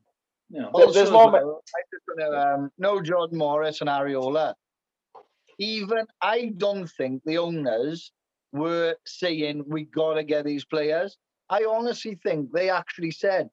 you 0.50 0.62
know, 0.62 0.72
There- 0.76 0.86
there's 0.86 1.08
as 1.08 1.12
more- 1.12 1.32
well, 1.32 1.64
I 1.76 1.82
just 1.92 2.04
wanna, 2.08 2.38
um, 2.38 2.72
no 2.78 3.02
Jordan 3.02 3.38
Morris 3.38 3.82
and 3.82 3.90
Arriola. 3.90 4.54
Even 5.60 6.06
I 6.22 6.54
don't 6.58 6.88
think 6.88 7.24
the 7.24 7.38
owners 7.40 8.12
were 8.54 8.96
saying 9.06 9.64
we 9.68 9.86
gotta 9.86 10.24
get 10.24 10.46
these 10.46 10.64
players. 10.66 11.18
I 11.50 11.66
honestly 11.66 12.16
think 12.24 12.52
they 12.52 12.70
actually 12.70 13.12
said 13.12 13.50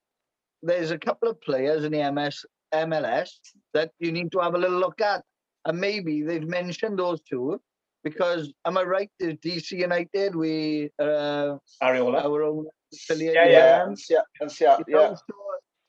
there's 0.63 0.91
a 0.91 0.99
couple 0.99 1.29
of 1.29 1.41
players 1.41 1.85
in 1.85 1.93
the 1.93 2.03
MS 2.03 2.45
MLS 2.87 3.31
that 3.73 3.91
you 3.99 4.13
need 4.13 4.31
to 4.33 4.41
have 4.41 4.55
a 4.55 4.59
little 4.59 4.79
look 4.79 5.01
at, 5.01 5.23
and 5.65 5.79
maybe 5.81 6.23
they've 6.23 6.47
mentioned 6.47 6.99
those 6.99 7.21
two 7.23 7.61
because 8.03 8.53
am 8.67 8.77
I 8.77 8.83
right? 8.83 9.11
There's 9.19 9.35
DC 9.37 9.73
United, 9.73 10.35
we 10.37 10.91
uh, 10.99 11.57
Arriola. 11.83 12.25
our 12.25 12.43
own 12.43 12.67
affiliate. 12.93 13.35
Yeah, 13.35 13.45
with 13.45 13.53
yeah. 13.53 13.79
them. 13.79 13.89
and 13.89 13.99
yeah, 14.11 14.21
and 14.41 14.61
yeah, 14.61 14.77
You 14.87 14.95
know, 14.95 15.01
yeah. 15.03 15.15
so 15.15 15.35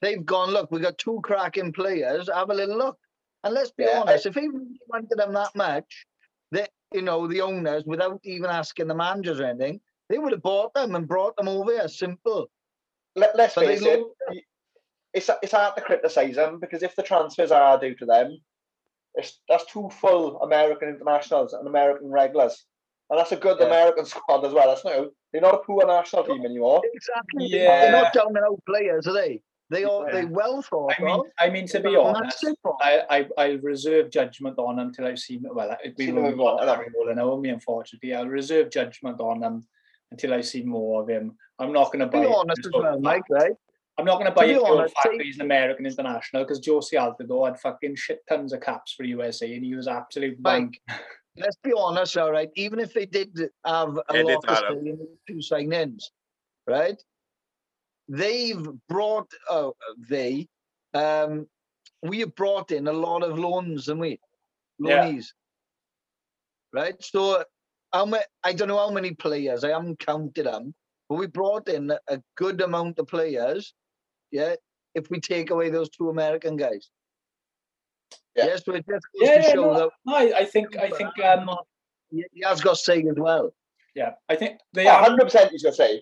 they've 0.02 0.26
gone, 0.26 0.52
look, 0.52 0.72
we've 0.72 0.82
got 0.82 0.98
two 0.98 1.20
cracking 1.24 1.74
players, 1.74 2.30
have 2.34 2.50
a 2.50 2.54
little 2.54 2.78
look. 2.78 2.98
And 3.44 3.54
let's 3.54 3.72
be 3.72 3.84
Yeah, 3.84 3.98
I- 4.00 4.02
honest, 4.02 4.26
if 4.28 4.36
he 4.36 4.48
really 4.48 4.80
wanted 4.88 5.18
them 5.18 5.34
that 5.34 5.54
much, 5.56 6.06
that 6.52 6.70
you 6.94 7.02
know, 7.02 7.28
the 7.28 7.42
owners, 7.42 7.84
without 7.86 8.20
even 8.24 8.50
asking 8.50 8.88
the 8.88 8.96
managers 8.96 9.40
or 9.42 9.46
anything, 9.46 9.82
they 10.10 10.18
would 10.18 10.32
have 10.32 10.42
bought 10.42 10.74
them 10.74 10.96
and 10.96 11.08
brought 11.08 11.36
them 11.36 11.48
over 11.50 11.72
here. 11.72 11.88
Simple. 11.90 12.48
Let, 13.16 13.36
let's 13.36 13.56
But 13.56 13.66
face 13.66 13.82
it, 13.82 14.00
lo- 14.00 14.12
y- 14.30 14.42
it's 15.16 15.30
it's 15.42 15.54
hard 15.54 15.76
to 15.76 15.82
criticise 15.82 16.36
them 16.36 16.60
because 16.60 16.84
if 16.84 16.96
the 16.96 17.04
transfers 17.04 17.52
are 17.52 17.80
due 17.80 17.96
to 17.96 18.06
them, 18.06 18.38
it's 19.16 19.40
that's 19.50 19.66
two 19.66 19.90
full 19.90 20.42
American 20.42 20.90
internationals 20.90 21.54
and 21.54 21.68
American 21.68 22.12
regulars, 22.12 22.66
and 23.10 23.18
that's 23.20 23.32
a 23.32 23.38
good 23.38 23.58
Yeah. 23.60 23.68
American 23.68 24.06
squad 24.06 24.46
as 24.46 24.54
well. 24.54 24.68
That's 24.68 24.86
no, 24.86 25.12
they're 25.32 25.42
not 25.42 25.56
a 25.56 25.60
poor 25.60 25.86
national 25.88 26.26
team 26.26 26.46
anymore. 26.46 26.82
Exactly. 26.94 27.48
Yeah. 27.48 27.80
They're 27.82 27.92
not 28.04 28.14
down 28.14 28.28
and 28.36 28.46
out 28.46 28.62
players, 28.68 29.08
are 29.08 29.14
they? 29.14 29.42
They 29.72 29.84
are 29.84 30.12
they 30.12 30.26
well 30.26 30.62
thought 30.62 30.94
I 31.00 31.04
mean, 31.04 31.20
of. 31.20 31.26
I 31.40 31.50
mean 31.50 31.66
to 31.68 31.80
be 31.80 31.96
honest, 31.96 32.44
massive. 32.44 32.56
I, 32.82 33.02
I 33.10 33.28
I 33.44 33.48
reserve 33.64 34.12
judgment 34.12 34.60
on 34.60 34.76
them 34.76 34.88
until 34.90 35.08
I've 35.08 35.18
seen 35.18 35.44
well 35.44 35.76
we 35.98 36.06
Seen 36.06 36.16
will 36.16 36.22
them 36.22 36.32
move 36.32 36.38
more, 36.38 36.52
on 36.62 36.70
I 36.70 36.76
to 36.76 36.82
know. 36.82 37.06
Arriola 37.06 37.16
now, 37.16 37.36
me 37.38 37.50
unfortunately. 37.50 38.14
I'll 38.14 38.28
reserve 38.28 38.70
judgment 38.70 39.20
on 39.20 39.40
them 39.40 39.66
until 40.12 40.34
I 40.36 40.42
see 40.42 40.62
more 40.64 41.02
of 41.02 41.10
him. 41.10 41.36
I'm 41.58 41.72
not 41.74 41.88
going 41.92 42.02
to 42.02 42.06
buy 42.06 42.20
Be 42.20 42.28
it 42.28 42.36
honest 42.36 42.58
just 42.58 42.68
as 42.68 42.74
well, 42.80 43.00
Mike, 43.00 43.24
right? 43.30 43.54
I'm 43.98 44.06
not 44.06 44.16
going 44.16 44.26
to 44.26 44.32
buy 44.32 44.46
you 44.46 44.58
it 44.58 44.60
for 44.62 44.68
the 44.76 44.80
honest, 44.80 44.96
fact 44.96 45.18
that 45.18 45.24
he's 45.26 45.36
an 45.38 45.44
American 45.44 45.86
international 45.86 46.44
because 46.44 46.60
Jozy 46.60 46.94
Altidore 46.94 47.48
had 47.48 47.60
fucking 47.60 47.96
shit 47.96 48.20
tons 48.28 48.52
of 48.52 48.60
caps 48.62 48.94
for 48.94 49.04
USA 49.04 49.54
and 49.54 49.64
he 49.64 49.74
was 49.74 49.88
absolute 49.88 50.38
Mike, 50.42 50.82
bang. 50.88 50.98
let's 51.38 51.56
be 51.64 51.72
honest, 51.76 52.18
all 52.18 52.32
right. 52.32 52.50
Even 52.56 52.80
if 52.80 52.94
they 52.94 53.06
did 53.06 53.38
have 53.66 53.98
a 53.98 54.04
Edit 54.10 54.26
lot 54.26 54.36
of 54.36 54.42
that 54.44 54.64
out. 54.66 54.72
say 54.74 54.90
in 54.90 54.98
the 54.98 55.18
two 55.28 55.42
sign-ins, 55.42 56.12
right? 56.68 57.02
They've 58.10 58.68
brought 58.90 59.32
oh 59.50 59.74
they 60.10 60.48
um 60.94 61.48
we 62.04 62.20
have 62.20 62.36
brought 62.36 62.72
in 62.72 62.88
a 62.88 62.94
lot 62.94 63.24
of 63.24 63.40
loans, 63.40 63.88
and 63.88 64.00
we 64.00 64.20
Yeah. 64.78 65.20
Right? 66.74 67.02
So 67.02 67.44
how 67.94 68.06
many 68.06 68.24
I 68.44 68.52
don't 68.54 68.68
know 68.68 68.78
how 68.78 68.92
many 68.92 69.14
players, 69.14 69.64
I 69.64 69.70
haven't 69.70 70.00
counted 70.00 70.46
them, 70.46 70.76
but 71.08 71.16
we 71.16 71.28
brought 71.28 71.70
in 71.70 71.90
a- 71.92 72.00
a 72.10 72.22
good 72.36 72.60
amount 72.62 73.00
of 73.00 73.08
players, 73.08 73.74
yeah, 74.36 74.56
if 75.00 75.10
we 75.12 75.20
take 75.20 75.50
away 75.52 75.68
those 75.70 75.90
two 75.90 76.10
American 76.10 76.56
guys. 76.58 76.90
Yeah. 78.36 78.46
Yes, 78.48 78.64
so 78.66 78.74
it 78.74 78.86
just 78.88 79.06
goes 79.14 79.22
Yeah, 79.28 79.38
to 79.38 79.44
yeah, 79.48 79.54
show 79.54 79.62
no, 79.66 79.74
that 79.80 79.90
no, 80.06 80.16
I, 80.16 80.40
I 80.42 80.46
think 80.54 80.68
I 80.88 80.90
think 80.90 81.12
um 81.24 81.50
he 82.12 82.24
he 82.34 82.42
has 82.50 82.60
got 82.62 82.78
say 82.78 83.00
as 83.14 83.16
well. 83.28 83.46
yeah, 84.02 84.12
I 84.30 84.36
think 84.36 84.60
they 84.74 84.88
are 84.88 85.02
hundred 85.08 85.24
percent. 85.26 85.52
He's 85.52 85.64
gonna 85.64 85.76
say. 85.76 86.02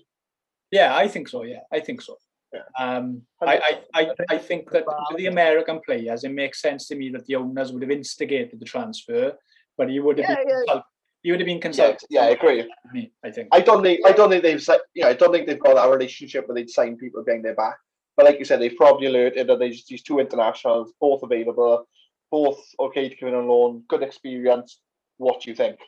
Yeah, 0.72 0.90
I 1.04 1.08
think 1.08 1.28
so. 1.34 1.44
Yeah, 1.44 1.64
I 1.72 1.80
think 1.80 2.02
so. 2.02 2.18
Yeah. 2.56 2.66
Um, 2.86 3.06
I, 3.42 3.56
I, 3.70 3.72
I, 4.00 4.04
I 4.36 4.38
think 4.38 4.70
that 4.72 4.86
with 5.10 5.18
the 5.18 5.26
American 5.36 5.80
players, 5.88 6.24
it 6.24 6.32
makes 6.32 6.62
sense 6.62 6.88
to 6.90 6.96
me 6.96 7.10
that 7.12 7.26
the 7.28 7.36
owners 7.36 7.72
would 7.72 7.82
have 7.82 7.90
instigated 7.92 8.60
the 8.60 8.66
transfer, 8.66 9.34
but 9.78 9.90
he 9.90 10.00
would 10.00 10.18
have 10.20 10.30
Yeah, 10.30 10.36
been 10.36 10.48
yeah. 10.50 10.56
consult- 10.68 10.86
he 11.24 11.32
would 11.32 11.40
have 11.40 11.48
been 11.54 11.62
consulted. 11.62 12.08
yeah, 12.10 12.26
I 12.30 12.30
agree. 12.38 12.60
Me, 12.94 13.12
I 13.24 13.30
think. 13.32 13.48
I 13.52 13.62
don't 13.62 13.82
think 13.82 14.02
I 14.06 14.12
don't 14.12 14.30
think 14.32 14.44
they've 14.44 14.62
si- 14.70 14.86
you 14.96 15.04
know 15.04 15.10
I 15.10 15.14
don't 15.14 15.32
think 15.32 15.46
they've 15.48 15.66
got 15.68 15.76
that 15.76 15.90
relationship 15.96 16.48
where 16.48 16.56
they'd 16.56 16.70
sign 16.80 16.98
people 16.98 17.24
behind 17.24 17.44
their 17.46 17.56
back. 17.56 17.78
But 18.16 18.26
like 18.26 18.40
you 18.40 18.46
said, 18.46 18.62
they've 18.62 18.76
probably 18.76 19.08
alerted 19.08 19.48
that 19.48 19.60
there's 19.60 19.86
these 19.86 20.04
two 20.04 20.20
internationals, 20.20 20.94
both 21.00 21.24
available, 21.24 21.88
both 22.32 22.62
okay 22.80 23.10
to 23.10 23.16
come 23.16 23.30
in 23.30 23.36
on 23.36 23.48
loan, 23.48 23.84
good 23.88 24.04
experience. 24.04 24.80
What 25.18 25.42
do 25.42 25.50
you 25.50 25.56
think? 25.56 25.80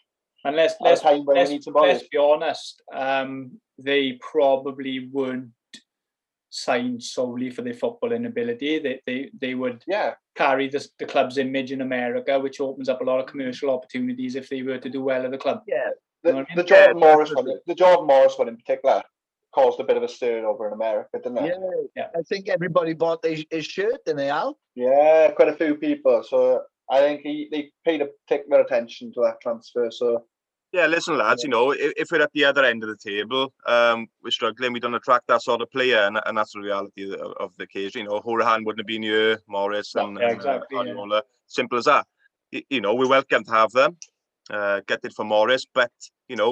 And 0.43 0.55
let's 0.55 0.75
let's 0.79 1.01
time 1.01 1.25
let's, 1.25 1.49
need 1.49 1.63
some 1.63 1.73
let's 1.73 2.07
be 2.07 2.17
honest. 2.17 2.81
Um, 2.93 3.59
they 3.77 4.13
probably 4.21 5.09
weren't 5.11 5.49
signed 6.51 7.03
solely 7.03 7.49
for 7.49 7.63
their 7.63 7.73
footballing 7.73 8.27
ability. 8.27 8.79
They 8.79 9.01
they 9.05 9.29
they 9.39 9.55
would 9.55 9.83
Yeah, 9.87 10.13
carry 10.35 10.69
the, 10.69 10.87
the 10.99 11.05
club's 11.05 11.37
image 11.37 11.71
in 11.71 11.81
America, 11.81 12.39
which 12.39 12.61
opens 12.61 12.89
up 12.89 13.01
a 13.01 13.03
lot 13.03 13.19
of 13.19 13.25
commercial 13.25 13.69
opportunities 13.71 14.35
if 14.35 14.47
they 14.49 14.61
were 14.61 14.77
to 14.77 14.89
do 14.89 15.03
well 15.03 15.25
at 15.25 15.31
the 15.31 15.37
club. 15.37 15.63
Yeah, 15.67 15.89
the, 16.23 16.31
know 16.31 16.37
what 16.37 16.47
I 16.51 16.55
the 16.55 16.61
mean? 16.61 16.67
Jordan 16.67 16.99
Yeah, 16.99 17.07
Morris 17.07 17.33
one, 17.33 17.47
the 17.65 17.75
Jordan 17.75 18.07
Morris 18.07 18.37
one 18.37 18.47
in 18.47 18.57
particular, 18.57 19.03
caused 19.55 19.79
a 19.79 19.83
bit 19.85 19.95
of 19.97 20.03
a 20.03 20.07
stir 20.07 20.45
over 20.45 20.67
in 20.67 20.73
America, 20.73 21.17
didn't 21.23 21.37
it? 21.37 21.45
yeah, 21.47 21.81
Yeah. 21.95 22.07
I 22.19 22.21
think 22.29 22.49
everybody 22.49 22.93
bought 22.93 23.23
his, 23.25 23.45
his 23.49 23.65
shirt, 23.65 23.99
didn't 24.05 24.17
they, 24.17 24.29
Al? 24.29 24.59
Yeah, 24.75 25.31
quite 25.31 25.47
a 25.47 25.55
few 25.55 25.75
people. 25.75 26.21
So 26.31 26.63
I 26.91 26.99
think 26.99 27.21
he, 27.21 27.47
they 27.51 27.71
paid 27.85 28.01
a 28.01 28.07
particular 28.27 28.59
attention 28.61 29.13
to 29.13 29.21
that 29.21 29.37
transfer. 29.41 29.89
So 29.89 30.25
Yeah, 30.73 30.87
listen, 30.87 31.17
lads. 31.17 31.41
You 31.43 31.49
know, 31.55 31.71
if, 31.71 31.93
if 31.95 32.07
we're 32.11 32.21
at 32.21 32.33
the 32.33 32.43
other 32.43 32.65
end 32.65 32.83
of 32.83 32.89
the 32.89 32.97
table, 33.11 33.53
um, 33.65 34.07
we're 34.21 34.31
struggling. 34.39 34.73
We 34.73 34.81
don't 34.81 34.93
attract 35.01 35.25
that 35.27 35.41
sort 35.41 35.61
of 35.61 35.71
player, 35.71 35.99
and, 36.07 36.19
and 36.25 36.37
that's 36.37 36.51
the 36.53 36.59
reality 36.59 37.03
of, 37.13 37.31
of 37.39 37.51
the 37.57 37.67
case. 37.75 37.95
You 37.95 38.03
know, 38.03 38.19
Hourihane 38.25 38.65
wouldn't 38.65 38.81
have 38.83 38.87
been 38.95 39.03
here, 39.03 39.39
Morris 39.47 39.95
and, 39.95 40.17
Yeah, 40.19 40.31
and, 40.31 40.45
uh, 40.45 40.59
yeah. 40.71 41.21
Simple 41.47 41.77
as 41.77 41.85
that. 41.85 42.05
Y- 42.51 42.67
You 42.69 42.81
know, 42.81 42.93
we're 42.93 43.07
welcome 43.17 43.43
to 43.45 43.51
have 43.61 43.71
them. 43.71 43.91
Uh, 44.49 44.81
get 44.85 44.99
it 45.07 45.13
for 45.17 45.25
Morris, 45.25 45.65
but 45.79 45.91
you 46.27 46.35
know, 46.35 46.51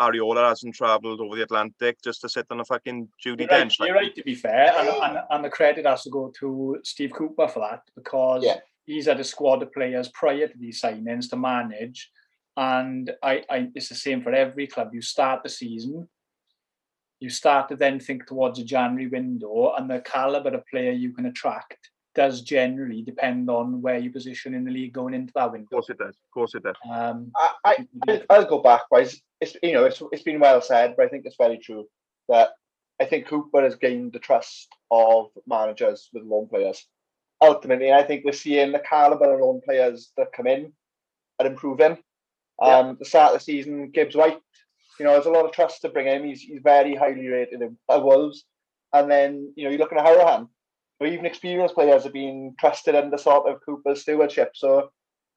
Arriola 0.00 0.48
hasn't 0.48 0.74
travelled 0.74 1.20
over 1.20 1.36
the 1.36 1.42
Atlantic 1.42 1.98
just 2.02 2.20
to 2.22 2.28
sit 2.28 2.46
on 2.50 2.60
a 2.60 2.64
fucking 2.64 3.08
Judy 3.20 3.44
You're 3.44 3.50
right, 3.50 3.58
bench. 3.60 3.78
like 3.80 3.86
you're 3.88 3.96
right, 3.96 4.14
to 4.14 4.22
be 4.24 4.34
fair, 4.34 4.72
and, 4.76 4.88
and, 4.88 5.18
and 5.30 5.44
the 5.44 5.50
credit 5.50 5.86
has 5.86 6.02
to 6.02 6.10
go 6.10 6.32
to 6.40 6.78
Steve 6.82 7.12
Cooper 7.12 7.46
for 7.48 7.60
that 7.60 7.82
because 7.94 8.42
Yeah. 8.44 8.58
he's 8.86 9.06
had 9.06 9.20
a 9.20 9.24
squad 9.24 9.62
of 9.62 9.72
players 9.72 10.08
prior 10.08 10.48
to 10.48 10.58
these 10.58 10.80
signings 10.80 11.30
to 11.30 11.36
manage, 11.36 12.10
and 12.56 13.12
I, 13.22 13.44
I 13.48 13.68
it's 13.74 13.88
the 13.88 13.94
same 13.94 14.22
for 14.22 14.32
every 14.32 14.66
club. 14.66 14.90
You 14.92 15.00
start 15.02 15.42
the 15.44 15.48
season, 15.48 16.08
you 17.20 17.30
start 17.30 17.68
to 17.68 17.76
then 17.76 18.00
think 18.00 18.26
towards 18.26 18.58
a 18.58 18.64
January 18.64 19.06
window, 19.08 19.74
and 19.76 19.88
the 19.88 20.00
caliber 20.00 20.50
of 20.50 20.66
player 20.66 20.90
you 20.92 21.12
can 21.12 21.26
attract 21.26 21.90
does 22.14 22.42
generally 22.42 23.02
depend 23.02 23.50
on 23.50 23.82
where 23.82 23.98
you 23.98 24.10
position 24.10 24.54
in 24.54 24.64
the 24.64 24.70
league 24.70 24.92
going 24.92 25.14
into 25.14 25.32
that 25.34 25.50
window. 25.52 25.64
Of 25.66 25.70
course 25.70 25.90
it 25.90 25.98
does. 25.98 26.14
Of 26.14 26.30
course 26.32 26.54
it 26.54 26.62
does. 26.62 26.76
Um, 26.90 27.32
I, 27.36 27.50
I, 27.64 27.88
I- 28.08 28.22
I'll 28.30 28.44
go 28.44 28.60
back, 28.60 28.82
guys. 28.92 29.20
It's 29.40 29.56
you 29.62 29.72
know, 29.72 29.84
it's 29.84 30.00
it's 30.12 30.22
been 30.22 30.40
well 30.40 30.60
said, 30.62 30.94
but 30.96 31.06
I 31.06 31.08
think 31.08 31.26
it's 31.26 31.36
very 31.36 31.58
true 31.58 31.86
that 32.28 32.50
I 33.00 33.04
think 33.04 33.26
Cooper 33.26 33.62
has 33.62 33.74
gained 33.76 34.12
the 34.12 34.18
trust 34.20 34.68
of 34.90 35.26
managers 35.46 36.08
with 36.12 36.22
loan 36.24 36.48
players. 36.48 36.86
Ultimately, 37.42 37.92
I 37.92 38.02
think 38.04 38.24
we're 38.24 38.32
seeing 38.32 38.72
the 38.72 38.78
caliber 38.78 39.34
of 39.34 39.40
loan 39.40 39.60
players 39.64 40.12
that 40.16 40.32
come 40.32 40.46
in 40.46 40.72
are 41.40 41.46
improving. 41.46 41.98
Yeah. 42.62 42.78
Um, 42.78 42.96
the 42.98 43.04
start 43.04 43.32
of 43.34 43.40
the 43.40 43.44
season, 43.44 43.90
Gibbs 43.90 44.14
White, 44.14 44.38
you 45.00 45.04
know, 45.04 45.12
there's 45.12 45.26
a 45.26 45.30
lot 45.30 45.44
of 45.44 45.50
trust 45.52 45.82
to 45.82 45.88
bring 45.88 46.06
him. 46.06 46.24
He's 46.24 46.40
he's 46.40 46.60
very 46.62 46.94
highly 46.94 47.26
rated 47.26 47.60
in- 47.60 47.76
by 47.88 47.96
Wolves. 47.96 48.44
And 48.92 49.10
then 49.10 49.52
you 49.56 49.64
know, 49.64 49.70
you're 49.70 49.80
looking 49.80 49.98
at 49.98 50.06
Hourihane. 50.06 50.48
So 51.00 51.06
even 51.06 51.26
experienced 51.26 51.74
players 51.74 52.04
have 52.04 52.12
been 52.12 52.54
trusted 52.58 52.94
under 52.94 53.18
sort 53.18 53.48
of 53.48 53.60
Cooper's 53.64 54.02
stewardship. 54.02 54.52
So 54.54 54.90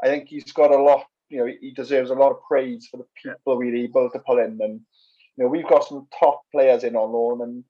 I 0.03 0.07
think 0.07 0.27
he's 0.27 0.51
got 0.51 0.71
a 0.71 0.81
lot. 0.81 1.05
You 1.29 1.39
know, 1.39 1.51
he 1.59 1.71
deserves 1.71 2.09
a 2.09 2.15
lot 2.15 2.31
of 2.31 2.43
praise 2.47 2.87
for 2.89 2.97
the 2.97 3.05
people 3.21 3.57
we're 3.57 3.75
able 3.75 4.09
to 4.09 4.19
pull 4.19 4.39
in. 4.39 4.59
And 4.61 4.81
you 5.35 5.43
know, 5.43 5.47
we've 5.47 5.67
got 5.67 5.87
some 5.87 6.07
top 6.17 6.41
players 6.51 6.83
in 6.83 6.95
on 6.95 7.11
loan, 7.11 7.41
and 7.41 7.63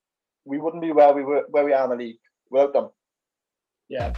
we 0.46 0.60
wouldn't 0.60 0.84
be 0.84 0.92
where 0.92 1.14
we 1.14 1.24
were 1.24 1.46
where 1.50 1.66
we 1.66 1.74
are 1.74 1.86
in 1.86 1.98
the 1.98 2.04
league 2.04 2.20
without 2.50 2.74
them. 2.74 2.90
yeah, 3.90 4.14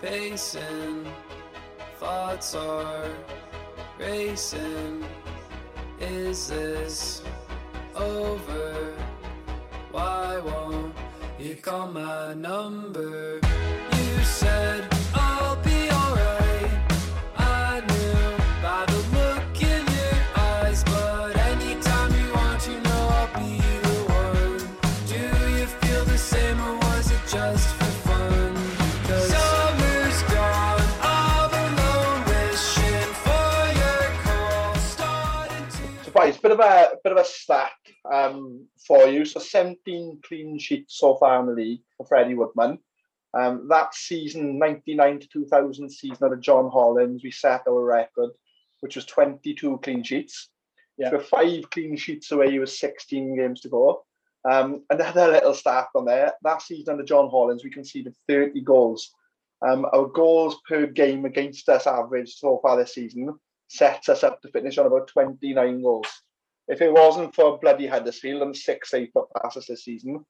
pacing, 0.00 1.06
thoughts 1.98 2.54
are 2.54 3.10
racing. 3.98 5.04
Is 6.00 6.48
this 6.48 7.22
over? 7.94 8.94
Why 9.90 10.38
won't 10.38 10.94
you 11.38 11.56
call 11.56 11.88
my 11.88 12.34
number? 12.34 13.40
You 13.92 14.24
said 14.24 14.97
of 36.58 36.66
a 36.66 36.96
bit 37.02 37.12
of 37.12 37.18
a 37.18 37.24
stat 37.24 37.72
um, 38.10 38.66
for 38.86 39.06
you. 39.06 39.24
So, 39.24 39.40
17 39.40 40.20
clean 40.22 40.58
sheets 40.58 40.98
so 40.98 41.16
far 41.16 41.40
in 41.40 41.46
the 41.46 41.52
league 41.52 41.80
for 41.96 42.06
Freddie 42.06 42.34
Woodman. 42.34 42.78
Um, 43.34 43.68
that 43.68 43.94
season, 43.94 44.58
99 44.58 45.20
to 45.20 45.28
2000 45.28 45.90
season 45.90 46.16
under 46.22 46.36
John 46.36 46.70
Hollins, 46.70 47.22
we 47.22 47.30
set 47.30 47.62
our 47.68 47.84
record, 47.84 48.30
which 48.80 48.96
was 48.96 49.04
22 49.04 49.78
clean 49.82 50.02
sheets. 50.02 50.48
Yeah. 50.96 51.10
So, 51.10 51.20
five 51.20 51.70
clean 51.70 51.96
sheets 51.96 52.30
away 52.32 52.58
with 52.58 52.70
16 52.70 53.36
games 53.36 53.60
to 53.62 53.68
go. 53.68 54.04
Um, 54.48 54.84
another 54.90 55.28
little 55.28 55.54
stat 55.54 55.88
on 55.94 56.06
there. 56.06 56.32
That 56.42 56.62
season 56.62 56.92
under 56.92 57.04
John 57.04 57.28
Hollins, 57.28 57.64
we 57.64 57.70
conceded 57.70 58.14
30 58.28 58.60
goals. 58.62 59.10
Um, 59.66 59.86
our 59.92 60.06
goals 60.06 60.56
per 60.68 60.86
game 60.86 61.24
against 61.24 61.68
us 61.68 61.86
average 61.86 62.34
so 62.34 62.60
far 62.62 62.76
this 62.76 62.94
season 62.94 63.36
sets 63.68 64.08
us 64.08 64.22
up 64.22 64.40
to 64.42 64.48
finish 64.48 64.78
on 64.78 64.86
about 64.86 65.08
29 65.08 65.82
goals. 65.82 66.06
If 66.68 66.82
it 66.82 66.92
wasn't 66.92 67.34
for 67.34 67.58
bloody 67.58 67.86
Huddersfield 67.86 68.42
and 68.42 68.56
six 68.56 68.92
eight 68.94 69.10
foot 69.12 69.26
passes 69.42 69.66
this 69.66 69.84
season, 69.84 70.24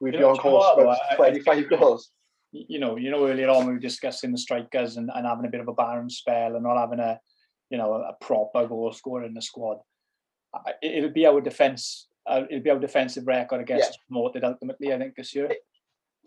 we'd 0.00 0.14
You 0.14 0.20
be 0.20 0.24
on 0.24 0.34
do 0.36 0.40
you 0.44 0.50
know 0.50 0.58
course 0.58 0.98
for 1.08 1.12
I 1.12 1.16
25 1.16 1.68
goals. 1.70 2.10
you 2.52 2.78
know, 2.78 2.96
you 2.96 3.10
know, 3.10 3.26
earlier 3.26 3.48
on 3.50 3.66
we 3.66 3.74
were 3.74 3.78
discussing 3.78 4.32
the 4.32 4.38
strikers 4.38 4.96
and, 4.96 5.10
and 5.14 5.26
having 5.26 5.44
a 5.46 5.50
bit 5.50 5.60
of 5.60 5.68
a 5.68 5.72
barren 5.74 6.08
spell 6.10 6.54
and 6.56 6.64
not 6.64 6.78
having 6.78 6.98
a, 6.98 7.20
you 7.70 7.78
know, 7.78 7.92
a, 7.94 8.12
proper 8.24 8.66
goal 8.66 8.92
scorer 8.92 9.24
in 9.24 9.34
the 9.34 9.42
squad. 9.42 9.78
It- 10.82 10.96
It'll 10.98 11.10
be 11.10 11.26
our 11.26 11.40
defense. 11.40 12.08
Uh, 12.26 12.42
it'll 12.50 12.62
be 12.62 12.70
our 12.70 12.78
defensive 12.78 13.26
record 13.26 13.60
against 13.60 13.84
Yeah. 13.84 13.88
us 13.90 13.96
promoted 14.08 14.44
ultimately. 14.44 14.92
I 14.92 14.98
think 14.98 15.14
this 15.14 15.34
year. 15.34 15.50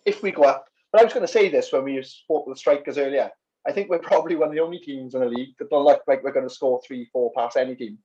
If 0.06 0.22
we 0.22 0.32
go 0.32 0.44
up, 0.44 0.66
but 0.92 1.02
I 1.02 1.04
was 1.06 1.14
going 1.14 1.26
to 1.26 1.32
say 1.32 1.50
this 1.50 1.72
when 1.74 1.84
we 1.86 2.02
spoke 2.04 2.46
with 2.46 2.56
the 2.56 2.60
strikers 2.60 2.98
earlier. 2.98 3.32
I 3.66 3.72
think 3.72 3.90
we're 3.90 4.00
probably 4.00 4.36
one 4.36 4.50
of 4.50 4.54
the 4.54 4.60
only 4.60 4.80
teams 4.80 5.16
in 5.16 5.22
the 5.22 5.28
league 5.28 5.56
that 5.58 5.70
don't 5.70 5.86
look 5.86 6.02
like 6.08 6.22
we're 6.24 6.34
going 6.34 6.48
to 6.48 6.54
score 6.54 6.82
three, 6.86 7.06
four 7.14 7.32
past 7.36 7.56
any 7.58 7.76
team. 7.76 7.98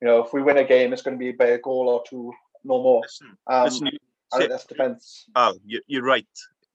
You 0.00 0.08
know, 0.08 0.24
if 0.24 0.32
we 0.32 0.42
win 0.42 0.56
a 0.58 0.64
game, 0.64 0.92
it's 0.92 1.02
going 1.02 1.16
to 1.16 1.18
be 1.18 1.32
by 1.32 1.46
a 1.46 1.58
goal 1.58 1.88
or 1.88 2.02
two, 2.08 2.32
no 2.64 2.82
more. 2.82 3.02
Listen, 3.02 3.36
Um, 3.46 3.64
listen, 3.64 3.86
you- 3.88 3.98
I 4.32 4.38
think 4.38 4.50
that's 4.50 4.64
defence. 4.64 5.26
Al, 5.36 5.56
you, 5.64 5.80
you're 5.88 6.04
right. 6.04 6.26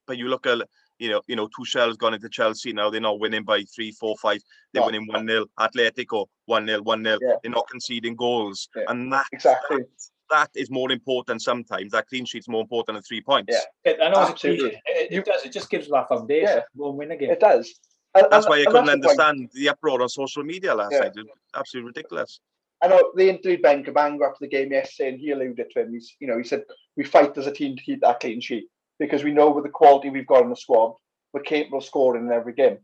But 0.08 0.18
you 0.18 0.28
look 0.28 0.46
at, 0.46 0.68
you 1.00 1.10
know, 1.10 1.22
you 1.28 1.36
know, 1.38 1.48
Tuchel's 1.48 1.96
gone 1.98 2.14
into 2.14 2.30
Chelsea 2.30 2.74
now. 2.74 2.90
They're 2.90 3.00
not 3.02 3.20
winning 3.20 3.44
by 3.44 3.64
three, 3.64 3.92
four, 3.92 4.16
five. 4.18 4.42
They're 4.74 4.82
No. 4.82 4.88
winning 4.88 5.08
one 5.08 5.26
0 5.28 5.46
Atletico 5.60 6.28
one 6.46 6.68
0 6.68 6.82
one 6.84 7.04
0 7.04 7.18
Yeah. 7.22 7.36
They're 7.42 7.52
not 7.52 7.68
conceding 7.70 8.16
goals, 8.16 8.68
Yeah, 8.76 8.84
and 8.90 9.12
that 9.14 9.26
Exactly. 9.32 9.86
that 10.30 10.50
is 10.54 10.70
more 10.70 10.92
important 10.92 11.42
sometimes. 11.42 11.92
That 11.94 12.08
clean 12.08 12.26
sheet's 12.26 12.48
more 12.50 12.62
important 12.62 12.96
than 12.98 13.04
three 13.04 13.22
points. 13.22 13.54
Yeah. 13.54 13.92
It, 13.92 14.00
I 14.02 14.10
know 14.10 14.20
Absolutely. 14.20 14.70
cliche. 14.72 14.82
It, 14.86 15.12
it 15.14 15.26
does. 15.26 15.46
It 15.46 15.52
just 15.54 15.70
gives 15.70 15.86
us 15.88 15.92
that 15.92 16.10
foundation 16.10 16.48
Yeah. 16.50 16.56
to 16.56 16.66
go 16.78 16.90
and 16.90 16.98
win 16.98 17.12
a 17.12 17.16
game. 17.18 17.32
It 17.32 17.40
does. 17.40 17.74
And- 18.14 18.28
That's 18.30 18.46
and- 18.46 18.52
why 18.52 18.62
I 18.62 18.66
couldn't 18.66 18.86
that's 18.86 19.02
the 19.02 19.08
point. 19.08 19.20
understand 19.22 19.50
the 19.54 19.70
uproar 19.70 20.02
on 20.02 20.10
social 20.10 20.44
media 20.44 20.76
last 20.76 20.92
Yeah. 20.92 21.00
night. 21.00 21.14
It's 21.16 21.30
absolutely 21.56 21.88
ridiculous. 21.88 22.40
I 22.82 22.88
know 22.88 23.12
they 23.16 23.30
interviewed 23.30 23.62
Ben 23.62 23.84
Cabango 23.84 24.28
after 24.28 24.40
the 24.42 24.48
game 24.48 24.72
yesterday, 24.72 25.10
and 25.10 25.20
he 25.20 25.32
alluded 25.32 25.70
to 25.72 25.82
him. 25.82 25.94
He's, 25.94 26.16
you 26.20 26.28
know, 26.28 26.38
he 26.38 26.44
said 26.44 26.64
we 26.98 27.04
fight 27.04 27.38
as 27.38 27.48
a 27.48 27.52
team 27.52 27.76
to 27.76 27.84
keep 27.84 28.02
that 28.02 28.20
clean 28.20 28.42
sheet 28.42 28.66
because 29.00 29.24
we 29.24 29.32
know 29.32 29.50
with 29.52 29.64
the 29.64 29.70
quality 29.70 30.10
we've 30.10 30.28
got 30.28 30.44
in 30.44 30.50
the 30.50 30.56
squad, 30.56 30.94
we're 31.34 31.42
capable 31.42 31.80
of 31.80 31.84
scoring 31.86 32.26
in 32.26 32.32
every 32.32 32.54
game. 32.54 32.78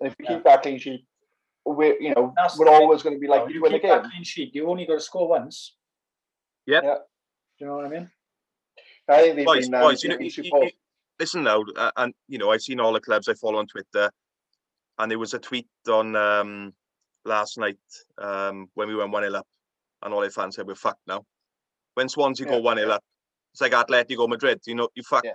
And 0.00 0.08
if 0.10 0.14
we 0.18 0.24
Yeah. 0.24 0.34
keep 0.34 0.44
that 0.44 0.62
clean 0.62 0.78
sheet, 0.78 1.06
we're, 1.64 2.00
you 2.00 2.14
know, 2.14 2.32
That's 2.36 2.58
we're 2.58 2.66
the 2.66 2.72
thing. 2.72 2.82
always 2.82 3.02
going 3.02 3.16
to 3.16 3.20
be 3.20 3.26
like 3.28 3.38
know, 3.38 3.42
likely 3.44 3.54
you 3.54 3.62
win 3.62 3.72
a 3.74 3.78
keep 3.78 3.88
that 3.88 4.02
game. 4.02 4.10
clean 4.10 4.24
sheet. 4.24 4.54
You 4.54 4.68
only 4.70 4.86
got 4.86 4.94
to 4.94 5.00
score 5.00 5.28
once. 5.28 5.76
Yep. 6.66 6.82
Yeah. 6.84 6.94
Do 6.94 7.00
you 7.58 7.66
know 7.66 7.76
what 7.76 7.86
I 7.86 7.88
mean? 7.88 8.10
I 9.08 9.20
think 9.22 9.36
they've 9.36 9.46
Boys, 9.46 9.66
been, 9.68 9.74
um, 9.74 9.96
you 10.02 10.08
know, 10.08 10.18
you- 10.18 10.30
you- 10.42 10.42
you- 10.62 10.70
listen 11.18 11.44
now, 11.44 11.62
uh, 11.76 11.92
and 11.96 12.14
you 12.28 12.38
know, 12.38 12.50
I've 12.50 12.62
seen 12.62 12.80
all 12.80 12.92
the 12.92 13.00
clubs 13.00 13.28
I 13.28 13.34
follow 13.34 13.58
on 13.58 13.66
Twitter, 13.66 14.10
and 14.98 15.10
there 15.10 15.18
was 15.18 15.32
a 15.34 15.38
tweet 15.38 15.68
on 15.88 16.14
um, 16.16 16.74
last 17.26 17.58
night 17.58 17.78
um, 18.18 18.68
when 18.74 18.88
we 18.88 18.96
went 18.96 19.10
one 19.12 19.22
0 19.24 19.34
up, 19.34 19.46
and 20.02 20.14
all 20.14 20.20
their 20.22 20.30
fans 20.30 20.56
said 20.56 20.66
we're 20.66 20.74
fucked 20.74 21.06
now. 21.06 21.24
When 21.94 22.08
Swansea 22.08 22.46
go 22.46 22.58
one 22.60 22.78
0 22.78 22.90
up, 22.90 23.02
it's 23.52 23.60
like 23.60 23.72
Atletico 23.72 24.28
Madrid. 24.28 24.60
You 24.66 24.74
know, 24.76 24.88
you 24.94 25.02
fucked 25.02 25.26
Yeah. 25.26 25.32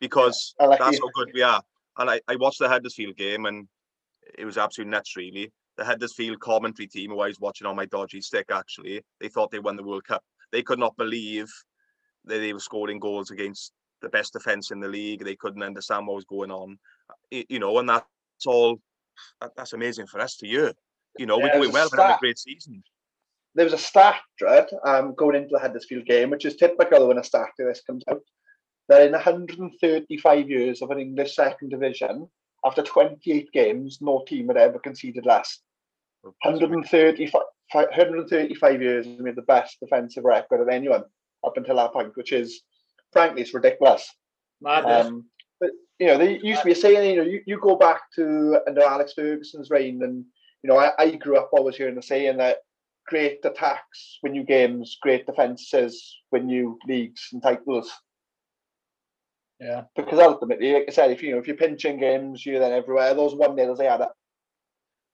because 0.00 0.54
I 0.60 0.66
like 0.66 0.78
that's 0.78 0.98
you. 0.98 1.04
how 1.04 1.24
good 1.24 1.32
we 1.34 1.42
are. 1.42 1.62
And 1.98 2.10
I, 2.10 2.20
I 2.28 2.36
watched 2.36 2.60
the 2.60 2.68
Huddersfield 2.68 3.16
game, 3.16 3.46
and 3.46 3.68
it 4.38 4.44
was 4.44 4.58
absolutely 4.58 4.92
nuts, 4.92 5.16
really. 5.16 5.52
the 5.76 5.84
Huddersfield 5.84 6.40
commentary 6.40 6.86
team, 6.88 7.10
who 7.10 7.20
I 7.20 7.28
was 7.28 7.40
watching 7.40 7.66
on 7.66 7.76
my 7.76 7.86
dodgy 7.86 8.20
stick, 8.20 8.46
actually, 8.50 9.02
they 9.20 9.28
thought 9.28 9.50
they 9.50 9.58
won 9.60 9.76
the 9.76 9.84
World 9.84 10.04
Cup. 10.04 10.22
They 10.52 10.62
could 10.62 10.78
not 10.78 10.96
believe 10.96 11.48
that 12.24 12.38
they 12.38 12.52
were 12.52 12.60
scoring 12.60 12.98
goals 13.00 13.30
against 13.30 13.72
the 14.02 14.08
best 14.08 14.32
defence 14.32 14.70
in 14.70 14.80
the 14.80 14.88
league. 14.88 15.24
They 15.24 15.36
couldn't 15.36 15.62
understand 15.62 16.06
what 16.06 16.16
was 16.16 16.24
going 16.24 16.50
on, 16.50 16.78
you 17.30 17.58
know, 17.58 17.78
and 17.78 17.88
that's 17.88 18.06
all. 18.46 18.80
That, 19.40 19.50
that's 19.56 19.72
amazing 19.72 20.06
for 20.06 20.20
us 20.20 20.36
to 20.38 20.46
hear. 20.46 20.72
You 21.18 21.26
know, 21.26 21.38
Yeah, 21.38 21.44
we're 21.44 21.50
it 21.50 21.54
doing 21.54 21.72
well. 21.72 21.88
We're 21.92 22.02
having 22.02 22.16
a 22.16 22.20
great 22.20 22.38
season. 22.38 22.82
there 23.54 23.64
was 23.64 23.72
a 23.72 23.78
stat, 23.78 24.16
Dread, 24.38 24.68
um, 24.84 25.14
going 25.14 25.36
into 25.36 25.50
the 25.52 25.58
Huddersfield 25.58 26.06
game, 26.06 26.30
which 26.30 26.44
is 26.44 26.56
typical 26.56 27.08
when 27.08 27.18
a 27.18 27.24
stat 27.24 27.48
like 27.58 27.68
this 27.68 27.82
comes 27.82 28.04
out. 28.10 28.22
That 28.88 29.02
in 29.02 29.12
135 29.12 30.48
years 30.48 30.80
of 30.80 30.90
an 30.90 30.98
English 30.98 31.34
second 31.34 31.70
division, 31.70 32.28
after 32.64 32.82
28 32.82 33.52
games, 33.52 33.98
no 34.00 34.24
team 34.26 34.48
had 34.48 34.56
ever 34.56 34.78
conceded 34.78 35.26
less. 35.26 35.60
135, 36.42 37.42
135 37.72 38.82
years, 38.82 39.06
and 39.06 39.20
we 39.20 39.28
had 39.28 39.36
the 39.36 39.42
best 39.42 39.78
defensive 39.80 40.24
record 40.24 40.60
of 40.60 40.68
anyone 40.68 41.04
up 41.46 41.56
until 41.56 41.76
that 41.76 41.92
point, 41.92 42.16
which 42.16 42.32
is, 42.32 42.62
frankly, 43.12 43.42
it's 43.42 43.54
ridiculous. 43.54 44.08
Madness. 44.60 45.06
Um, 45.06 45.26
but 45.60 45.70
you 45.98 46.06
know, 46.08 46.18
they 46.18 46.38
used 46.42 46.62
to 46.62 46.66
be 46.66 46.74
saying, 46.74 47.10
you 47.10 47.16
know, 47.16 47.28
you, 47.28 47.42
you 47.46 47.60
go 47.60 47.76
back 47.76 48.00
to 48.16 48.60
under 48.66 48.82
Alex 48.82 49.12
Ferguson's 49.14 49.70
reign, 49.70 50.02
and 50.02 50.24
you 50.62 50.68
know, 50.70 50.78
I, 50.78 50.92
I 50.98 51.10
grew 51.12 51.36
up 51.38 51.50
always 51.52 51.76
hearing 51.76 51.94
the 51.94 52.02
saying 52.02 52.38
that 52.38 52.58
great 53.06 53.38
attacks 53.44 54.18
win 54.22 54.34
you 54.34 54.44
games, 54.44 54.98
great 55.00 55.26
defenses 55.26 56.16
win 56.32 56.48
you 56.48 56.78
leagues 56.86 57.28
and 57.32 57.42
titles. 57.42 57.90
yeah. 59.60 59.82
Because 59.96 60.18
ultimately, 60.18 60.72
like 60.72 60.84
I 60.88 60.92
said, 60.92 61.10
if 61.10 61.22
you 61.22 61.32
know 61.32 61.38
if 61.38 61.46
you're 61.46 61.56
pinching 61.56 61.98
games, 61.98 62.44
you're 62.46 62.60
then 62.60 62.72
everywhere. 62.72 63.14
Those 63.14 63.34
one 63.34 63.54
nils 63.56 63.78
they 63.78 63.86
had 63.86 64.00
up. 64.02 64.14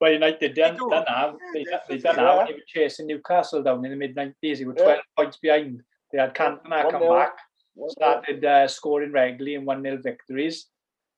Well, 0.01 0.13
United 0.13 0.55
done, 0.55 0.77
do. 0.77 0.89
done 0.91 1.05
that. 1.07 1.35
They, 1.55 1.65
Yeah, 1.71 1.79
they 1.89 1.97
they 1.97 2.03
done 2.03 2.17
do, 2.17 2.21
that 2.23 2.37
when 2.37 2.47
yeah. 2.47 2.47
they 2.47 2.53
were 2.55 2.65
chasing 2.67 3.07
Newcastle 3.07 3.63
down 3.63 3.85
in 3.85 3.91
the 3.93 3.97
mid 3.97 4.15
90s. 4.17 4.59
They 4.59 4.65
were 4.65 4.75
Yeah. 4.77 4.85
12 4.85 5.01
points 5.17 5.37
behind. 5.39 5.83
They 6.13 6.19
had 6.19 6.35
Cantona 6.35 6.85
One 6.85 6.91
come 6.91 7.01
nil. 7.01 7.15
back, 7.15 7.37
started 7.89 8.45
uh, 8.45 8.69
scoring 8.69 9.13
regularly 9.13 9.55
in 9.55 9.65
1 9.65 9.83
0 9.83 9.99
victories. 10.03 10.67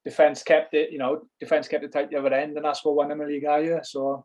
Defence 0.06 0.44
kept 0.44 0.72
it, 0.72 0.92
you 0.92 0.98
know, 0.98 1.22
defence 1.40 1.66
kept 1.66 1.82
it 1.82 1.92
tight 1.92 2.10
the 2.10 2.16
other 2.16 2.32
end, 2.32 2.56
and 2.56 2.64
that's 2.64 2.84
what 2.84 2.94
won 2.94 3.08
them 3.08 3.20
a 3.20 3.26
league 3.26 3.42
that 3.42 3.64
year. 3.64 3.80
So, 3.82 4.24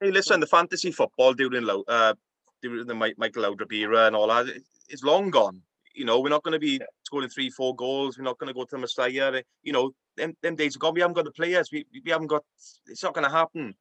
Hey, 0.00 0.10
listen, 0.10 0.40
the 0.40 0.46
fantasy 0.46 0.90
football 0.90 1.34
during 1.34 1.64
Lou- 1.64 1.84
uh, 1.86 2.14
during 2.62 2.86
the 2.86 2.94
Mi- 2.94 3.14
Michael 3.18 3.42
Laudrup 3.42 3.70
era 3.72 4.06
and 4.06 4.16
all 4.16 4.28
that 4.28 4.46
is 4.88 5.02
long 5.02 5.28
gone. 5.28 5.60
You 5.94 6.06
know, 6.06 6.20
we're 6.20 6.30
not 6.30 6.44
going 6.44 6.52
to 6.52 6.58
be 6.58 6.80
scoring 7.02 7.28
three, 7.28 7.50
four 7.50 7.76
goals. 7.76 8.16
We're 8.16 8.24
not 8.24 8.38
going 8.38 8.48
to 8.48 8.54
go 8.54 8.64
to 8.64 8.76
the 8.76 8.78
Messiah. 8.78 9.42
You 9.62 9.72
know, 9.72 9.90
them, 10.16 10.34
them 10.40 10.56
days 10.56 10.76
are 10.76 10.78
gone. 10.78 10.94
We 10.94 11.02
haven't 11.02 11.16
got 11.16 11.26
the 11.26 11.32
players. 11.32 11.68
We, 11.70 11.84
we 12.04 12.10
haven't 12.10 12.28
got. 12.28 12.44
It's 12.86 13.02
not 13.02 13.12
going 13.12 13.26
to 13.26 13.30
happen. 13.30 13.74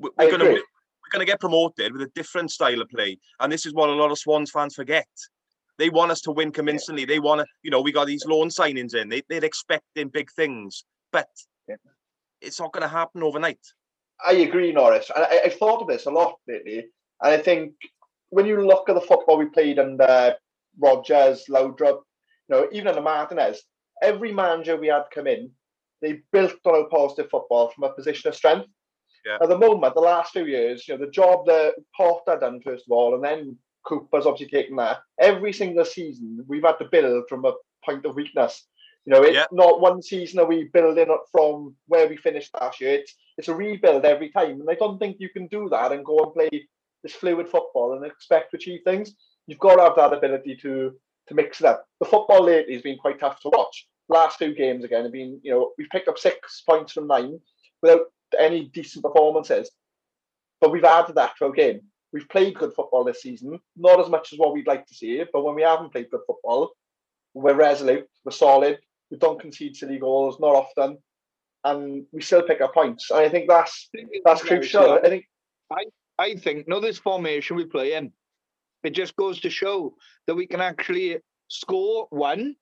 We're 0.00 0.10
going 0.18 0.40
to 0.40 0.46
agree. 0.46 0.54
we're 0.54 1.12
going 1.12 1.26
to 1.26 1.30
get 1.30 1.38
promoted 1.38 1.92
with 1.92 2.02
a 2.02 2.10
different 2.14 2.50
style 2.50 2.80
of 2.80 2.88
play, 2.88 3.18
and 3.38 3.52
this 3.52 3.66
is 3.66 3.72
what 3.72 3.88
a 3.88 3.92
lot 3.92 4.10
of 4.10 4.18
Swans 4.18 4.50
fans 4.50 4.74
forget. 4.74 5.06
They 5.78 5.88
want 5.88 6.10
us 6.10 6.20
to 6.22 6.32
win 6.32 6.52
convincingly. 6.52 7.04
They 7.04 7.18
want 7.18 7.40
to, 7.40 7.46
you 7.62 7.70
know, 7.70 7.80
we 7.80 7.92
got 7.92 8.06
these 8.06 8.26
loan 8.26 8.48
signings 8.48 8.94
in. 8.94 9.08
They, 9.08 9.22
they're 9.28 9.44
expecting 9.44 10.08
big 10.08 10.30
things, 10.32 10.84
but 11.12 11.28
it's 12.40 12.60
not 12.60 12.72
going 12.72 12.82
to 12.82 12.88
happen 12.88 13.22
overnight. 13.22 13.60
I 14.24 14.32
agree, 14.32 14.72
Norris. 14.72 15.10
And 15.14 15.24
I, 15.24 15.42
I've 15.46 15.54
thought 15.54 15.82
of 15.82 15.88
this 15.88 16.06
a 16.06 16.10
lot 16.10 16.36
lately. 16.46 16.86
And 17.22 17.32
I 17.32 17.38
think 17.38 17.72
when 18.30 18.46
you 18.46 18.66
look 18.66 18.88
at 18.88 18.94
the 18.94 19.00
football 19.00 19.38
we 19.38 19.46
played 19.46 19.78
under 19.78 20.34
Rodgers, 20.78 21.44
Laudrup, 21.48 22.00
you 22.48 22.56
know, 22.56 22.68
even 22.72 22.88
under 22.88 23.00
Martinez, 23.00 23.62
every 24.02 24.32
manager 24.32 24.76
we 24.76 24.88
had 24.88 25.04
come 25.14 25.26
in, 25.26 25.50
they 26.00 26.20
built 26.32 26.54
on 26.64 26.82
a 26.82 26.88
positive 26.88 27.30
football 27.30 27.70
from 27.70 27.84
a 27.84 27.92
position 27.92 28.28
of 28.28 28.34
strength. 28.34 28.68
Yeah. 29.24 29.38
At 29.40 29.48
the 29.48 29.58
moment, 29.58 29.94
the 29.94 30.00
last 30.00 30.32
few 30.32 30.46
years, 30.46 30.86
you 30.88 30.96
know, 30.96 31.04
the 31.04 31.10
job 31.10 31.46
that 31.46 31.74
Potter 31.96 32.38
done 32.40 32.60
first 32.60 32.86
of 32.88 32.92
all, 32.92 33.14
and 33.14 33.22
then 33.22 33.56
Cooper's 33.84 34.26
obviously 34.26 34.50
taken 34.58 34.76
that. 34.76 35.00
Every 35.20 35.52
single 35.52 35.84
season, 35.84 36.44
we've 36.46 36.62
had 36.62 36.78
to 36.78 36.88
build 36.90 37.24
from 37.28 37.44
a 37.44 37.52
point 37.84 38.04
of 38.06 38.14
weakness. 38.14 38.66
You 39.04 39.12
know, 39.12 39.22
it's 39.22 39.34
Yeah. 39.34 39.46
not 39.50 39.80
one 39.80 40.00
season 40.00 40.38
are 40.40 40.46
we 40.46 40.64
building 40.64 41.10
up 41.10 41.24
from 41.32 41.76
where 41.86 42.06
we 42.08 42.16
finished 42.16 42.54
last 42.54 42.80
year. 42.80 42.94
It's 42.94 43.16
it's 43.38 43.48
a 43.48 43.54
rebuild 43.54 44.04
every 44.04 44.28
time, 44.30 44.60
and 44.60 44.70
I 44.70 44.74
don't 44.74 44.98
think 44.98 45.16
you 45.18 45.30
can 45.30 45.46
do 45.46 45.68
that 45.70 45.90
and 45.90 46.04
go 46.04 46.18
and 46.18 46.34
play 46.34 46.68
this 47.02 47.14
fluid 47.14 47.48
football 47.48 47.94
and 47.94 48.04
expect 48.04 48.50
to 48.50 48.56
achieve 48.56 48.82
things. 48.84 49.14
You've 49.46 49.58
got 49.58 49.76
to 49.76 49.82
have 49.82 49.96
that 49.96 50.12
ability 50.16 50.56
to 50.56 50.96
to 51.28 51.34
mix 51.34 51.60
it 51.60 51.66
up. 51.66 51.86
The 52.00 52.06
football 52.06 52.42
lately 52.44 52.74
has 52.74 52.82
been 52.82 52.98
quite 52.98 53.18
tough 53.20 53.40
to 53.40 53.48
watch. 53.48 53.88
Last 54.08 54.38
two 54.38 54.54
games 54.54 54.84
again 54.84 55.04
have 55.04 55.12
been, 55.12 55.40
you 55.42 55.52
know, 55.52 55.72
we've 55.78 55.88
picked 55.88 56.08
up 56.08 56.18
six 56.18 56.62
points 56.62 56.92
from 56.92 57.06
nine 57.06 57.40
without 57.80 58.12
any 58.38 58.64
decent 58.66 59.04
performances, 59.04 59.70
but 60.60 60.70
we've 60.72 60.84
added 60.84 61.14
that 61.16 61.36
to 61.38 61.46
our 61.46 61.52
game. 61.52 61.80
We've 62.12 62.28
played 62.28 62.58
good 62.58 62.74
football 62.74 63.04
this 63.04 63.22
season, 63.22 63.58
not 63.76 64.00
as 64.00 64.08
much 64.08 64.32
as 64.32 64.38
what 64.38 64.52
we'd 64.52 64.66
like 64.66 64.86
to 64.86 64.94
see, 64.94 65.24
but 65.32 65.42
when 65.42 65.54
we 65.54 65.62
haven't 65.62 65.92
played 65.92 66.10
good 66.10 66.20
football, 66.26 66.72
we're 67.34 67.54
resolute, 67.54 68.06
we're 68.24 68.32
solid, 68.32 68.78
we 69.10 69.16
don't 69.16 69.40
concede 69.40 69.76
silly 69.76 69.98
goals, 69.98 70.38
not 70.38 70.54
often, 70.54 70.98
and 71.64 72.04
we 72.12 72.20
still 72.20 72.42
pick 72.42 72.60
up 72.60 72.74
points. 72.74 73.10
And 73.10 73.20
I 73.20 73.28
think 73.28 73.48
that's 73.48 73.88
that's 74.24 74.42
crucial. 74.42 74.92
I 74.92 75.08
think 75.08 75.24
I 76.18 76.34
think, 76.34 76.68
no, 76.68 76.80
this 76.80 76.98
formation 76.98 77.56
we 77.56 77.64
play 77.64 77.94
in, 77.94 78.12
it 78.84 78.90
just 78.90 79.16
goes 79.16 79.40
to 79.40 79.50
show 79.50 79.94
that 80.26 80.34
we 80.34 80.46
can 80.46 80.60
actually 80.60 81.18
score 81.48 82.06
one 82.10 82.56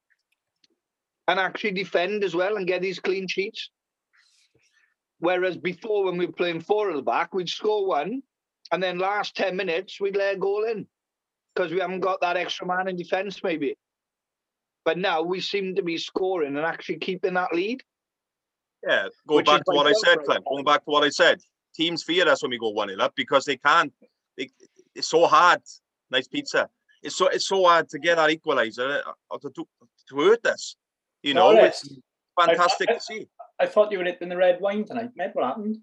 and 1.27 1.41
actually 1.41 1.73
defend 1.73 2.25
as 2.25 2.35
well 2.35 2.57
and 2.57 2.67
get 2.67 2.83
these 2.83 3.01
clean 3.01 3.27
sheets. 3.27 3.71
Whereas 5.19 5.57
before, 5.57 6.05
when 6.05 6.17
we 6.17 6.27
were 6.27 6.33
playing 6.33 6.61
four 6.61 6.91
at 6.91 6.97
the 6.97 7.03
back, 7.03 7.35
we'd 7.35 7.49
score 7.49 7.87
one 7.87 8.23
and 8.73 8.83
then 8.83 8.99
last 8.99 9.37
10 9.37 9.57
minutes, 9.57 10.01
we'd 10.01 10.17
let 10.17 10.35
a 10.35 10.39
goal 10.39 10.65
in 10.65 10.87
because 11.55 11.73
we 11.73 11.81
haven't 11.81 12.01
got 12.01 12.21
that 12.21 12.37
extra 12.37 12.67
man 12.67 12.89
in 12.89 12.97
defence, 12.97 13.43
maybe. 13.43 13.77
But 14.85 14.99
now 14.99 15.23
we 15.23 15.41
seem 15.41 15.75
to 15.77 15.83
be 15.83 15.99
scoring 15.99 16.57
and 16.57 16.65
actually 16.65 16.99
keeping 16.99 17.35
that 17.35 17.55
lead. 17.55 17.83
Yeah, 18.87 19.09
going 19.27 19.45
back 19.45 19.65
to 19.65 19.73
what 19.73 19.87
I 19.87 19.93
said, 19.93 20.17
for 20.17 20.25
Clem. 20.25 20.43
Going 20.49 20.65
back 20.65 20.85
to 20.85 20.91
what 20.91 21.05
I 21.05 21.11
said. 21.11 21.41
Teams 21.75 22.03
fear 22.03 22.27
us 22.29 22.43
when 22.43 22.51
we 22.51 22.59
go 22.59 22.71
one 22.71 22.89
0 22.89 23.01
up 23.01 23.15
because 23.15 23.45
they 23.45 23.57
can't. 23.57 23.93
They, 24.37 24.51
it's 24.95 25.09
so 25.09 25.27
hard. 25.27 25.61
Nice 26.11 26.27
pizza. 26.27 26.69
It's 27.03 27.15
so 27.17 27.29
it's 27.29 27.47
so 27.47 27.65
hard 27.65 27.89
to 27.91 27.99
get 27.99 28.17
that 28.17 28.31
equaliser 28.31 29.01
uh, 29.07 29.13
or 29.31 29.39
to, 29.39 29.51
to 29.51 29.67
to 30.09 30.17
hurt 30.17 30.45
us. 30.47 30.77
You 31.23 31.35
know, 31.35 31.53
Norris, 31.53 31.85
it's 31.85 31.99
fantastic 32.39 32.91
I- 32.91 32.95
to 32.95 33.01
see. 33.01 33.27
I 33.61 33.67
thought 33.67 33.93
you 33.93 33.99
were 33.99 34.05
hitting 34.05 34.31
the 34.31 34.37
red 34.37 34.61
wine 34.61 34.85
tonight, 34.85 35.11
mate. 35.15 35.31
What 35.35 35.45
happened? 35.45 35.77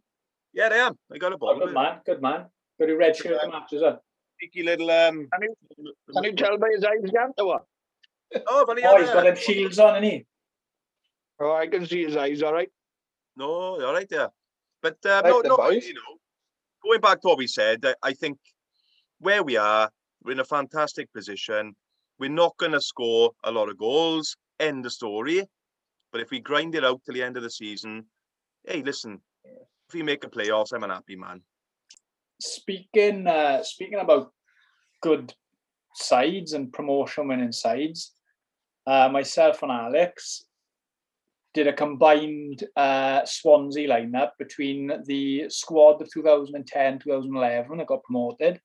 Yeah, 0.54 0.70
I 0.72 0.76
am. 0.78 0.98
I 1.14 1.18
got 1.20 1.32
a 1.32 1.38
Oh, 1.40 1.60
good 1.60 1.74
man, 1.74 2.00
good 2.06 2.22
man. 2.22 2.48
Got 2.80 2.90
a 2.90 2.96
red 2.96 3.16
shirt 3.16 3.42
to 3.42 3.48
match, 3.50 3.74
is 3.74 3.82
it? 3.82 3.98
Cheeky 4.40 4.64
little 4.64 4.90
um. 4.92 5.28
Can 5.34 5.42
you, 5.42 5.94
can 6.14 6.24
you 6.24 6.34
tell 6.34 6.58
by 6.58 6.70
his 6.74 6.84
eyes, 6.84 7.10
Gant, 7.12 7.34
or 7.40 7.48
what? 7.48 7.66
Oh, 8.48 8.66
funny. 8.66 8.84
Oh, 8.86 9.00
he's 9.00 9.10
got 9.10 9.24
them 9.24 9.36
shields 9.36 9.80
on, 9.80 10.04
isn't 10.04 10.04
he? 10.04 10.26
Oh, 11.40 11.56
I 11.56 11.68
can 11.68 11.86
see 11.86 12.04
his 12.04 12.16
eyes, 12.18 12.44
all 12.44 12.54
right. 12.54 12.70
No, 13.36 13.46
all 13.84 13.94
right 13.94 14.10
there. 14.10 14.30
But 14.82 14.98
uh, 15.06 15.22
Right 15.24 15.30
no, 15.30 15.42
no, 15.42 15.58
boys. 15.58 15.88
you 15.88 15.94
know, 15.94 16.18
going 16.84 17.02
back 17.02 17.22
to 17.22 17.28
what 17.30 17.38
we 17.38 17.48
said, 17.48 17.86
I, 17.86 17.96
I 18.04 18.14
think 18.14 18.38
where 19.20 19.44
we 19.44 19.58
are, 19.58 19.90
we're 20.24 20.34
in 20.34 20.40
a 20.40 20.46
fantastic 20.46 21.12
position. 21.14 21.76
We're 22.20 22.30
not 22.30 22.58
going 22.58 22.72
to 22.74 22.82
score 22.82 23.32
a 23.44 23.52
lot 23.52 23.70
of 23.70 23.78
goals. 23.78 24.36
End 24.60 24.84
the 24.84 24.90
story. 24.90 25.44
But 26.12 26.22
if 26.22 26.32
we 26.32 26.40
grind 26.40 26.76
it 26.76 26.84
out 26.84 27.02
till 27.06 27.14
the 27.14 27.24
end 27.24 27.38
of 27.38 27.44
the 27.44 27.50
season, 27.50 28.06
hey, 28.66 28.82
listen, 28.82 29.22
if 29.46 29.94
we 29.94 30.04
make 30.04 30.24
a 30.24 30.30
playoffs, 30.30 30.74
I'm 30.74 30.84
an 30.84 30.90
happy 30.90 31.16
man. 31.16 31.42
Speaking 32.40 33.28
uh, 33.28 33.64
speaking 33.64 34.00
about 34.00 34.32
good 35.02 35.34
sides 35.96 36.54
and 36.54 36.72
promotion 36.72 37.28
winning 37.28 37.52
sides, 37.52 38.14
uh, 38.86 39.10
myself 39.10 39.64
and 39.64 39.72
Alex 39.72 40.46
did 41.54 41.68
a 41.68 41.74
combined 41.74 42.64
uh, 42.76 43.26
Swansea 43.26 43.90
lineup 43.90 44.32
between 44.38 44.92
the 45.06 45.50
squad 45.50 46.00
of 46.02 46.12
2010 46.14 47.00
2011 47.00 47.78
that 47.78 47.88
got 47.88 48.04
promoted 48.04 48.62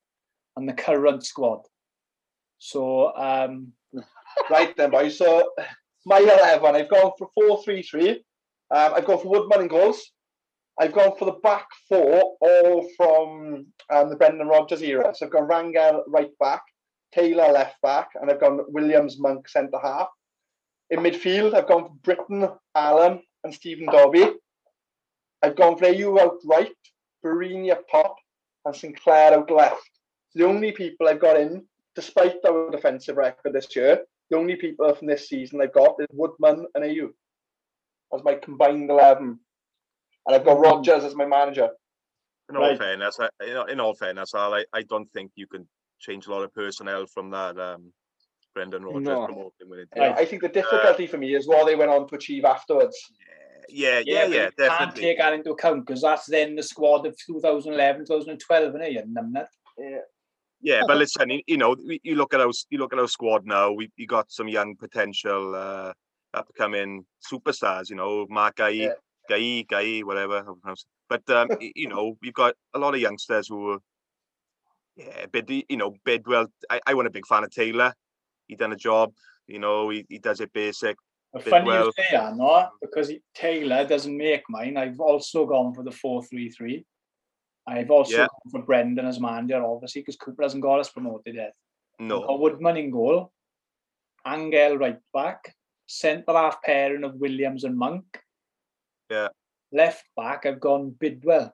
and 0.55 0.69
the 0.69 0.73
current 0.73 1.25
squad. 1.25 1.61
So 2.59 3.15
um, 3.15 3.73
right 4.49 4.75
then, 4.77 4.91
boys. 4.91 5.17
So 5.17 5.49
my 6.05 6.19
eleven, 6.19 6.75
I've 6.75 6.89
gone 6.89 7.11
for 7.17 7.29
four 7.33 7.63
three 7.63 7.81
three. 7.81 8.23
Um, 8.71 8.93
I've 8.93 9.05
gone 9.05 9.19
for 9.19 9.29
Woodman 9.29 9.61
and 9.61 9.69
goals. 9.69 10.12
I've 10.79 10.93
gone 10.93 11.15
for 11.17 11.25
the 11.25 11.39
back 11.43 11.67
four, 11.87 12.35
all 12.41 12.89
from 12.97 13.67
um, 13.91 14.09
the 14.09 14.15
Brendan 14.15 14.47
Rodgers 14.47 14.81
era. 14.81 15.13
So 15.15 15.25
I've 15.25 15.31
gone 15.31 15.47
Rangel 15.47 16.01
right 16.07 16.31
back, 16.39 16.63
Taylor 17.13 17.51
left 17.51 17.79
back, 17.81 18.09
and 18.15 18.31
I've 18.31 18.39
gone 18.39 18.61
Williams 18.69 19.19
Monk 19.19 19.47
centre 19.47 19.79
half. 19.81 20.07
In 20.89 20.99
midfield, 21.01 21.53
I've 21.53 21.67
gone 21.67 21.85
for 21.85 21.95
Britton, 22.03 22.49
Allen, 22.75 23.21
and 23.43 23.53
Stephen 23.53 23.85
Dobbie. 23.85 24.33
I've 25.43 25.55
gone 25.55 25.77
for 25.77 25.85
Ayew 25.85 26.19
out 26.19 26.37
right, 26.45 26.71
Borini 27.23 27.71
up 27.71 27.83
top, 27.91 28.15
and 28.65 28.75
Sinclair 28.75 29.33
out 29.33 29.51
left. 29.51 29.89
The 30.33 30.45
only 30.45 30.71
people 30.71 31.07
I've 31.07 31.21
got 31.21 31.39
in, 31.39 31.65
despite 31.95 32.37
our 32.47 32.71
defensive 32.71 33.17
record 33.17 33.53
this 33.53 33.75
year, 33.75 34.01
the 34.31 34.37
only 34.37 34.55
people 34.55 34.93
from 34.95 35.07
this 35.07 35.29
season 35.29 35.61
I've 35.61 35.73
got 35.73 35.95
is 35.99 36.07
Woodman 36.11 36.65
and 36.73 36.83
Ayew 36.83 37.09
as 38.13 38.23
my 38.23 38.35
combined 38.35 38.89
11. 38.89 39.39
And 40.25 40.35
I've 40.35 40.45
got 40.45 40.59
Rodgers 40.59 41.03
as 41.03 41.15
my 41.15 41.25
manager. 41.25 41.69
In 42.49 42.57
all 42.57 42.63
Right. 42.63 42.77
fairness, 42.77 43.19
I, 43.19 43.29
you 43.45 43.63
in 43.65 43.79
all 43.79 43.93
fairness, 43.93 44.33
Al, 44.35 44.53
I, 44.53 44.65
I 44.73 44.83
don't 44.83 45.11
think 45.11 45.31
you 45.35 45.47
can 45.47 45.67
change 45.99 46.27
a 46.27 46.31
lot 46.31 46.43
of 46.43 46.53
personnel 46.53 47.05
from 47.05 47.29
that 47.31 47.57
um, 47.57 47.93
Brendan 48.53 48.83
Rodgers 48.83 49.03
No. 49.03 49.25
promoting 49.25 49.69
with 49.69 49.79
it. 49.79 49.89
Yeah, 49.95 50.13
I 50.17 50.25
think 50.25 50.41
the 50.41 50.49
difficulty 50.49 51.07
for 51.07 51.17
me 51.17 51.33
is 51.35 51.47
what 51.47 51.65
they 51.65 51.75
went 51.75 51.91
on 51.91 52.07
to 52.09 52.15
achieve 52.15 52.45
afterwards. 52.45 52.97
Yeah, 53.69 54.01
yeah, 54.05 54.21
but 54.21 54.31
yeah, 54.31 54.43
you 54.45 54.51
Can't 54.57 54.57
definitely. 54.57 55.01
take 55.01 55.17
that 55.19 55.33
into 55.33 55.51
account 55.51 55.85
because 55.85 56.01
that's 56.01 56.25
then 56.25 56.55
the 56.55 56.63
squad 56.63 57.05
of 57.05 57.17
2011, 57.25 58.05
2012, 58.05 58.73
innit? 58.73 58.93
You 58.93 59.01
numbnut. 59.03 59.47
Yeah, 59.77 59.99
Yeah, 60.61 60.81
but 60.85 60.97
listen, 60.97 61.29
you, 61.29 61.41
you 61.47 61.57
know, 61.57 61.75
you 62.03 62.15
look 62.15 62.33
at 62.33 62.41
our 62.41 62.51
you 62.69 62.77
look 62.77 62.93
at 62.93 62.99
our 62.99 63.07
squad 63.07 63.45
now. 63.45 63.71
We 63.71 63.89
you 63.95 64.05
got 64.05 64.31
some 64.31 64.47
young 64.49 64.75
potential 64.75 65.55
uh, 65.55 65.93
that 66.33 66.47
becoming 66.47 67.05
superstars. 67.31 67.89
You 67.89 67.95
know, 67.95 68.27
Mark 68.29 68.57
Guy, 68.57 68.69
Yeah. 68.69 68.93
Guy, 69.29 69.65
Guy, 69.67 69.99
whatever. 69.99 70.43
how 70.43 70.53
to 70.53 70.59
pronounce 70.59 70.85
it. 70.85 70.87
But 71.09 71.29
um, 71.35 71.49
you 71.75 71.87
know, 71.87 72.17
we've 72.21 72.33
got 72.33 72.55
a 72.73 72.79
lot 72.79 72.95
of 72.95 73.01
youngsters 73.01 73.47
who, 73.47 73.79
yeah, 74.95 75.25
but 75.31 75.49
you 75.49 75.77
know, 75.77 75.95
Bidwell. 76.05 76.47
I, 76.69 76.79
I 76.85 76.93
wasn't 76.93 77.07
a 77.09 77.11
big 77.11 77.27
fan 77.27 77.43
of 77.43 77.51
Taylor. 77.51 77.93
He 78.47 78.55
done 78.55 78.73
a 78.73 78.77
job. 78.77 79.13
You 79.47 79.59
know, 79.59 79.89
he, 79.89 80.05
he 80.09 80.19
does 80.19 80.39
it 80.39 80.53
basic. 80.53 80.97
Funny 81.41 81.65
well. 81.65 81.85
you 81.85 81.91
say 81.97 82.31
no? 82.35 82.69
Because 82.79 83.11
Taylor 83.33 83.85
doesn't 83.87 84.15
make 84.15 84.43
mine. 84.49 84.77
I've 84.77 84.99
also 84.99 85.47
gone 85.47 85.73
for 85.73 85.83
the 85.83 85.91
4 85.91 86.23
3 86.23 86.49
3. 86.49 86.85
I've 87.65 87.89
also 87.89 88.11
Yeah. 88.11 88.27
gone 88.27 88.51
for 88.51 88.61
Brendan 88.61 89.05
as 89.05 89.19
manager, 89.19 89.63
obviously, 89.63 90.01
because 90.01 90.17
Cooper 90.17 90.43
hasn't 90.43 90.61
got 90.61 90.79
us 90.79 90.91
promoted 90.91 91.35
yet. 91.35 91.53
No, 91.99 92.21
got 92.21 92.39
Woodman 92.39 92.77
in 92.77 92.91
goal, 92.91 93.31
Angel 94.27 94.77
right 94.77 94.99
back, 95.13 95.55
centre 95.87 96.33
half 96.33 96.61
pairing 96.61 97.03
of 97.03 97.15
Williams 97.15 97.63
and 97.63 97.77
Monk. 97.77 98.05
Yeah. 99.09 99.27
Left 99.71 100.05
back, 100.15 100.45
I've 100.45 100.59
gone 100.59 100.95
Bidwell. 100.99 101.53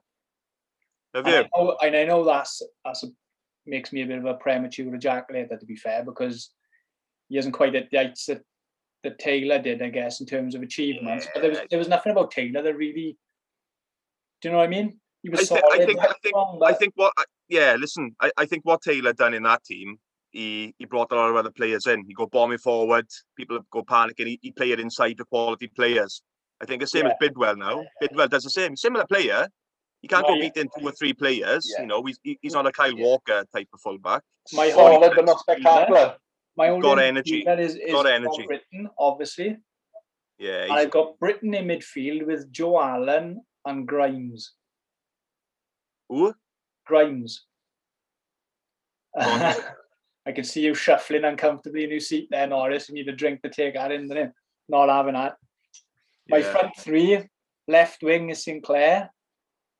have 1.14 1.26
And 1.26 1.34
you? 1.34 1.40
I 1.40 1.62
know, 1.62 1.76
and 1.82 1.96
I 1.96 2.04
know 2.04 2.24
that's 2.24 2.62
that's 2.84 3.02
a, 3.04 3.08
makes 3.66 3.92
me 3.92 4.02
a 4.02 4.06
bit 4.06 4.18
of 4.18 4.24
a 4.24 4.34
premature 4.34 4.86
ejaculator, 4.86 5.58
to 5.58 5.66
be 5.66 5.76
fair, 5.76 6.04
because 6.04 6.50
he 7.28 7.38
isn't 7.38 7.52
quite 7.52 7.74
at 7.74 7.90
the 7.90 7.96
heights 7.96 8.26
that, 8.26 8.42
that 9.02 9.18
Taylor 9.18 9.58
did, 9.58 9.80
I 9.82 9.88
guess, 9.88 10.20
in 10.20 10.26
terms 10.26 10.54
of 10.54 10.62
achievements. 10.62 11.26
But 11.32 11.42
there 11.42 11.50
was 11.50 11.60
there 11.70 11.78
was 11.78 11.88
nothing 11.88 12.12
about 12.12 12.30
Taylor 12.30 12.62
that 12.62 12.76
really. 12.76 13.16
Do 14.40 14.48
you 14.48 14.52
know 14.52 14.58
what 14.58 14.64
I 14.64 14.68
mean? 14.68 14.98
He 15.22 15.28
was 15.28 15.40
I, 15.40 15.44
solid. 15.44 15.64
I 15.70 15.84
think, 15.84 16.00
I 16.00 16.06
think, 16.06 16.18
strong, 16.24 16.60
I 16.64 16.72
think 16.72 16.92
what, 16.96 17.12
yeah, 17.48 17.76
listen, 17.78 18.16
I, 18.20 18.32
I 18.38 18.46
think 18.46 18.64
what 18.64 18.80
Taylor 18.80 19.12
done 19.12 19.34
in 19.34 19.42
that 19.42 19.62
team, 19.64 19.98
he 20.30 20.74
he 20.78 20.86
brought 20.86 21.12
a 21.12 21.14
lot 21.14 21.28
of 21.28 21.36
other 21.36 21.50
players 21.50 21.86
in. 21.86 22.04
He 22.06 22.14
go 22.14 22.26
bombing 22.26 22.56
forward, 22.58 23.06
people 23.36 23.58
go 23.70 23.82
panicking. 23.82 24.26
He, 24.26 24.38
he 24.40 24.50
played 24.50 24.80
inside 24.80 25.18
the 25.18 25.26
quality 25.26 25.66
players. 25.66 26.22
I 26.62 26.66
think 26.66 26.80
the 26.80 26.86
same 26.86 27.06
as 27.06 27.12
Bidwell 27.20 27.56
now. 27.56 27.84
Bidwell 28.00 28.28
does 28.28 28.44
the 28.44 28.50
same, 28.50 28.76
similar 28.76 29.06
player. 29.06 29.48
He 30.02 30.08
can't 30.08 30.26
go 30.26 30.32
Right. 30.32 30.54
beat 30.54 30.56
in 30.60 30.68
two 30.78 30.86
or 30.86 30.92
three 30.92 31.12
players. 31.12 31.66
Yeah. 31.74 31.82
You 31.82 31.86
know, 31.88 32.02
he's 32.04 32.18
he's 32.22 32.52
not 32.54 32.66
a 32.66 32.72
Kyle 32.72 32.96
Walker 32.96 33.44
type 33.54 33.68
of 33.72 33.80
fullback. 33.80 34.22
My 34.52 34.70
Solid 34.70 35.12
but 35.14 35.24
not 35.24 35.34
whole- 35.34 35.38
spectacular. 35.38 36.16
My 36.56 36.68
only 36.68 36.82
got 36.82 36.98
energy. 36.98 37.44
midfielder 37.44 37.58
is, 37.60 37.74
is 37.76 37.92
got 37.92 38.06
energy. 38.06 38.44
Britton, 38.46 38.90
obviously. 38.98 39.56
Yeah, 40.38 40.64
And 40.64 40.72
I've 40.72 40.90
got 40.90 41.18
Britton 41.18 41.54
in 41.54 41.66
midfield 41.66 42.26
with 42.26 42.50
Joe 42.50 42.80
Allen 42.80 43.42
and 43.66 43.86
Grimes. 43.86 44.54
Who? 46.08 46.34
Grimes. 46.86 47.44
I 49.16 50.32
can 50.34 50.44
see 50.44 50.62
you 50.62 50.74
shuffling 50.74 51.24
uncomfortably 51.24 51.84
in 51.84 51.90
your 51.90 52.00
seat 52.00 52.28
there, 52.30 52.46
Norris. 52.46 52.88
You 52.88 52.94
need 52.94 53.08
a 53.08 53.12
drink 53.16 53.42
to 53.42 53.48
take 53.50 53.74
that 53.74 53.92
in, 53.92 54.08
didn't? 54.08 54.32
Not 54.68 54.88
having 54.88 55.14
that. 55.14 55.36
My 56.30 56.38
yeah. 56.38 56.52
front 56.52 56.76
three, 56.78 57.20
left 57.66 58.02
wing 58.02 58.30
is 58.30 58.44
Sinclair. 58.44 59.10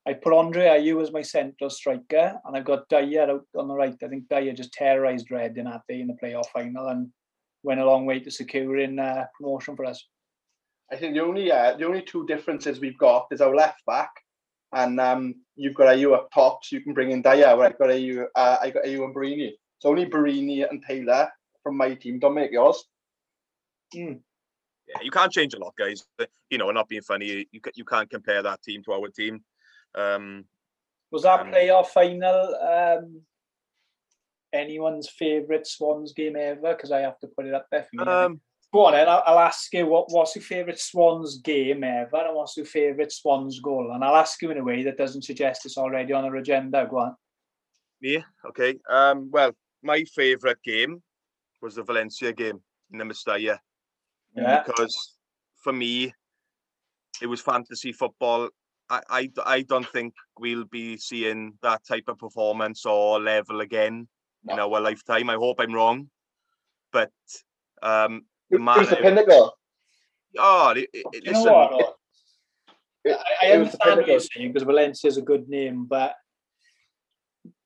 I 0.07 0.15
put 0.15 0.33
Andre 0.33 0.67
Ayew 0.67 1.03
as 1.03 1.13
my 1.13 1.23
central 1.23 1.71
striker, 1.71 2.41
and 2.45 2.57
I've 2.57 2.65
got 2.65 2.89
Dyer 2.89 3.31
out 3.31 3.47
on 3.57 3.69
the 3.69 3.75
right. 3.75 3.95
I 4.03 4.09
think 4.09 4.29
Dyer 4.29 4.53
just 4.53 4.73
terrorised 4.73 5.31
Reading 5.31 5.65
that 5.65 5.83
day 5.89 6.01
in 6.01 6.09
the 6.09 6.17
playoff 6.21 6.47
final 6.53 6.89
and 6.89 7.11
went 7.63 7.81
a 7.81 7.87
long 7.87 8.07
way 8.07 8.19
to 8.21 8.31
securing 8.31 8.99
uh, 8.99 9.27
promotion 9.39 9.77
for 9.77 9.85
us. 9.85 10.05
I 10.91 10.97
think 10.97 11.15
the 11.15 11.23
only 11.23 11.53
uh, 11.53 11.77
the 11.77 11.87
only 11.87 12.03
two 12.03 12.27
differences 12.27 12.81
we've 12.81 12.99
got 12.99 13.27
is 13.31 13.41
our 13.41 13.55
left 13.55 13.85
back, 13.87 14.11
and 14.73 14.99
um, 14.99 15.35
you've 15.55 15.77
got 15.77 15.95
Ayew 15.95 16.15
up 16.15 16.31
top, 16.35 16.65
so 16.65 16.77
you 16.77 16.83
can 16.83 16.95
bring 16.95 17.13
in 17.13 17.23
Dyer. 17.23 17.57
Where 17.57 17.69
I've 17.69 17.79
got 17.79 17.91
Ayew, 17.91 18.25
uh, 18.35 18.57
I 18.61 18.71
got 18.71 18.85
Ayew 18.85 19.05
and 19.05 19.15
Borini. 19.15 19.53
So 19.79 19.91
only 19.91 20.07
Borini 20.07 20.69
and 20.69 20.83
Taylor 20.83 21.29
from 21.63 21.77
my 21.77 21.95
team. 21.95 22.19
Don't 22.19 22.35
make 22.35 22.53
yours. 22.53 22.85
Yeah, 24.91 25.03
you 25.03 25.11
can't 25.11 25.33
change 25.33 25.55
a 25.55 25.59
lot, 25.59 25.75
guys. 25.77 26.05
You 26.51 26.59
know, 26.59 26.71
not 26.71 26.89
being 26.89 27.03
funny, 27.03 27.47
you 27.53 27.61
you 27.75 27.85
can't 27.85 28.11
compare 28.11 28.43
that 28.43 28.63
team 28.63 28.83
to 28.85 28.93
our 28.93 29.09
team. 29.09 29.45
Um, 29.95 30.45
Was 31.11 31.23
that 31.23 31.41
Um, 31.41 31.53
playoff 31.53 31.87
final 31.89 32.55
um, 32.57 33.23
anyone's 34.53 35.09
favourite 35.09 35.67
Swans 35.67 36.13
game 36.13 36.37
ever? 36.37 36.75
Because 36.75 36.93
I 36.93 37.01
have 37.01 37.19
to 37.21 37.29
put 37.29 37.47
it 37.47 37.55
up 37.55 37.67
there 37.71 37.85
for 37.85 38.05
me. 38.05 38.13
Um, 38.13 38.41
Go 38.73 38.85
on, 38.87 38.93
then. 38.93 39.09
I'll, 39.09 39.23
I'll 39.27 39.41
ask 39.41 39.73
you 39.73 39.87
what, 39.87 40.13
what's 40.13 40.37
your 40.37 40.45
favourite 40.45 40.79
Swans 40.79 41.39
game 41.39 41.83
ever, 41.83 42.17
and 42.17 42.37
what's 42.37 42.57
your 42.57 42.67
favourite 42.67 43.11
Swans 43.11 43.59
goal? 43.61 43.91
And 43.93 44.05
I'll 44.05 44.15
ask 44.15 44.41
you 44.43 44.51
in 44.53 44.59
a 44.59 44.65
way 44.65 44.85
that 44.85 44.97
doesn't 44.97 45.23
suggest 45.23 45.67
it's 45.67 45.77
already 45.79 46.13
on 46.13 46.25
our 46.25 46.37
agenda. 46.37 46.87
Go 46.89 46.99
on. 46.99 47.17
Me, 48.01 48.25
okay. 48.47 48.79
Um, 48.89 49.29
well, 49.31 49.53
my 49.83 50.05
favourite 50.05 50.63
game 50.63 51.03
was 51.61 51.75
the 51.75 51.83
Valencia 51.83 52.33
game 52.33 52.61
in 52.93 52.99
the 52.99 53.05
Mestalla 53.05 53.59
Yeah. 54.35 54.63
because 54.67 55.17
for 55.63 55.73
me, 55.73 56.13
it 57.21 57.27
was 57.27 57.41
fantasy 57.41 57.93
football. 57.93 58.49
I, 58.89 59.01
I, 59.09 59.31
I 59.45 59.63
don't 59.63 59.89
think 59.89 60.15
we'll 60.39 60.65
be 60.65 60.97
seeing 60.97 61.55
that 61.63 61.85
type 61.87 62.05
of 62.09 62.19
performance 62.19 62.85
or 62.87 63.21
level 63.21 63.61
again 63.61 64.09
in 64.49 64.59
our 64.59 64.81
lifetime. 64.81 65.31
I 65.31 65.35
hope 65.35 65.61
I'm 65.61 65.73
wrong, 65.75 66.09
but 66.93 67.11
um, 67.83 68.23
Who- 68.51 68.59
the 68.59 68.73
Who's 68.73 68.89
the 68.91 68.97
pinnacle? 68.97 69.53
oh, 70.39 70.71
it, 70.71 70.89
it, 70.93 71.07
Do 71.13 71.19
you 71.23 71.33
know 71.33 71.39
listen, 71.39 71.53
what? 71.53 71.81
it- 71.81 73.17
I, 73.43 73.47
I 73.47 73.53
it 73.53 73.59
was 73.59 73.73
the 73.73 73.83
understand 73.87 73.97
what 74.01 74.07
you're 74.09 74.21
saying 74.21 74.53
because 74.53 74.63
Valencia 74.65 75.09
is 75.09 75.17
a 75.17 75.23
good 75.23 75.49
name, 75.49 75.87
but 75.87 76.15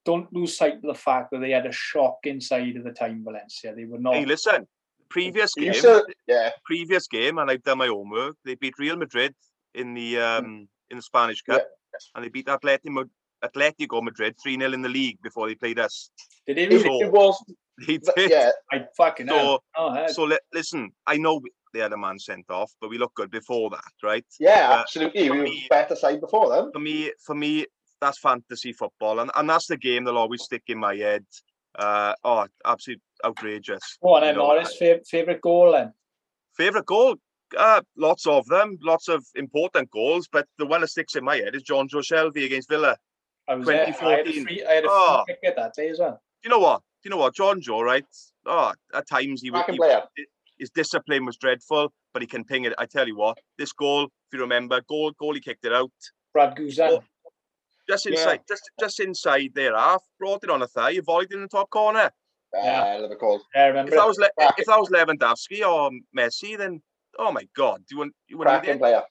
don't 0.05 0.33
lose 0.33 0.57
sight 0.57 0.75
of 0.77 0.83
the 0.83 0.95
fact 0.95 1.31
that 1.33 1.41
they 1.41 1.51
had 1.51 1.67
a 1.67 1.73
shock 1.73 2.19
inside 2.25 2.77
of 2.77 2.85
the 2.85 2.93
time 2.93 3.25
Valencia. 3.25 3.75
They 3.75 3.85
were 3.85 3.99
not. 3.99 4.15
hey, 4.15 4.27
listen, 4.27 4.69
previous 5.09 5.52
You 5.57 5.72
game, 5.72 5.80
said, 5.80 6.02
yeah, 6.26 6.50
previous 6.64 7.07
game, 7.07 7.38
and 7.38 7.50
I've 7.50 7.62
done 7.62 7.78
my 7.78 7.86
homework. 7.88 8.36
They 8.44 8.55
beat 8.55 8.74
Real 8.78 8.96
Madrid 8.96 9.34
in 9.74 9.94
the 9.94 10.18
um 10.18 10.68
in 10.90 10.96
the 10.96 11.02
Spanish 11.02 11.42
Yeah. 11.48 11.59
Cup, 11.59 11.66
and 12.14 12.24
they 12.24 12.28
beat 12.28 12.46
Atletico 12.46 13.09
Atletico 13.44 14.02
Madrid 14.02 14.34
three 14.42 14.57
0 14.59 14.72
in 14.72 14.82
the 14.82 14.88
league 14.88 15.18
before 15.22 15.48
they 15.48 15.55
played 15.55 15.78
us. 15.78 16.11
Did 16.46 16.57
they 16.57 16.62
it, 16.64 16.70
really? 16.70 16.82
So- 16.84 17.02
it 17.07 17.12
was. 17.12 17.44
They 17.88 17.98
did. 17.98 18.30
Yeah, 18.30 18.50
I 18.70 18.84
fucking 18.96 19.26
hell. 19.26 19.59
So 19.76 19.82
Oh, 19.82 20.07
so 20.07 20.22
li- 20.22 20.38
listen, 20.52 20.92
I 21.09 21.16
know 21.16 21.40
we- 21.42 21.50
they 21.72 21.80
had 21.80 21.92
a 21.92 21.96
man 21.96 22.20
sent 22.20 22.48
off, 22.48 22.70
but 22.80 22.88
we 22.88 22.98
looked 22.98 23.16
good 23.16 23.32
before 23.32 23.68
that, 23.70 23.92
right? 24.00 24.24
yeah, 24.38 24.70
Uh, 24.70 24.78
absolutely. 24.82 25.28
We 25.28 25.38
were 25.38 25.42
me- 25.42 25.66
better 25.68 25.96
side 25.96 26.20
before 26.20 26.50
them. 26.50 26.70
For 26.72 26.78
me, 26.78 27.11
for 27.26 27.34
me, 27.34 27.66
that's 28.00 28.20
fantasy 28.20 28.72
football, 28.72 29.18
and, 29.18 29.32
and 29.34 29.50
that's 29.50 29.66
the 29.66 29.76
game 29.76 30.05
that'll 30.05 30.20
always 30.20 30.44
stick 30.44 30.62
in 30.68 30.78
my 30.78 30.94
head. 30.94 31.26
Uh, 31.76 32.14
oh, 32.22 32.46
absolutely 32.64 33.02
outrageous. 33.25 33.99
Go 34.03 34.14
on, 34.14 34.25
you 34.25 34.33
know, 34.33 34.39
Norris. 34.47 34.77
Fav- 34.81 35.07
Favorite 35.07 35.41
goal 35.41 35.72
then? 35.72 35.93
Favorite 36.57 36.87
goal? 36.87 37.16
Uh, 37.57 37.81
lots 37.97 38.27
of 38.27 38.47
them, 38.47 38.79
lots 38.83 39.09
of 39.09 39.25
important 39.35 39.91
goals, 39.91 40.29
but 40.31 40.47
the 40.59 40.66
one 40.66 40.81
that 40.81 40.89
sticks 40.89 41.14
in 41.14 41.25
my 41.25 41.37
head 41.37 41.55
is 41.55 41.62
Jonjo 41.62 42.03
Shelvey 42.03 42.45
against 42.47 42.68
Villa. 42.68 42.97
I 43.49 43.55
was 43.55 43.66
there. 43.66 43.83
I 43.83 43.87
had 43.87 43.89
a 43.91 43.93
2014. 44.33 44.45
free, 44.47 44.64
I 44.66 44.72
had 44.72 44.85
a 44.85 44.89
free 44.89 44.97
Oh. 44.97 45.25
kick 45.29 45.39
at 45.45 45.57
that 45.57 45.75
day 45.75 45.89
as 45.91 45.99
well. 45.99 46.20
you 46.43 46.51
know 46.51 46.59
what? 46.59 46.83
You 47.05 47.11
know 47.11 47.16
what? 47.18 47.35
John 47.35 47.61
Joe, 47.61 47.83
right? 47.83 48.05
Oh, 48.47 48.72
at 48.95 49.07
times 49.09 49.43
he, 49.43 49.51
was 49.51 49.59
Cracking 49.61 49.75
he 49.75 49.79
player. 49.79 50.03
his 50.59 50.70
discipline 50.70 51.25
was 51.27 51.37
dreadful, 51.37 51.93
but 52.12 52.22
he 52.22 52.27
can 52.27 52.45
ping 52.45 52.64
it. 52.64 52.72
I 52.79 52.87
tell 52.87 53.07
you 53.07 53.16
what, 53.16 53.37
this 53.59 53.72
goal, 53.72 54.05
if 54.05 54.11
you 54.33 54.41
remember, 54.41 54.81
goal, 54.89 55.12
goal 55.18 55.35
he 55.35 55.41
kicked 55.41 55.64
it 55.66 55.72
out 55.72 55.91
Brad 56.33 56.57
Guzan. 56.57 56.89
Oh, 56.91 57.05
just 57.89 58.07
Yeah. 58.07 58.12
inside, 58.12 58.41
just 58.49 58.70
just 58.81 59.01
inside 59.01 59.51
their 59.55 59.77
half, 59.77 60.03
brought 60.18 60.43
it 60.43 60.51
on 60.51 60.62
a 60.62 60.66
thigh, 60.66 60.99
volleyed 61.01 61.33
in 61.33 61.43
the 61.43 61.49
top 61.49 61.68
corner. 61.70 62.11
Yeah. 62.55 62.94
Uh, 62.96 62.98
Liverpool. 63.02 63.42
Yeah, 63.55 63.62
I 63.62 63.64
If 63.66 63.70
remember. 63.74 63.90
that 63.96 64.02
it. 64.05 64.07
was 64.07 64.18
Le- 64.18 64.28
Cracking. 64.38 64.55
if 64.59 64.66
that 64.66 64.78
was 64.78 64.88
Lewandowski 64.90 65.66
or 65.68 65.90
Messi, 66.16 66.57
then 66.57 66.80
oh 67.18 67.32
my 67.32 67.46
god, 67.57 67.82
you 67.90 67.98
wouldn't 67.98 68.14
you 68.28 68.38
wouldn't 68.38 68.62
be 68.62 68.74
player. 68.78 69.02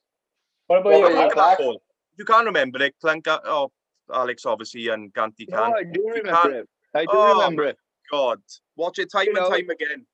What 0.67 0.79
about 0.79 0.89
Well, 0.91 0.99
you? 0.99 1.05
I- 1.07 1.09
Look 1.09 1.17
at 1.23 1.27
that 1.29 1.33
Clark. 1.33 1.59
goal. 1.59 1.81
If 2.13 2.19
you 2.19 2.25
can't 2.25 2.45
remember 2.45 2.81
it, 2.81 2.95
Clank, 3.01 3.25
oh, 3.27 3.71
Alex 4.13 4.45
obviously 4.45 4.87
and 4.89 5.13
Ganti 5.13 5.47
No, 5.49 5.57
can. 5.57 5.73
I 5.73 5.83
do 5.83 6.01
You 6.01 6.07
remember 6.13 6.31
can't- 6.41 6.53
it. 6.53 6.69
I 6.95 7.01
do 7.05 7.07
Oh, 7.11 7.33
remember 7.39 7.63
it. 7.65 7.77
God, 8.11 8.39
watch 8.75 8.99
it 8.99 9.11
time 9.11 9.25
You 9.25 9.31
and 9.35 9.39
know, 9.39 9.49
time 9.49 9.69
again. 9.69 10.05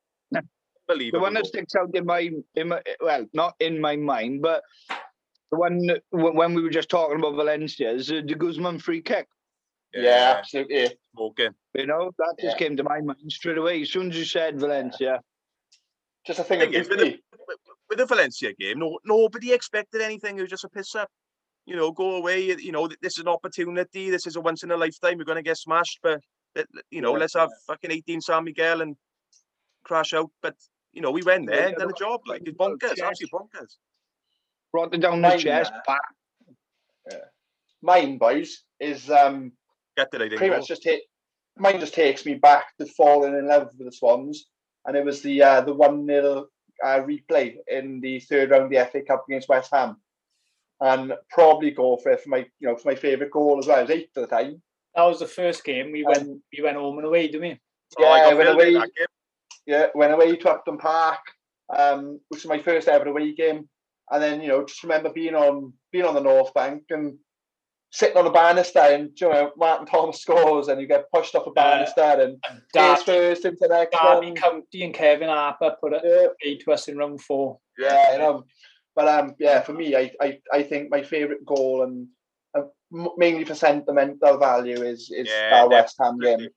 The 0.87 1.19
one 1.19 1.33
that 1.35 1.45
sticks 1.45 1.75
out 1.75 1.89
in 1.93 2.05
my, 2.05 2.31
in 2.55 2.67
my, 2.69 2.81
well, 2.99 3.25
not 3.33 3.53
in 3.59 3.79
my 3.79 3.95
mind, 3.95 4.41
but 4.41 4.63
the 5.51 5.57
one 5.57 5.87
when 6.09 6.53
we 6.55 6.63
were 6.63 6.69
just 6.71 6.89
talking 6.89 7.17
about 7.19 7.35
Valencia 7.35 7.91
uh, 7.91 7.97
the 7.97 8.35
Guzman 8.35 8.79
free 8.79 9.01
kick. 9.01 9.27
Yeah, 9.93 10.35
absolutely. 10.37 10.97
smoking. 11.15 11.53
You 11.73 11.87
know, 11.87 12.11
that 12.17 12.35
just 12.39 12.59
Yeah. 12.59 12.67
came 12.67 12.77
to 12.77 12.83
my 12.83 13.01
mind 13.01 13.31
straight 13.31 13.57
away. 13.57 13.81
As 13.81 13.91
soon 13.91 14.09
as 14.11 14.17
you 14.17 14.25
said 14.25 14.59
Valencia, 14.59 15.21
Just 16.25 16.39
a 16.39 16.43
thing 16.43 16.61
of 16.61 16.69
Thing 16.69 16.79
with 16.79 16.89
beauty. 16.89 17.23
the, 17.47 17.57
with 17.89 17.97
the 17.97 18.05
Valencia 18.05 18.53
game, 18.53 18.79
no, 18.79 18.99
nobody 19.05 19.51
expected 19.53 20.01
anything. 20.01 20.37
It 20.37 20.41
was 20.41 20.49
just 20.51 20.63
a 20.65 20.69
piss 20.69 20.95
up. 20.95 21.09
you 21.65 21.75
know, 21.75 21.91
go 21.91 22.15
away. 22.15 22.41
You 22.45 22.71
know, 22.71 22.87
this 23.01 23.13
is 23.13 23.19
an 23.19 23.27
opportunity. 23.27 24.09
This 24.09 24.25
is 24.25 24.35
a 24.35 24.41
once 24.41 24.63
in 24.63 24.71
a 24.71 24.77
lifetime. 24.77 25.17
We're 25.19 25.23
going 25.23 25.35
to 25.35 25.43
get 25.43 25.57
smashed, 25.57 25.99
but 26.01 26.19
you 26.89 26.99
know, 27.01 27.13
Yeah. 27.13 27.19
let's 27.19 27.35
have 27.35 27.49
fucking 27.67 27.91
18 27.91 28.21
San 28.21 28.43
Miguel 28.43 28.81
and 28.81 28.95
crash 29.83 30.13
out. 30.13 30.31
But 30.41 30.55
you 30.93 31.01
know, 31.01 31.11
we 31.11 31.21
went 31.21 31.45
there 31.47 31.63
and 31.67 31.73
Yeah, 31.73 31.77
done 31.79 31.87
the 31.89 31.93
job. 31.93 32.21
Like 32.25 32.41
it's 32.45 32.57
bonkers, 32.57 32.97
yeah. 32.97 33.07
absolutely 33.07 33.29
bonkers. 33.39 33.77
Brought 34.71 34.93
it 34.95 34.99
down 35.01 35.21
the 35.21 35.27
Mine, 35.29 35.39
chest, 35.39 35.71
uh, 35.73 35.81
back. 35.85 37.21
Mine, 37.81 38.17
boys, 38.17 38.63
is 38.79 39.09
um 39.09 39.51
Get 39.99 40.11
that 40.11 40.21
I 40.21 40.25
didn't 40.25 40.37
pretty 40.37 40.55
much 40.55 40.67
just 40.67 40.81
take 40.83 41.01
mine 41.57 41.79
just 41.81 41.93
takes 41.93 42.25
me 42.25 42.35
back 42.35 42.67
to 42.79 42.85
falling 42.85 43.33
in 43.33 43.47
love 43.47 43.69
with 43.77 43.85
the 43.87 43.91
Swans, 43.91 44.47
and 44.85 44.95
it 44.95 45.03
was 45.03 45.21
the 45.21 45.43
uh, 45.43 45.61
the 45.61 45.73
one 45.73 46.05
0 46.07 46.45
uh, 46.85 46.99
replay 47.01 47.55
in 47.67 47.99
the 47.99 48.19
third 48.21 48.51
round 48.51 48.63
of 48.63 48.69
the 48.69 48.89
FA 48.89 49.01
Cup 49.01 49.25
against 49.27 49.49
West 49.49 49.71
Ham, 49.73 49.97
and 50.79 51.13
probably 51.29 51.71
go 51.71 51.97
for 51.97 52.13
it 52.13 52.21
for 52.21 52.29
my 52.29 52.39
you 52.59 52.67
know 52.69 52.77
for 52.77 52.87
my 52.89 52.95
favourite 52.95 53.31
goal 53.31 53.59
as 53.59 53.67
well. 53.67 53.79
It 53.79 53.81
was 53.83 53.91
eight 53.91 54.09
at 54.15 54.21
the 54.29 54.35
time. 54.35 54.61
That 54.95 55.03
was 55.03 55.19
the 55.19 55.27
first 55.27 55.63
game 55.65 55.91
we 55.91 56.03
went 56.05 56.27
we 56.57 56.63
went 56.63 56.77
home 56.77 56.97
and 56.97 57.07
away, 57.07 57.27
didn't 57.27 57.41
we? 57.41 57.59
Oh, 57.99 58.05
I 58.05 58.17
Yeah, 58.19 58.29
got 58.29 58.37
when 58.37 58.47
away- 58.47 58.81
Yeah, 59.65 59.87
went 59.93 60.13
away 60.13 60.35
to 60.37 60.49
Upton 60.49 60.77
Park, 60.77 61.19
um, 61.77 62.19
which 62.29 62.43
was 62.43 62.49
my 62.49 62.59
first 62.59 62.87
ever 62.87 63.09
away 63.09 63.33
game, 63.33 63.67
and 64.11 64.23
then 64.23 64.41
you 64.41 64.47
know 64.47 64.63
just 64.65 64.83
remember 64.83 65.09
being 65.09 65.35
on 65.35 65.73
being 65.91 66.05
on 66.05 66.15
the 66.15 66.21
North 66.21 66.53
Bank 66.53 66.83
and 66.89 67.17
sitting 67.91 68.17
on 68.17 68.27
a 68.27 68.31
banister 68.31 68.79
and 68.79 69.09
you 69.19 69.29
know 69.29 69.51
Martin 69.57 69.85
Thomas 69.87 70.21
scores 70.21 70.67
and 70.67 70.79
you 70.79 70.87
get 70.87 71.11
pushed 71.11 71.35
off 71.35 71.47
a 71.47 71.51
banister 71.51 72.01
and 72.01 72.37
And 72.49 72.61
face 72.73 73.03
first 73.03 73.45
into 73.45 73.57
the 73.61 73.67
next 73.69 73.97
Derby 73.99 74.27
one. 74.27 74.35
County 74.35 74.83
and 74.83 74.93
Kevin 74.93 75.29
Harper 75.29 75.75
put 75.81 75.93
it 75.93 76.01
Yeah, 76.05 76.27
paid 76.41 76.59
to 76.61 76.71
us 76.73 76.87
in 76.87 76.97
round 76.97 77.21
four. 77.21 77.59
yeah, 77.77 78.13
you 78.13 78.19
know. 78.19 78.45
But 78.95 79.07
um, 79.07 79.35
yeah, 79.39 79.61
for 79.61 79.73
me, 79.73 79.95
I 79.95 80.11
I, 80.21 80.39
I 80.53 80.63
think 80.63 80.89
my 80.91 81.01
favourite 81.01 81.45
goal 81.45 81.83
and 81.83 82.07
uh, 82.57 82.67
mainly 83.17 83.45
for 83.45 83.55
sentimental 83.55 84.37
value 84.37 84.81
is 84.83 85.11
is 85.11 85.27
Yeah, 85.29 85.49
that 85.49 85.69
West 85.69 85.95
Ham 85.99 86.19
definitely. 86.19 86.45
game. 86.45 86.53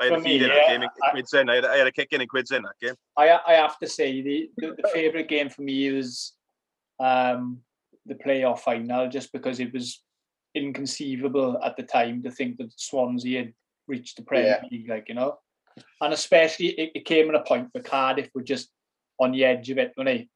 I 0.00 0.04
had 0.04 0.12
For 0.14 0.18
a 0.18 0.22
feed 0.22 0.28
me, 0.28 0.44
in 0.44 0.48
that 0.48 0.56
yeah, 0.56 0.72
game. 0.72 0.82
It 0.82 0.90
I- 1.02 1.10
quids 1.10 1.34
in. 1.34 1.50
I 1.50 1.54
had, 1.56 1.64
I 1.64 1.76
had 1.76 1.86
a 1.86 1.92
kick 1.92 2.12
in 2.12 2.20
and 2.20 2.30
quids 2.30 2.50
in 2.52 2.62
that 2.62 2.78
game. 2.80 2.94
I 3.16 3.38
I 3.46 3.52
have 3.54 3.78
to 3.80 3.88
say 3.88 4.22
the 4.22 4.50
the, 4.56 4.76
the 4.80 4.88
favourite 4.88 5.28
game 5.28 5.48
for 5.50 5.62
me 5.62 5.90
was 5.92 6.34
um 7.00 7.60
the 8.06 8.14
playoff 8.14 8.60
final 8.60 9.08
just 9.08 9.32
because 9.32 9.60
it 9.60 9.72
was 9.72 10.02
inconceivable 10.54 11.58
at 11.64 11.76
the 11.76 11.82
time 11.82 12.22
to 12.22 12.30
think 12.30 12.56
that 12.58 12.72
Swansea 12.76 13.38
had 13.38 13.54
reached 13.86 14.16
the 14.16 14.22
Premier 14.22 14.60
League, 14.70 14.88
like 14.88 15.08
you 15.08 15.14
know, 15.14 15.38
and 16.00 16.12
especially 16.12 16.68
it, 16.68 16.92
it 16.94 17.04
came 17.04 17.28
at 17.28 17.34
a 17.34 17.42
point 17.42 17.68
where 17.72 17.82
Cardiff 17.82 18.30
were 18.34 18.42
just 18.42 18.70
on 19.18 19.32
the 19.32 19.44
edge 19.44 19.70
of 19.70 19.78
it 19.78 19.92
when 19.94 20.06
they 20.06 20.28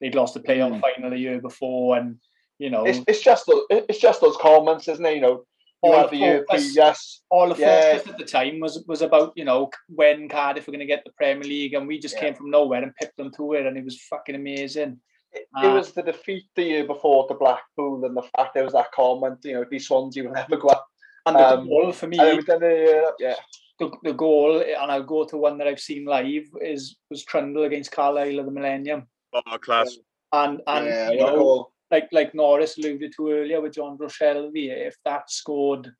they'd 0.00 0.14
lost 0.14 0.34
the 0.34 0.40
playoff 0.40 0.72
Mm. 0.72 0.80
final 0.80 1.10
the 1.10 1.18
year 1.18 1.40
before, 1.40 1.96
and 1.98 2.16
you 2.58 2.70
know 2.70 2.84
It's 2.86 3.00
it's 3.08 3.20
just 3.22 3.46
those, 3.46 3.64
it's 3.70 3.98
just 4.00 4.20
those 4.20 4.36
comments, 4.36 4.88
isn't 4.88 5.04
it? 5.04 5.16
You 5.16 5.20
know, 5.20 5.44
you 5.82 5.92
All 5.92 6.08
the 6.08 6.16
year 6.16 6.44
previous. 6.48 7.22
all 7.30 7.48
the 7.52 7.60
Yeah. 7.60 7.80
focus 7.92 8.08
at 8.12 8.18
the 8.18 8.24
time 8.24 8.60
was 8.60 8.84
was 8.86 9.02
about 9.02 9.32
you 9.36 9.44
know 9.44 9.70
when 9.88 10.28
Cardiff 10.28 10.66
were 10.66 10.72
going 10.72 10.80
to 10.80 10.94
get 10.94 11.04
the 11.04 11.12
Premier 11.12 11.44
League, 11.44 11.74
and 11.74 11.86
we 11.86 11.98
just 11.98 12.14
Yeah. 12.16 12.20
came 12.22 12.34
from 12.34 12.50
nowhere 12.50 12.82
and 12.82 12.94
picked 12.96 13.16
them 13.16 13.32
to 13.36 13.52
it, 13.54 13.66
and 13.66 13.76
it 13.76 13.84
was 13.84 14.00
fucking 14.02 14.34
amazing. 14.34 15.00
It, 15.32 15.46
Uh, 15.56 15.66
it 15.68 15.72
was 15.74 15.92
the 15.92 16.02
defeat 16.02 16.44
the 16.56 16.62
year 16.64 16.84
before 16.86 17.28
to 17.28 17.34
Blackpool, 17.34 18.04
and 18.04 18.16
the 18.16 18.22
fact 18.22 18.54
there 18.54 18.64
was 18.64 18.72
that 18.72 18.92
comment, 18.92 19.38
you 19.44 19.54
know, 19.54 19.64
these 19.70 19.86
Swansea 19.86 20.24
will 20.24 20.32
never 20.32 20.56
go 20.56 20.68
up. 20.68 20.86
And 21.26 21.36
the 21.36 21.46
Um, 21.58 21.68
goal 21.68 21.92
for 21.92 22.06
me, 22.06 22.18
And 22.18 22.42
then 22.46 22.60
the, 22.60 23.04
uh, 23.08 23.12
yeah, 23.18 23.34
the, 23.78 23.90
the 24.02 24.14
goal, 24.14 24.60
and 24.60 24.90
I'll 24.90 25.02
go 25.02 25.24
to 25.24 25.36
one 25.36 25.58
that 25.58 25.66
I've 25.68 25.80
seen 25.80 26.04
live 26.06 26.46
is 26.62 26.96
was 27.10 27.24
Trundle 27.24 27.64
against 27.64 27.92
Carlisle 27.92 28.40
at 28.40 28.46
the 28.46 28.52
Millennium, 28.52 29.06
Oh, 29.34 29.58
class. 29.58 29.96
and 30.32 30.62
and 30.66 30.86
yeah, 30.86 31.10
you 31.10 31.18
know 31.20 31.36
goal. 31.36 31.72
like 31.90 32.08
like 32.12 32.34
Norris 32.34 32.78
alluded 32.78 33.12
to 33.16 33.30
earlier 33.30 33.60
with 33.60 33.74
Jonjo 33.74 34.08
Shelvey, 34.10 34.70
if 34.88 34.96
that 35.04 35.30
scored 35.30 35.90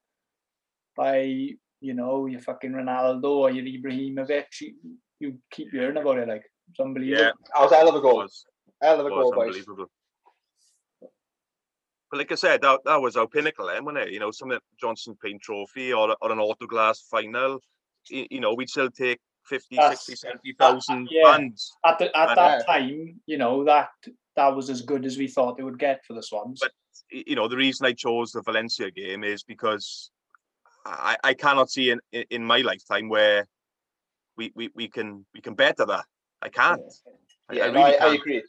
by 0.97 1.18
you 1.81 1.95
know 1.95 2.26
your 2.26 2.41
fucking 2.41 2.72
Ronaldo 2.72 3.24
or 3.43 3.51
your 3.51 3.64
Ibrahimovic, 3.64 4.47
you, 4.62 4.74
you 5.20 5.39
keep 5.51 5.70
hearing 5.70 5.97
about 5.99 6.18
it 6.18 6.29
like 6.29 6.45
it's 6.70 6.81
unbelievable. 6.81 7.22
Yeah, 7.24 7.31
That 7.55 7.62
was 7.62 7.72
a 7.72 7.76
hell 7.76 7.89
of 7.91 7.95
a 7.95 7.99
it 7.99 8.03
goal. 8.03 8.16
was. 8.18 8.45
Hell 8.81 9.01
of 9.01 9.07
a 9.07 9.09
It 9.09 9.11
goal, 9.11 9.33
boys. 9.33 9.47
unbelievable. 9.47 9.91
But 12.11 12.16
like 12.18 12.33
I 12.33 12.37
said, 12.37 12.62
that, 12.62 12.81
that 12.87 13.01
was 13.03 13.16
our 13.16 13.26
pinnacle, 13.26 13.66
then, 13.66 13.85
wasn't 13.85 14.05
it? 14.09 14.12
You 14.12 14.20
know, 14.20 14.31
some 14.31 14.51
of 14.51 14.59
the 14.59 14.62
Johnson 14.81 15.16
Paint 15.22 15.43
Trophy 15.43 15.93
or, 15.93 16.16
or 16.22 16.33
an 16.33 16.39
autoglass 16.39 17.03
final. 17.11 17.59
You, 18.09 18.26
you 18.31 18.41
know, 18.41 18.55
we'd 18.55 18.70
still 18.70 18.91
take 18.91 19.20
50, 19.47 19.76
That's- 19.76 20.07
60, 20.07 20.26
70,000 20.29 21.09
yeah. 21.11 21.37
fans. 21.37 21.70
At 21.85 21.99
the, 21.99 22.16
at 22.16 22.35
that 22.37 22.66
time, 22.66 23.20
you 23.26 23.37
know 23.39 23.64
that 23.64 23.91
that 24.37 24.55
was 24.55 24.70
as 24.70 24.83
good 24.83 25.05
as 25.05 25.18
we 25.18 25.26
thought 25.29 25.57
they 25.57 25.64
would 25.64 25.79
get 25.79 26.05
for 26.07 26.14
the 26.14 26.22
Swans. 26.22 26.61
But- 26.62 26.72
You 27.11 27.37
know, 27.37 27.49
the 27.49 27.57
reason 27.57 27.87
I 27.87 27.93
chose 27.93 28.33
the 28.33 28.43
Valencia 28.43 28.91
game 28.91 29.22
is 29.24 29.43
because 29.43 30.11
I, 30.87 31.16
I 31.22 31.35
cannot 31.35 31.70
see 31.70 31.91
in, 31.91 32.01
in, 32.12 32.45
my 32.45 32.59
lifetime 32.59 33.09
where 33.11 33.47
we, 34.37 34.53
we, 34.55 34.70
we 34.74 34.89
can 34.89 35.26
we 35.35 35.41
can 35.41 35.55
better 35.55 35.85
that. 35.87 36.05
I 36.41 36.49
can't. 36.49 36.81
I- 37.51 37.55
Yeah, 37.55 37.64
I 37.66 37.70
no, 37.70 37.85
really 37.85 37.99
I, 37.99 38.14
agree. 38.14 38.43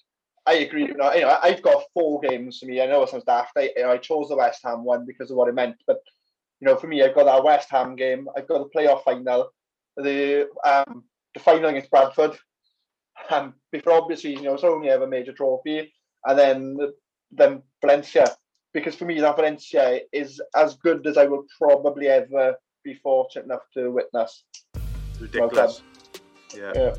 I 0.45 0.53
agree. 0.55 0.87
No, 0.87 1.13
you 1.13 1.21
know, 1.21 1.37
I've 1.41 1.61
got 1.61 1.83
four 1.93 2.19
games 2.21 2.59
for 2.59 2.65
me. 2.65 2.81
I 2.81 2.87
know 2.87 3.03
it 3.03 3.09
sounds 3.09 3.23
daft. 3.23 3.51
I, 3.57 3.71
you 3.75 3.83
know, 3.83 3.91
I 3.91 3.97
chose 3.97 4.29
the 4.29 4.35
West 4.35 4.61
Ham 4.63 4.83
one 4.83 5.05
because 5.05 5.31
of 5.31 5.37
what 5.37 5.49
it 5.49 5.55
meant. 5.55 5.75
But 5.85 6.01
you 6.59 6.67
know, 6.67 6.75
for 6.75 6.87
me, 6.87 7.03
I've 7.03 7.15
got 7.15 7.25
that 7.25 7.43
West 7.43 7.69
Ham 7.71 7.95
game. 7.95 8.27
I've 8.35 8.47
got 8.47 8.59
the 8.59 8.77
playoff 8.77 9.03
final, 9.03 9.51
the 9.95 10.49
um, 10.65 11.03
the 11.33 11.39
final 11.39 11.69
against 11.69 11.91
Bradford. 11.91 12.37
Um, 13.29 13.53
for 13.83 13.91
obvious 13.91 14.23
reasons, 14.23 14.43
you 14.43 14.49
know, 14.49 14.55
it's 14.55 14.63
only 14.63 14.89
ever 14.89 15.03
a 15.03 15.07
major 15.07 15.33
trophy, 15.33 15.93
and 16.25 16.39
then 16.39 16.77
then 17.31 17.63
Valencia. 17.81 18.35
Because 18.73 18.95
for 18.95 19.05
me, 19.05 19.19
that 19.19 19.35
Valencia 19.35 20.01
is 20.13 20.41
as 20.55 20.75
good 20.75 21.05
as 21.07 21.17
I 21.17 21.25
will 21.25 21.45
probably 21.57 22.07
ever 22.07 22.55
be 22.83 22.93
fortunate 22.93 23.45
enough 23.45 23.63
to 23.73 23.89
witness. 23.89 24.43
Ridiculous. 25.19 25.81
Yeah. 26.55 26.71
Yeah. 26.75 26.95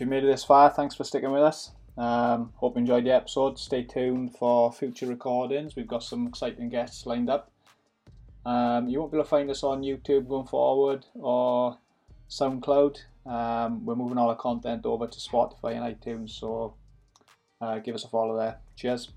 If 0.00 0.06
you 0.06 0.10
made 0.10 0.24
it 0.24 0.28
this 0.28 0.44
far, 0.44 0.70
thanks 0.70 0.94
for 0.94 1.04
sticking 1.04 1.30
with 1.30 1.42
us. 1.42 1.72
Um, 1.98 2.54
hope 2.56 2.74
you 2.74 2.80
enjoyed 2.80 3.04
the 3.04 3.10
episode. 3.10 3.58
Stay 3.58 3.82
tuned 3.82 4.34
for 4.34 4.72
future 4.72 5.04
recordings. 5.04 5.76
We've 5.76 5.86
got 5.86 6.02
some 6.02 6.26
exciting 6.26 6.70
guests 6.70 7.04
lined 7.04 7.28
up. 7.28 7.50
Um, 8.46 8.88
you 8.88 8.98
won't 8.98 9.12
be 9.12 9.18
able 9.18 9.24
to 9.24 9.28
find 9.28 9.50
us 9.50 9.62
on 9.62 9.82
YouTube 9.82 10.26
going 10.26 10.46
forward 10.46 11.04
or 11.16 11.76
SoundCloud. 12.30 12.96
Um, 13.26 13.84
we're 13.84 13.94
moving 13.94 14.16
all 14.16 14.30
our 14.30 14.36
content 14.36 14.86
over 14.86 15.06
to 15.06 15.18
Spotify 15.18 15.76
and 15.76 15.94
iTunes, 15.94 16.30
so 16.30 16.72
uh, 17.60 17.78
give 17.80 17.94
us 17.94 18.04
a 18.04 18.08
follow 18.08 18.38
there. 18.38 18.56
Cheers. 18.76 19.10